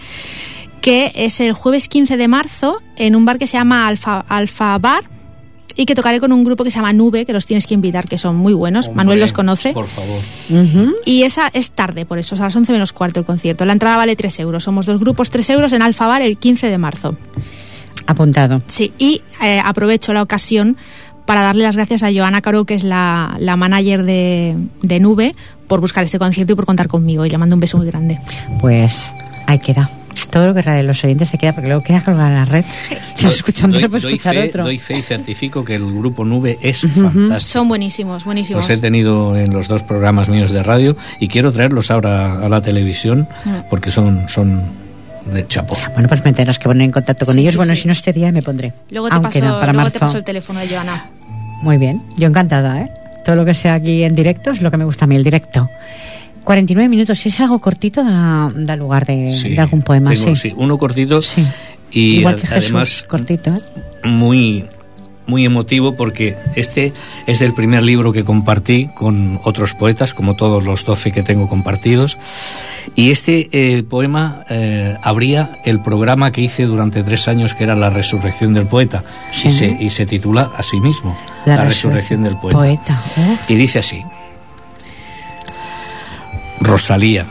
que 0.82 1.12
es 1.16 1.40
el 1.40 1.54
jueves 1.54 1.88
15 1.88 2.18
de 2.18 2.28
marzo 2.28 2.82
en 2.98 3.16
un 3.16 3.24
bar 3.26 3.38
que 3.40 3.48
se 3.48 3.58
llama 3.58 3.88
Alfa, 3.88 4.26
Alfa 4.28 4.78
Bar 4.80 5.04
y 5.78 5.86
que 5.86 5.96
tocaré 5.96 6.20
con 6.20 6.34
un 6.34 6.44
grupo 6.44 6.64
que 6.64 6.72
se 6.72 6.78
llama 6.80 6.92
Nube, 6.92 7.26
que 7.26 7.34
los 7.34 7.46
tienes 7.46 7.68
que 7.68 7.76
invitar, 7.76 8.08
que 8.08 8.18
son 8.18 8.36
muy 8.36 8.54
buenos. 8.54 8.88
Hombre, 8.88 8.98
Manuel 8.98 9.20
los 9.20 9.32
conoce. 9.32 9.74
Por 9.74 9.88
favor. 9.88 10.20
Y 11.06 11.24
esa 11.24 11.50
es 11.54 11.72
tarde, 11.72 12.06
por 12.06 12.18
eso, 12.18 12.36
es 12.36 12.42
a 12.42 12.46
las 12.46 12.56
11 12.56 12.74
menos 12.74 12.92
cuarto 12.94 13.20
el 13.20 13.26
concierto. 13.26 13.64
La 13.66 13.74
entrada 13.74 13.96
vale 13.96 14.16
3 14.16 14.40
euros. 14.40 14.64
Somos 14.64 14.88
dos 14.88 15.00
grupos, 15.00 15.30
3 15.30 15.50
euros 15.52 15.74
en 15.74 15.84
Alfa 15.84 16.08
Bar 16.08 16.24
el 16.24 16.38
15 16.38 16.68
de 16.68 16.78
marzo. 16.80 17.16
Apuntado. 18.08 18.62
Sí, 18.68 18.92
y 18.98 19.22
eh, 19.44 19.62
aprovecho 19.64 20.14
la 20.14 20.24
ocasión 20.24 20.78
para 21.26 21.42
darle 21.42 21.64
las 21.64 21.76
gracias 21.76 22.04
a 22.04 22.12
Joana 22.12 22.42
Caro, 22.42 22.66
que 22.66 22.74
es 22.74 22.84
la, 22.84 23.36
la 23.40 23.56
manager 23.56 24.04
de, 24.04 24.56
de 24.82 25.00
Nube, 25.00 25.36
por 25.68 25.82
buscar 25.82 26.06
este 26.06 26.18
concierto 26.18 26.54
y 26.54 26.56
por 26.56 26.66
contar 26.66 26.88
conmigo. 26.88 27.26
Y 27.26 27.30
le 27.30 27.38
mando 27.38 27.56
un 27.56 27.60
beso 27.60 27.78
muy 27.78 27.86
grande. 27.86 28.20
Pues 28.62 29.14
ahí 29.46 29.60
queda. 29.60 29.90
Todo 30.30 30.48
lo 30.48 30.54
que 30.54 30.62
radio 30.62 30.84
los 30.84 31.04
oyentes 31.04 31.30
se 31.30 31.38
queda 31.38 31.54
porque 31.54 31.68
luego 31.68 31.84
queda 31.84 32.02
colgado 32.02 32.28
en 32.30 32.36
la 32.36 32.46
red. 32.46 32.66
Si 33.16 33.26
lo 33.26 33.30
escuchan, 33.30 33.70
no 33.70 33.74
doy, 33.76 33.82
se 33.84 33.90
puede 33.90 34.02
doy 34.04 34.14
escuchar 34.14 34.36
fe, 34.36 34.48
otro. 34.50 34.64
doy 34.64 34.80
fe 34.80 34.98
y 34.98 35.02
certifico 35.02 35.64
que 35.64 35.76
el 35.76 35.86
grupo 35.86 36.24
Nube 36.26 36.58
es 36.62 36.82
fantástico. 36.82 37.40
Son 37.40 37.68
buenísimos, 37.68 38.26
buenísimos. 38.26 38.64
Los 38.64 38.70
he 38.78 38.80
tenido 38.82 39.36
en 39.38 39.54
los 39.54 39.68
dos 39.68 39.84
programas 39.84 40.30
míos 40.30 40.52
de 40.52 40.64
radio 40.64 40.96
y 41.20 41.28
quiero 41.28 41.52
traerlos 41.52 41.92
ahora 41.92 42.44
a 42.46 42.50
la 42.50 42.62
televisión 42.62 43.28
Mm. 43.46 43.70
porque 43.70 43.92
son, 43.92 44.28
son 44.30 44.62
de 45.34 45.46
chapo. 45.48 45.78
Bueno, 45.94 46.08
pues 46.10 46.24
me 46.24 46.34
tendrás 46.34 46.58
que 46.58 46.66
poner 46.66 46.86
en 46.86 46.92
contacto 46.92 47.26
con 47.26 47.36
Sí, 47.36 47.42
ellos. 47.42 47.52
sí, 47.54 47.58
bueno, 47.58 47.76
sí. 47.76 47.82
si 47.82 47.88
no 47.88 47.92
este 47.92 48.14
día 48.14 48.32
me 48.32 48.42
pondré. 48.42 48.74
Luego 48.90 49.10
te, 49.10 49.16
Aunque 49.16 49.40
paso, 49.40 49.54
no, 49.54 49.60
para 49.60 49.74
luego 49.74 49.84
marzo. 49.84 49.94
te 49.94 50.00
paso 50.00 50.18
el 50.18 50.24
teléfono 50.24 50.60
de 50.62 50.68
Joana. 50.70 51.06
Muy 51.64 51.78
bien, 51.78 52.02
yo 52.18 52.28
encantada, 52.28 52.82
¿eh? 52.82 52.92
Todo 53.26 53.36
lo 53.36 53.44
que 53.46 53.54
sea 53.54 53.74
aquí 53.74 54.04
en 54.04 54.16
directo 54.16 54.52
es 54.52 54.62
lo 54.62 54.72
que 54.72 54.78
me 54.78 54.86
gusta 54.86 55.04
a 55.06 55.08
mí, 55.08 55.16
el 55.16 55.24
directo. 55.24 55.70
49 56.48 56.88
minutos, 56.88 57.20
si 57.20 57.28
es 57.28 57.42
algo 57.42 57.60
cortito, 57.60 58.06
da, 58.06 58.50
da 58.56 58.78
lugar 58.78 59.06
de, 59.06 59.32
Sí, 59.32 59.50
de 59.50 59.60
algún 59.60 59.82
poema, 59.82 60.12
tengo, 60.12 60.34
sí. 60.34 60.50
sí, 60.50 60.54
uno 60.56 60.78
cortito 60.78 61.22
Sí. 61.22 61.46
y 61.92 62.20
Igual 62.20 62.40
Jesús, 62.40 62.52
además 62.54 63.06
cortito, 63.06 63.50
¿eh? 63.54 64.08
muy 64.08 64.64
muy 65.26 65.44
emotivo 65.46 65.94
porque 65.98 66.38
este 66.56 66.94
es 67.26 67.42
el 67.42 67.52
primer 67.54 67.84
libro 67.84 68.14
que 68.14 68.24
compartí 68.24 68.88
con 68.96 69.42
otros 69.44 69.74
poetas, 69.74 70.14
como 70.14 70.38
todos 70.38 70.64
los 70.64 70.86
12 70.86 71.12
que 71.12 71.22
tengo 71.22 71.50
compartidos. 71.50 72.18
Y 72.96 73.12
este 73.12 73.50
eh, 73.52 73.84
poema 73.84 74.46
eh, 74.50 74.96
abría 75.04 75.60
el 75.66 75.82
programa 75.82 76.32
que 76.32 76.40
hice 76.40 76.64
durante 76.64 77.04
tres 77.04 77.28
años, 77.28 77.54
que 77.56 77.66
era 77.66 77.76
La 77.76 77.90
Resurrección 77.90 78.54
del 78.54 78.68
Poeta, 78.68 79.04
Sí. 79.34 79.50
y, 79.50 79.52
se, 79.52 79.78
y 79.82 79.90
se 79.90 80.06
titula 80.06 80.50
a 80.56 80.64
sí 80.64 80.80
mismo, 80.80 81.14
La, 81.46 81.58
Resurrección 81.66 82.24
del 82.24 82.38
Poeta. 82.38 82.98
Y 83.50 83.56
dice 83.56 83.80
así. 83.80 84.02
Rosalía, 86.60 87.26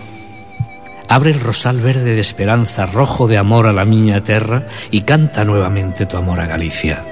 abre 1.08 1.30
el 1.30 1.40
rosal 1.40 1.80
verde 1.80 2.14
de 2.14 2.20
esperanza, 2.20 2.86
rojo 2.86 3.26
de 3.26 3.38
amor 3.38 3.66
a 3.66 3.72
la 3.72 3.84
miña 3.84 4.22
terra, 4.22 4.66
y 4.90 5.02
canta 5.02 5.44
nuevamente 5.44 6.06
tu 6.06 6.16
amor 6.16 6.40
a 6.40 6.46
Galicia. 6.46 7.04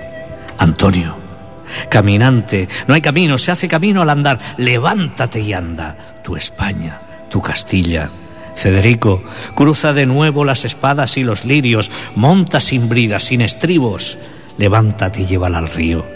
Antonio, 0.59 1.17
caminante, 1.89 2.69
no 2.87 2.95
hay 2.95 3.01
camino, 3.01 3.37
se 3.39 3.51
hace 3.51 3.69
camino 3.69 4.03
al 4.03 4.11
andar, 4.11 4.39
levántate 4.57 5.41
y 5.41 5.53
anda, 5.53 5.97
tu 6.23 6.37
España, 6.37 7.01
tu 7.31 7.41
Castilla. 7.43 8.09
Federico, 8.55 9.23
cruza 9.57 9.93
de 9.93 10.07
nuevo 10.07 10.45
las 10.45 10.65
espadas 10.65 11.17
y 11.17 11.25
los 11.25 11.45
lirios, 11.45 11.91
monta 12.15 12.61
sin 12.61 12.89
bridas, 12.89 13.25
sin 13.25 13.41
estribos, 13.41 14.19
levántate 14.59 15.23
y 15.23 15.27
llévala 15.27 15.59
al 15.59 15.69
río. 15.69 16.07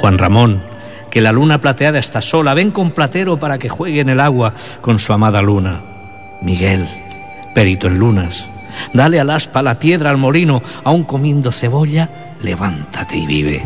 Juan 0.00 0.18
Ramón, 0.18 0.71
que 1.12 1.20
la 1.20 1.30
luna 1.30 1.60
plateada 1.60 1.98
está 1.98 2.22
sola, 2.22 2.54
ven 2.54 2.70
con 2.70 2.92
platero 2.92 3.38
para 3.38 3.58
que 3.58 3.68
juegue 3.68 4.00
en 4.00 4.08
el 4.08 4.18
agua 4.18 4.54
con 4.80 4.98
su 4.98 5.12
amada 5.12 5.42
luna. 5.42 5.82
Miguel, 6.40 6.88
perito 7.54 7.86
en 7.86 7.98
lunas, 7.98 8.48
dale 8.94 9.20
al 9.20 9.28
aspa 9.28 9.60
la 9.60 9.78
piedra 9.78 10.08
al 10.08 10.16
molino, 10.16 10.62
aun 10.84 11.04
comiendo 11.04 11.52
cebolla, 11.52 12.08
levántate 12.40 13.18
y 13.18 13.26
vive. 13.26 13.62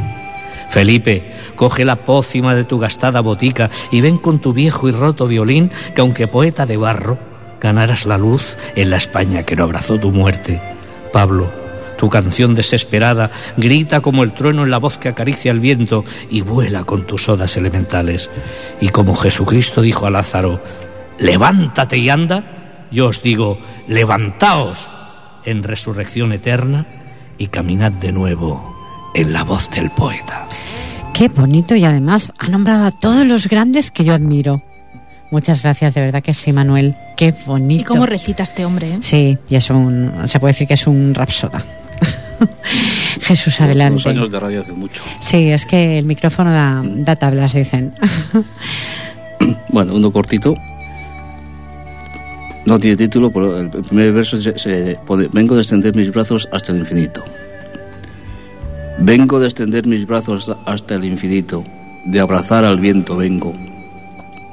Felipe, 0.71 1.31
coge 1.55 1.85
la 1.85 1.95
pócima 1.95 2.57
de 2.57 2.65
tu 2.65 2.81
gastada 2.81 3.21
botica 3.21 3.71
y 3.93 4.01
ven 4.01 4.19
con 4.19 4.41
tu 4.41 4.53
viejo 4.53 4.89
y 4.89 4.91
roto 4.91 5.29
violín, 5.29 5.71
que 5.95 6.01
aunque 6.01 6.27
poeta 6.27 6.67
de 6.67 6.77
barro, 6.77 7.17
ganarás 7.61 8.07
la 8.07 8.19
luz 8.19 8.57
en 8.75 8.91
la 8.91 8.97
España 8.97 9.45
que 9.45 9.55
no 9.55 9.63
abrazó 9.63 10.01
tu 10.01 10.11
muerte. 10.11 10.61
Pablo, 11.13 11.53
tu 11.97 12.09
canción 12.09 12.55
desesperada 12.55 13.31
grita 13.57 14.01
como 14.01 14.23
el 14.23 14.33
trueno 14.33 14.65
en 14.65 14.71
la 14.71 14.79
voz 14.79 14.99
que 14.99 15.09
acaricia 15.09 15.51
el 15.51 15.61
viento 15.61 16.05
y 16.31 16.41
vuela 16.43 16.85
con 16.85 17.07
tus 17.07 17.29
odas 17.29 17.57
elementales. 17.57 18.31
Y 18.81 18.89
como 18.91 19.15
Jesucristo 19.15 19.83
dijo 19.83 20.07
a 20.07 20.11
Lázaro, 20.11 20.61
levántate 21.19 21.99
y 21.99 22.09
anda, 22.11 22.87
yo 22.91 23.09
os 23.09 23.23
digo, 23.23 23.59
levantaos 23.89 24.91
en 25.45 25.63
resurrección 25.63 26.33
eterna 26.33 26.87
y 27.39 27.49
caminad 27.49 27.93
de 27.93 28.13
nuevo 28.13 28.77
en 29.15 29.33
la 29.33 29.45
voz 29.45 29.71
del 29.71 29.91
poeta. 29.91 30.47
Qué 31.15 31.29
bonito 31.29 31.75
y 31.75 31.85
además 31.85 32.33
ha 32.39 32.49
nombrado 32.49 32.85
a 32.85 32.91
todos 32.91 33.25
los 33.27 33.49
grandes 33.49 33.91
que 33.91 34.05
yo 34.05 34.13
admiro. 34.13 34.63
Muchas 35.31 35.63
gracias, 35.63 35.95
de 35.95 36.03
verdad 36.03 36.23
que 36.23 36.35
sí, 36.35 36.53
Manuel. 36.53 36.95
Qué 37.17 37.35
bonito. 37.47 37.81
¿Y 37.81 37.85
cómo 37.85 38.07
recita 38.07 38.43
este 38.43 38.65
hombre? 38.65 38.95
eh? 38.95 38.99
Sí, 39.01 39.39
y 39.49 39.57
es 39.57 39.71
un, 39.71 40.13
se 40.27 40.39
puede 40.39 40.53
decir 40.53 40.69
que 40.69 40.75
es 40.75 40.87
un 40.87 41.15
rapsoda. 41.15 41.65
Jesús, 43.21 43.61
adelante. 43.61 43.95
Los 43.95 44.07
años 44.07 44.31
de 44.31 44.41
radio 44.41 44.61
hace 44.61 44.73
mucho. 44.73 45.03
Sí, 45.21 45.51
es 45.51 45.65
que 45.67 45.99
el 45.99 46.05
micrófono 46.05 46.51
da, 46.51 46.83
da 46.85 47.17
tablas, 47.17 47.55
dicen. 47.55 47.93
Bueno, 49.69 49.95
uno 49.95 50.11
cortito. 50.11 50.57
No 52.65 52.79
tiene 52.81 52.97
título, 52.97 53.31
pero 53.31 53.59
el 53.59 53.69
primer 53.69 54.13
verso 54.13 54.41
se, 54.41 54.59
se 54.59 54.99
vengo 55.33 55.55
de 55.55 55.61
extender 55.61 55.95
mis 55.95 56.11
brazos 56.13 56.49
hasta 56.51 56.73
el 56.73 56.79
infinito. 56.79 57.23
Vengo 58.99 59.39
de 59.39 59.47
extender 59.47 59.87
mis 59.87 60.07
brazos 60.07 60.51
hasta 60.65 60.95
el 60.95 61.05
infinito, 61.05 61.63
de 62.07 62.19
abrazar 62.19 62.65
al 62.65 62.81
viento 62.81 63.17
vengo. 63.17 63.53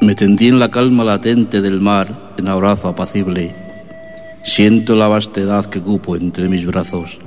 Me 0.01 0.15
tendí 0.15 0.49
en 0.49 0.59
la 0.59 0.69
calma 0.69 1.03
latente 1.03 1.61
del 1.61 1.79
mar, 1.79 2.33
en 2.37 2.49
abrazo 2.49 2.89
apacible. 2.89 3.55
Siento 4.43 4.95
la 4.95 5.07
vastedad 5.07 5.65
que 5.65 5.79
cupo 5.81 6.17
entre 6.17 6.49
mis 6.49 6.65
brazos. 6.65 7.17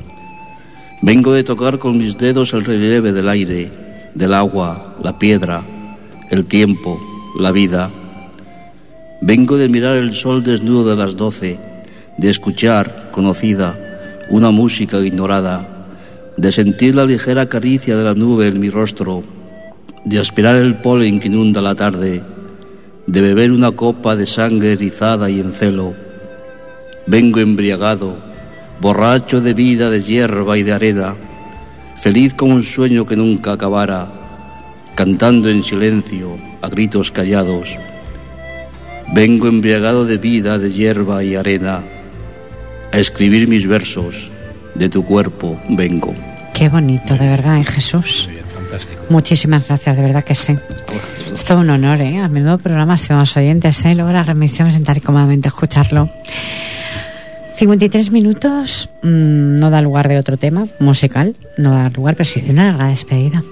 Vengo 1.03 1.35
de 1.35 1.45
tocar 1.45 1.79
con 1.79 1.99
mis 1.99 2.17
dedos 2.17 2.55
el 2.55 2.65
relieve 2.65 3.13
del 3.13 3.29
aire, 3.29 3.71
del 4.15 4.33
agua, 4.33 4.97
la 5.03 5.19
piedra, 5.19 5.63
el 6.31 6.47
tiempo, 6.47 6.99
la 7.39 7.53
vida. 7.53 7.91
Vengo 9.21 9.59
de 9.59 9.69
mirar 9.69 9.99
el 9.99 10.15
sol 10.15 10.43
desnudo 10.43 10.89
de 10.89 10.97
las 10.97 11.15
doce, 11.15 11.61
de 12.17 12.31
escuchar, 12.31 13.11
conocida, 13.13 13.79
una 14.31 14.51
música 14.51 14.99
ignorada, 15.01 15.87
de 16.39 16.51
sentir 16.51 16.95
la 16.95 17.05
ligera 17.05 17.47
caricia 17.47 17.95
de 17.97 18.05
la 18.05 18.15
nube 18.15 18.49
en 18.49 18.59
mi 18.59 18.71
rostro, 18.71 19.23
de 20.07 20.19
aspirar 20.19 20.57
el 20.57 20.77
polen 20.77 21.21
que 21.21 21.29
inunda 21.29 21.61
la 21.61 21.75
tarde, 21.75 22.23
de 23.07 23.21
beber 23.21 23.53
una 23.53 23.71
copa 23.71 24.17
de 24.17 24.25
sangre 24.25 24.73
erizada 24.73 25.29
y 25.29 25.41
en 25.41 25.53
celo. 25.53 25.95
Vengo 27.07 27.41
embriagado, 27.41 28.17
borracho 28.81 29.41
de 29.41 29.55
vida, 29.55 29.91
de 29.91 30.03
hierba 30.03 30.59
y 30.59 30.63
de 30.63 30.73
arena, 30.73 31.15
feliz 31.97 32.35
como 32.35 32.55
un 32.55 32.63
sueño 32.63 33.07
que 33.07 33.17
nunca 33.17 33.53
acabara, 33.53 34.13
cantando 34.95 35.49
en 35.49 35.63
silencio, 35.63 36.37
a 36.63 36.69
gritos 36.69 37.11
callados. 37.11 37.77
Vengo 39.15 39.47
embriagado 39.47 40.05
de 40.05 40.19
vida, 40.19 40.59
de 40.59 40.73
hierba 40.73 41.23
y 41.23 41.37
arena, 41.37 41.83
a 42.93 42.99
escribir 42.99 43.49
mis 43.49 43.67
versos, 43.67 44.31
de 44.75 44.89
tu 44.89 45.05
cuerpo 45.05 45.61
vengo. 45.71 46.15
Qué 46.53 46.69
bonito, 46.69 47.15
de 47.15 47.29
verdad, 47.29 47.59
¿eh, 47.59 47.65
Jesús. 47.65 48.25
Muy 48.25 48.37
bien, 48.37 48.47
fantástico. 48.49 49.03
Muchísimas 49.11 49.69
gracias, 49.69 49.97
de 49.97 50.03
verdad 50.03 50.25
que 50.25 50.35
sí. 50.35 50.57
Es 51.35 51.45
todo 51.45 51.61
un 51.61 51.69
honor, 51.69 52.01
¿eh? 52.01 52.19
A 52.19 52.29
menudo 52.29 52.57
programa, 52.57 52.95
estimados 52.95 53.37
oyentes, 53.37 53.85
¿eh? 53.85 53.95
Luego 53.95 54.11
la 54.11 54.23
remisión, 54.23 54.73
sentar 54.73 55.03
cómodamente 55.03 55.49
a 55.49 55.51
escucharlo. 55.51 56.09
53 57.57 58.11
minutos, 58.11 58.91
mm, 59.03 59.57
no 59.59 59.71
da 59.71 59.81
lugar 59.81 60.09
de 60.09 60.19
otro 60.19 60.37
tema 60.37 60.67
musical, 60.79 61.37
no 61.57 61.71
da 61.73 61.89
lugar, 61.91 62.15
pero 62.17 62.29
sí 62.29 62.41
de 62.41 62.51
una 62.51 62.67
larga 62.73 62.89
despedida. 62.89 63.43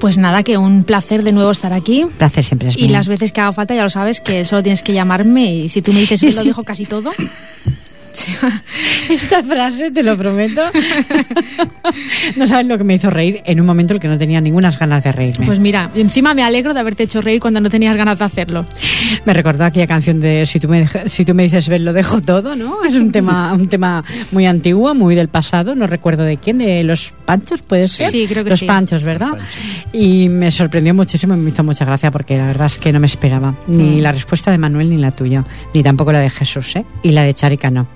Pues 0.00 0.16
nada, 0.16 0.42
que 0.42 0.56
un 0.56 0.84
placer 0.84 1.22
de 1.22 1.32
nuevo 1.32 1.50
estar 1.50 1.74
aquí. 1.74 2.06
Placer 2.16 2.42
siempre 2.42 2.68
es 2.68 2.76
Y 2.78 2.84
mío. 2.84 2.92
las 2.92 3.08
veces 3.08 3.32
que 3.32 3.40
haga 3.42 3.52
falta, 3.52 3.74
ya 3.74 3.82
lo 3.82 3.90
sabes, 3.90 4.20
que 4.20 4.46
solo 4.46 4.62
tienes 4.62 4.82
que 4.82 4.94
llamarme 4.94 5.54
y 5.54 5.68
si 5.68 5.82
tú 5.82 5.92
me 5.92 6.00
dices 6.00 6.20
que 6.20 6.32
lo 6.34 6.42
dijo 6.42 6.64
casi 6.64 6.86
todo. 6.86 7.10
Esta 9.10 9.42
frase, 9.42 9.90
te 9.90 10.02
lo 10.02 10.16
prometo. 10.16 10.62
no 12.36 12.46
sabes 12.46 12.66
lo 12.66 12.78
que 12.78 12.84
me 12.84 12.94
hizo 12.94 13.10
reír 13.10 13.42
en 13.44 13.60
un 13.60 13.66
momento 13.66 13.92
en 13.92 13.96
el 13.96 14.00
que 14.00 14.08
no 14.08 14.18
tenía 14.18 14.40
ninguna 14.40 14.70
ganas 14.70 15.02
de 15.04 15.12
reírme. 15.12 15.46
Pues 15.46 15.58
mira, 15.58 15.90
encima 15.94 16.32
me 16.32 16.42
alegro 16.42 16.72
de 16.74 16.80
haberte 16.80 17.02
hecho 17.02 17.20
reír 17.20 17.40
cuando 17.40 17.60
no 17.60 17.68
tenías 17.68 17.96
ganas 17.96 18.18
de 18.18 18.24
hacerlo. 18.24 18.64
Me 19.24 19.34
recordó 19.34 19.64
aquella 19.64 19.86
canción 19.86 20.20
de 20.20 20.46
si 20.46 20.60
tú 20.60 20.68
me 20.68 20.86
si 21.06 21.24
tú 21.24 21.34
me 21.34 21.42
dices 21.42 21.68
ver 21.68 21.80
lo 21.80 21.92
dejo 21.92 22.22
todo, 22.22 22.54
¿no? 22.56 22.84
Es 22.84 22.94
un 22.94 23.10
tema 23.12 23.52
un 23.52 23.68
tema 23.68 24.04
muy 24.32 24.46
antiguo, 24.46 24.94
muy 24.94 25.14
del 25.14 25.28
pasado, 25.28 25.74
no 25.74 25.86
recuerdo 25.86 26.22
de 26.22 26.36
quién, 26.36 26.58
de 26.58 26.82
los 26.84 27.12
Panchos, 27.24 27.62
puede 27.62 27.88
ser. 27.88 28.10
Sí, 28.10 28.26
creo 28.28 28.44
que 28.44 28.50
los 28.50 28.60
sí. 28.60 28.66
Panchos, 28.66 29.02
¿verdad? 29.02 29.28
Los 29.30 29.38
Panchos. 29.38 29.56
Y 29.92 30.28
me 30.28 30.50
sorprendió 30.50 30.94
muchísimo, 30.94 31.34
y 31.34 31.36
me 31.36 31.50
hizo 31.50 31.64
mucha 31.64 31.84
gracia 31.84 32.10
porque 32.10 32.38
la 32.38 32.46
verdad 32.46 32.66
es 32.66 32.78
que 32.78 32.92
no 32.92 33.00
me 33.00 33.06
esperaba 33.06 33.54
ni 33.66 33.98
Mm. 33.98 34.02
la 34.02 34.12
respuesta 34.12 34.50
de 34.50 34.58
Manuel 34.58 34.88
ni 34.90 34.96
la 34.98 35.10
tuya, 35.10 35.44
ni 35.74 35.82
tampoco 35.82 36.12
la 36.12 36.20
de 36.20 36.30
Jesús, 36.30 36.76
¿eh? 36.76 36.84
Y 37.02 37.10
la 37.10 37.22
de 37.22 37.34
Charica 37.34 37.70
no. 37.70 37.86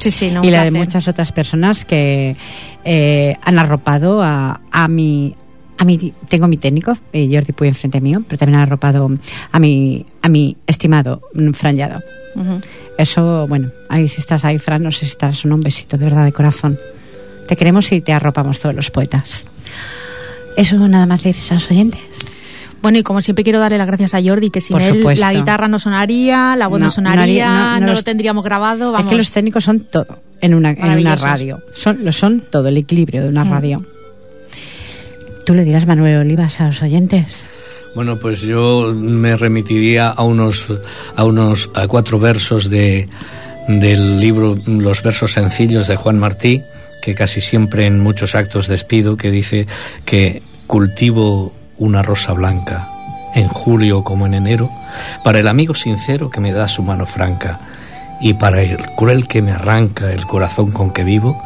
Sí, 0.00 0.10
sí, 0.10 0.30
no. 0.30 0.42
y 0.42 0.50
la 0.50 0.64
de 0.64 0.70
muchas 0.70 1.06
otras 1.08 1.30
personas 1.32 1.84
que 1.84 2.34
eh, 2.84 3.36
han 3.44 3.58
arropado 3.58 4.22
a, 4.22 4.60
a 4.72 4.88
mi 4.88 5.34
a 5.78 5.84
mi 5.84 6.12
tengo 6.28 6.48
mi 6.48 6.56
técnico 6.56 6.96
eh, 7.12 7.28
Jordi 7.30 7.52
Puy 7.52 7.68
enfrente 7.68 8.00
mío 8.00 8.22
pero 8.26 8.38
también 8.38 8.56
han 8.56 8.62
arropado 8.66 9.10
a 9.52 9.58
mi 9.58 10.04
a 10.22 10.28
mi 10.28 10.56
estimado 10.66 11.22
mm, 11.34 11.52
Fran 11.52 11.76
Llado 11.76 12.02
Ujú. 12.34 12.60
eso 12.98 13.46
bueno 13.48 13.70
ahí 13.88 14.08
si 14.08 14.20
estás 14.20 14.44
ahí 14.44 14.58
Fran 14.58 14.82
no 14.82 14.90
sé 14.92 15.00
si 15.00 15.06
estás 15.06 15.44
un 15.44 15.60
besito 15.60 15.96
de 15.98 16.04
verdad 16.06 16.24
de 16.24 16.32
corazón 16.32 16.78
te 17.46 17.56
queremos 17.56 17.90
y 17.92 18.00
te 18.00 18.12
arropamos 18.12 18.60
todos 18.60 18.74
los 18.74 18.90
poetas 18.90 19.44
eso 20.56 20.76
nada 20.88 21.06
más 21.06 21.24
le 21.24 21.30
dices 21.32 21.50
a 21.50 21.54
los 21.54 21.70
oyentes 21.70 22.00
Bueno, 22.82 22.98
y 22.98 23.02
como 23.02 23.20
siempre 23.20 23.44
quiero 23.44 23.58
darle 23.60 23.76
las 23.78 23.86
gracias 23.86 24.14
a 24.14 24.22
Jordi, 24.22 24.50
que 24.50 24.60
sin 24.60 24.74
Por 24.74 24.82
él 24.82 24.96
supuesto. 24.96 25.24
la 25.26 25.32
guitarra 25.32 25.68
no 25.68 25.78
sonaría, 25.78 26.56
la 26.56 26.66
voz 26.66 26.78
no, 26.80 26.86
No, 26.86 26.90
sonaría, 26.90 27.78
no 27.80 27.92
lo 27.92 28.02
tendríamos 28.02 28.42
grabado. 28.44 28.86
es 28.88 28.92
Vamos. 28.92 29.10
que 29.10 29.16
los 29.16 29.30
técnicos 29.30 29.64
son 29.64 29.80
todo 29.80 30.20
en 30.40 30.54
una 30.54 30.70
en 30.70 30.98
una 30.98 31.16
radio 31.16 31.62
son 31.74 32.02
lo 32.02 32.12
son 32.12 32.42
todo 32.50 32.68
el 32.68 32.78
equilibrio 32.78 33.22
de 33.22 33.28
una 33.28 33.44
Mm. 33.44 33.50
radio 33.50 33.86
tú 35.44 35.52
le 35.54 35.64
dirás 35.64 35.86
Manuel 35.86 36.16
Olivas 36.20 36.60
a 36.62 36.68
los 36.68 36.80
oyentes 36.82 37.46
Bueno, 37.94 38.18
pues 38.18 38.40
yo 38.40 38.92
me 38.96 39.36
remitiría 39.36 40.08
a 40.08 40.22
unos 40.22 40.66
a 41.16 41.24
unos 41.24 41.68
a 41.74 41.86
cuatro 41.88 42.18
versos 42.18 42.70
de 42.70 43.08
del 43.68 44.18
libro 44.20 44.56
Los 44.66 45.02
versos 45.02 45.32
sencillos 45.32 45.86
de 45.88 45.96
Juan 45.96 46.18
Martí, 46.18 46.62
que 47.02 47.14
casi 47.14 47.40
siempre 47.42 47.84
en 47.86 48.00
muchos 48.00 48.34
actos 48.34 48.66
despido, 48.68 49.16
que 49.18 49.30
dice 49.30 49.66
que 50.06 50.42
cultivo 50.66 51.52
una 51.80 52.02
rosa 52.02 52.32
blanca 52.32 52.88
en 53.34 53.48
julio 53.48 54.04
como 54.04 54.26
en 54.26 54.34
enero 54.34 54.70
para 55.24 55.40
el 55.40 55.48
amigo 55.48 55.74
sincero 55.74 56.30
que 56.30 56.40
me 56.40 56.52
da 56.52 56.68
su 56.68 56.82
mano 56.82 57.06
franca 57.06 57.58
y 58.20 58.34
para 58.34 58.62
el 58.62 58.78
cruel 58.96 59.26
que 59.26 59.42
me 59.42 59.52
arranca 59.52 60.12
el 60.12 60.24
corazón 60.26 60.70
con 60.70 60.92
que 60.92 61.04
vivo, 61.04 61.40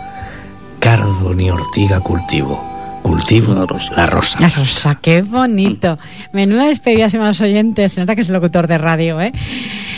cardo 0.80 1.32
ni 1.32 1.48
ortiga 1.50 2.00
cultivo, 2.00 2.62
cultivo 3.02 3.54
La 3.54 3.64
rosa. 3.64 3.94
La 3.94 4.06
rosa. 4.06 4.40
La 4.40 4.48
rosa, 4.48 4.98
qué 5.00 5.22
bonito. 5.22 5.98
Menuda 6.32 6.66
despedida 6.66 7.06
a 7.06 7.26
los 7.28 7.40
oyentes. 7.40 7.92
Se 7.92 8.00
nota 8.00 8.16
que 8.16 8.22
es 8.22 8.28
locutor 8.28 8.66
de 8.66 8.78
radio, 8.78 9.20
¿eh? 9.20 9.32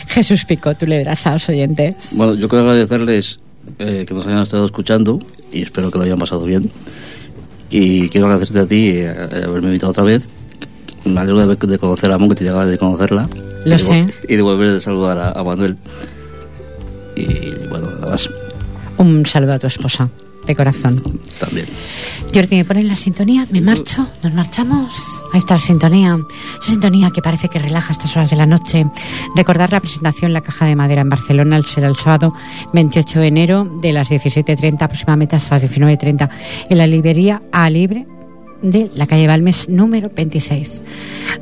Jesús 0.08 0.44
Pico, 0.44 0.74
tú 0.74 0.86
le 0.86 0.98
dirás 0.98 1.26
a 1.26 1.32
los 1.32 1.48
oyentes. 1.48 2.10
Bueno, 2.12 2.34
yo 2.34 2.48
quiero 2.48 2.64
agradecerles 2.64 3.40
eh, 3.78 4.04
que 4.06 4.14
nos 4.14 4.26
hayan 4.26 4.42
estado 4.42 4.66
escuchando 4.66 5.18
y 5.52 5.62
espero 5.62 5.90
que 5.90 5.98
lo 5.98 6.04
hayan 6.04 6.18
pasado 6.18 6.44
bien. 6.44 6.70
Y 7.78 8.08
quiero 8.08 8.26
agradecerte 8.26 8.60
a 8.62 8.66
ti 8.66 8.88
eh, 8.88 9.10
haberme 9.44 9.68
invitado 9.68 9.90
otra 9.90 10.02
vez. 10.02 10.30
Me 11.04 11.20
alegro 11.20 11.46
de, 11.46 11.56
de 11.56 11.78
conocer 11.78 12.10
a 12.10 12.16
Mon, 12.16 12.30
que 12.30 12.36
te 12.36 12.44
llegabas 12.44 12.70
de 12.70 12.78
conocerla. 12.78 13.28
Lo 13.66 13.74
y 13.74 13.76
de, 13.76 13.78
sé. 13.78 14.06
Y 14.26 14.36
de 14.36 14.40
volver 14.40 14.76
a 14.76 14.80
saludar 14.80 15.18
a, 15.18 15.32
a 15.32 15.44
Manuel. 15.44 15.76
Y 17.16 17.50
bueno, 17.68 17.90
nada 17.90 18.12
más. 18.12 18.30
Un 18.96 19.26
saludo 19.26 19.52
a 19.52 19.58
tu 19.58 19.66
esposa, 19.66 20.08
de 20.46 20.54
corazón. 20.54 21.02
También. 21.38 21.66
Jordi, 22.34 22.56
¿me 22.56 22.64
ponen 22.64 22.88
la 22.88 22.96
sintonía? 22.96 23.46
¿Me 23.50 23.60
marcho? 23.60 24.06
¿Nos 24.22 24.32
marchamos? 24.34 24.88
Ahí 25.32 25.38
está 25.38 25.54
la 25.54 25.60
sintonía. 25.60 26.18
Esa 26.60 26.72
sintonía 26.72 27.10
que 27.10 27.22
parece 27.22 27.48
que 27.48 27.58
relaja 27.58 27.88
a 27.90 27.92
estas 27.92 28.16
horas 28.16 28.30
de 28.30 28.36
la 28.36 28.46
noche. 28.46 28.86
Recordar 29.34 29.72
la 29.72 29.80
presentación 29.80 30.30
en 30.30 30.34
la 30.34 30.40
Caja 30.40 30.66
de 30.66 30.76
Madera 30.76 31.02
en 31.02 31.08
Barcelona, 31.08 31.56
el 31.56 31.64
será 31.66 31.88
el 31.88 31.96
sábado 31.96 32.34
28 32.72 33.20
de 33.20 33.26
enero, 33.26 33.64
de 33.80 33.92
las 33.92 34.10
17.30 34.10 34.82
aproximadamente 34.82 35.36
hasta 35.36 35.58
las 35.58 35.70
19.30, 35.70 36.28
en 36.70 36.78
la 36.78 36.86
librería 36.86 37.42
A 37.52 37.68
Libre 37.70 38.06
de 38.62 38.90
la 38.94 39.06
calle 39.06 39.26
Balmes 39.26 39.68
número 39.68 40.10
26. 40.14 40.82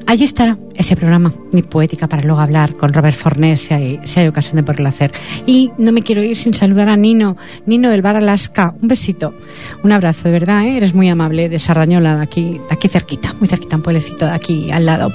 Allí 0.06 0.24
estará 0.24 0.58
ese 0.76 0.96
programa, 0.96 1.32
Mi 1.52 1.62
Poética, 1.62 2.08
para 2.08 2.22
luego 2.22 2.40
hablar 2.40 2.74
con 2.74 2.92
Robert 2.92 3.16
Fornés 3.16 3.60
si 3.60 3.74
hay, 3.74 4.00
si 4.04 4.20
hay 4.20 4.28
ocasión 4.28 4.56
de 4.56 4.62
poderlo 4.62 4.88
hacer. 4.88 5.12
Y 5.46 5.70
no 5.78 5.92
me 5.92 6.02
quiero 6.02 6.22
ir 6.22 6.36
sin 6.36 6.54
saludar 6.54 6.88
a 6.88 6.96
Nino, 6.96 7.36
Nino 7.66 7.90
del 7.90 8.02
Bar 8.02 8.16
Alaska. 8.16 8.74
Un 8.80 8.88
besito, 8.88 9.34
un 9.82 9.92
abrazo, 9.92 10.28
de 10.28 10.32
verdad, 10.32 10.64
¿eh? 10.64 10.76
eres 10.76 10.94
muy 10.94 11.08
amable, 11.08 11.48
de 11.48 11.58
Sardañola, 11.58 12.16
de 12.16 12.22
aquí, 12.22 12.60
de 12.68 12.74
aquí 12.74 12.88
cerquita, 12.88 13.34
muy 13.38 13.48
cerquita, 13.48 13.76
un 13.76 13.82
pueblecito 13.82 14.26
de 14.26 14.32
aquí 14.32 14.70
al 14.70 14.86
lado. 14.86 15.12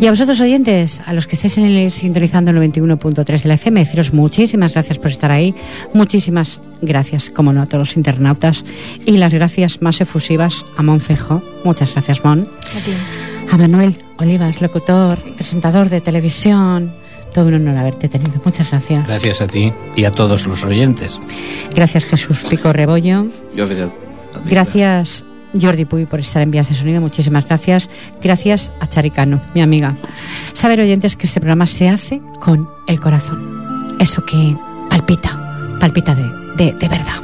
Y 0.00 0.06
a 0.06 0.10
vosotros 0.10 0.40
oyentes, 0.40 1.00
a 1.06 1.12
los 1.12 1.26
que 1.26 1.34
estéis 1.34 1.58
en 1.58 1.64
el 1.64 1.92
sintonizando 1.92 2.50
el 2.50 2.56
91.3 2.58 3.42
de 3.42 3.48
la 3.48 3.54
FM, 3.54 3.80
deciros 3.80 4.12
muchísimas 4.12 4.72
gracias 4.72 4.98
por 4.98 5.10
estar 5.10 5.30
ahí, 5.30 5.54
muchísimas 5.92 6.60
gracias, 6.82 7.30
como 7.30 7.52
no, 7.52 7.62
a 7.62 7.66
todos 7.66 7.78
los 7.88 7.96
internautas 7.96 8.64
y 9.06 9.16
las 9.18 9.32
gracias 9.34 9.82
más 9.82 10.00
efusivas 10.00 10.64
a 10.76 10.82
Mon 10.82 11.00
Fejo, 11.00 11.42
muchas 11.64 11.92
gracias 11.92 12.24
Mon, 12.24 12.40
A 12.40 12.80
ti. 12.84 12.92
a 13.50 13.56
Manuel 13.56 13.98
Olivas, 14.18 14.60
locutor 14.60 15.18
presentador 15.36 15.88
de 15.88 16.00
televisión, 16.00 16.92
todo 17.34 17.46
un 17.48 17.54
honor 17.54 17.76
haberte 17.76 18.08
tenido, 18.08 18.40
muchas 18.44 18.70
gracias. 18.70 19.06
Gracias 19.06 19.40
a 19.40 19.46
ti 19.48 19.72
y 19.96 20.04
a 20.04 20.10
todos 20.10 20.46
los 20.46 20.64
oyentes. 20.64 21.20
Gracias 21.74 22.04
Jesús 22.04 22.38
Pico 22.48 22.72
Rebollo, 22.72 23.26
Gracias. 23.54 23.88
a 23.88 24.38
ti. 24.42 24.50
gracias 24.50 25.24
Jordi 25.60 25.84
Puy 25.86 26.04
por 26.06 26.20
estar 26.20 26.42
en 26.42 26.50
Vías 26.50 26.68
de 26.68 26.74
Sonido, 26.74 27.00
muchísimas 27.00 27.46
gracias. 27.46 27.88
Gracias 28.22 28.70
a 28.80 28.86
Charicano, 28.86 29.40
mi 29.54 29.62
amiga. 29.62 29.96
Saber 30.52 30.80
oyentes 30.80 31.16
que 31.16 31.26
este 31.26 31.40
programa 31.40 31.64
se 31.66 31.88
hace 31.88 32.20
con 32.40 32.68
el 32.86 33.00
corazón. 33.00 33.86
Eso 33.98 34.24
que 34.26 34.54
palpita, 34.90 35.76
palpita 35.80 36.14
de, 36.14 36.22
de, 36.58 36.72
de 36.72 36.88
verdad. 36.88 37.22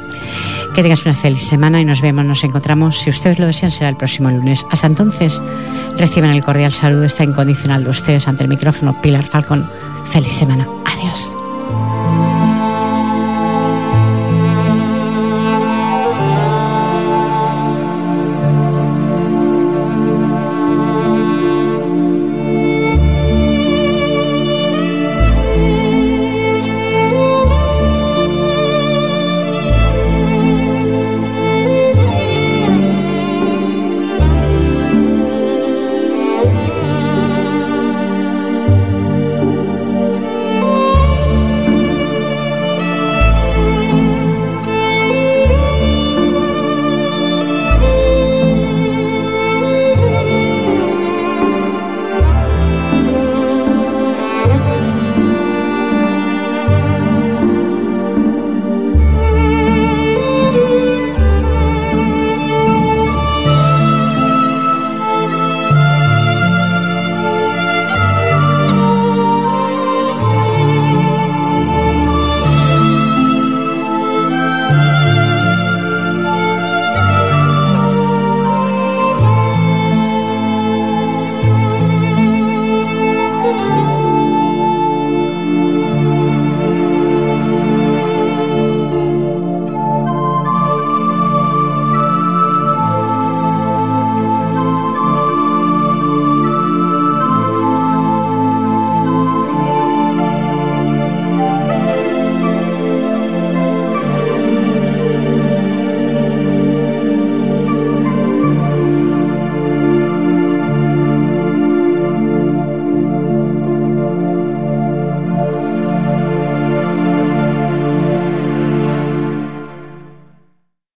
Que 0.73 0.81
tengas 0.81 1.05
una 1.05 1.13
feliz 1.13 1.41
semana 1.41 1.79
y 1.79 1.85
nos 1.85 2.01
vemos, 2.01 2.25
nos 2.25 2.43
encontramos. 2.43 2.99
Si 2.99 3.09
ustedes 3.09 3.39
lo 3.39 3.45
desean, 3.45 3.71
será 3.71 3.89
el 3.89 3.95
próximo 3.95 4.29
lunes. 4.29 4.65
Hasta 4.71 4.87
entonces, 4.87 5.41
reciban 5.97 6.31
el 6.31 6.43
cordial 6.43 6.73
saludo, 6.73 7.05
está 7.05 7.23
incondicional 7.23 7.83
de 7.83 7.91
ustedes 7.91 8.27
ante 8.27 8.43
el 8.43 8.49
micrófono 8.49 8.99
Pilar 9.01 9.23
Falcón. 9.23 9.69
Feliz 10.05 10.33
semana. 10.33 10.67
Adiós. 10.85 11.44